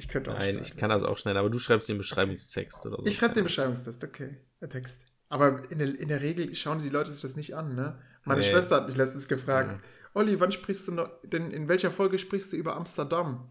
[0.00, 0.60] Ich könnte auch Nein, schneiden.
[0.62, 3.06] ich kann das auch schnell, aber du schreibst den Beschreibungstext oder so.
[3.06, 4.38] Ich schreibe den Beschreibungstest, okay.
[4.60, 5.04] Der Text.
[5.28, 7.98] Aber in der, in der Regel schauen die Leute sich das nicht an, ne?
[8.24, 8.50] Meine Nee.
[8.50, 9.82] Schwester hat mich letztens gefragt, Ja.
[10.14, 13.48] Olli, wann sprichst du noch, denn in welcher Folge sprichst du über Amsterdam?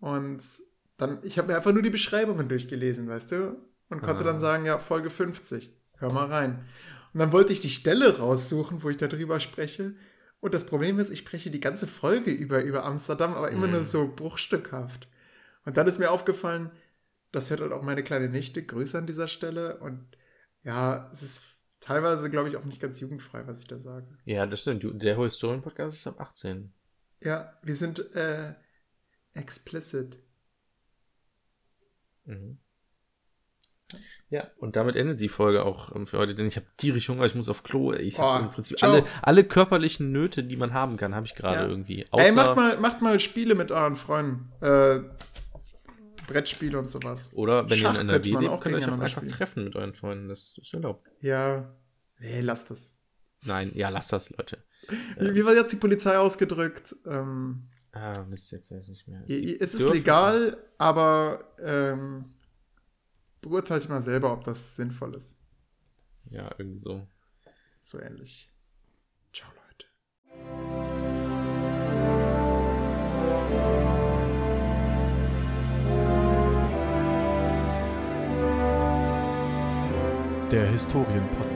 [0.00, 0.42] Und
[0.98, 3.56] dann, ich habe mir einfach nur die Beschreibungen durchgelesen, weißt du?
[3.88, 4.24] Und konnte Ah.
[4.24, 5.70] dann sagen, ja, Folge 50.
[5.98, 6.64] Hör mal rein.
[7.12, 9.94] Und dann wollte ich die Stelle raussuchen, wo ich darüber spreche.
[10.40, 13.72] Und das Problem ist, ich spreche die ganze Folge über, über Amsterdam, aber immer Mhm.
[13.72, 15.08] nur so bruchstückhaft.
[15.64, 16.70] Und dann ist mir aufgefallen,
[17.32, 18.62] das hört halt auch meine kleine Nichte.
[18.64, 19.78] Grüße an dieser Stelle.
[19.78, 20.06] Und
[20.62, 21.42] ja, es ist
[21.80, 24.06] teilweise, glaube ich, auch nicht ganz jugendfrei, was ich da sage.
[24.24, 24.84] Ja, das stimmt.
[25.02, 26.72] Der Historien-Podcast ist ab 18.
[27.20, 28.54] Ja, wir sind äh,
[29.32, 30.18] explicit.
[32.24, 32.58] Mhm.
[34.30, 37.26] Ja, und damit endet die Folge auch ähm, für heute, denn ich habe tierisch Hunger,
[37.26, 37.92] ich muss auf Klo.
[37.92, 38.90] Ich Oh, habe im Prinzip ciao.
[38.90, 41.68] alle, alle körperlichen Nöte, die man haben kann, habe ich gerade Ja.
[41.68, 42.06] irgendwie.
[42.10, 44.50] Außer, Ey, macht mal, macht mal Spiele mit euren Freunden.
[44.62, 45.00] Äh,
[46.26, 47.30] Brettspiele und sowas.
[47.34, 49.28] Oder wenn Schach ihr in NRW lebt, auch könnt ihr euch einfach spielen.
[49.28, 50.28] treffen mit euren Freunden.
[50.28, 51.08] Das ist erlaubt.
[51.20, 51.74] Ja.
[52.18, 52.96] Nee, lasst das.
[53.44, 54.64] Nein, ja, lasst das, Leute.
[55.18, 56.94] Wie, wie war jetzt die Polizei ausgedrückt?
[57.06, 59.22] Ähm, Ah, Mist, jetzt weiß ich nicht mehr.
[59.28, 62.24] ihr- es ist legal, aber ähm,
[63.40, 65.38] beurteilt mal selber, ob das sinnvoll ist.
[66.28, 67.06] Ja, irgendwie so.
[67.80, 68.50] So ähnlich.
[69.32, 70.73] Ciao, Leute.
[80.54, 81.53] Der Historienpodcast.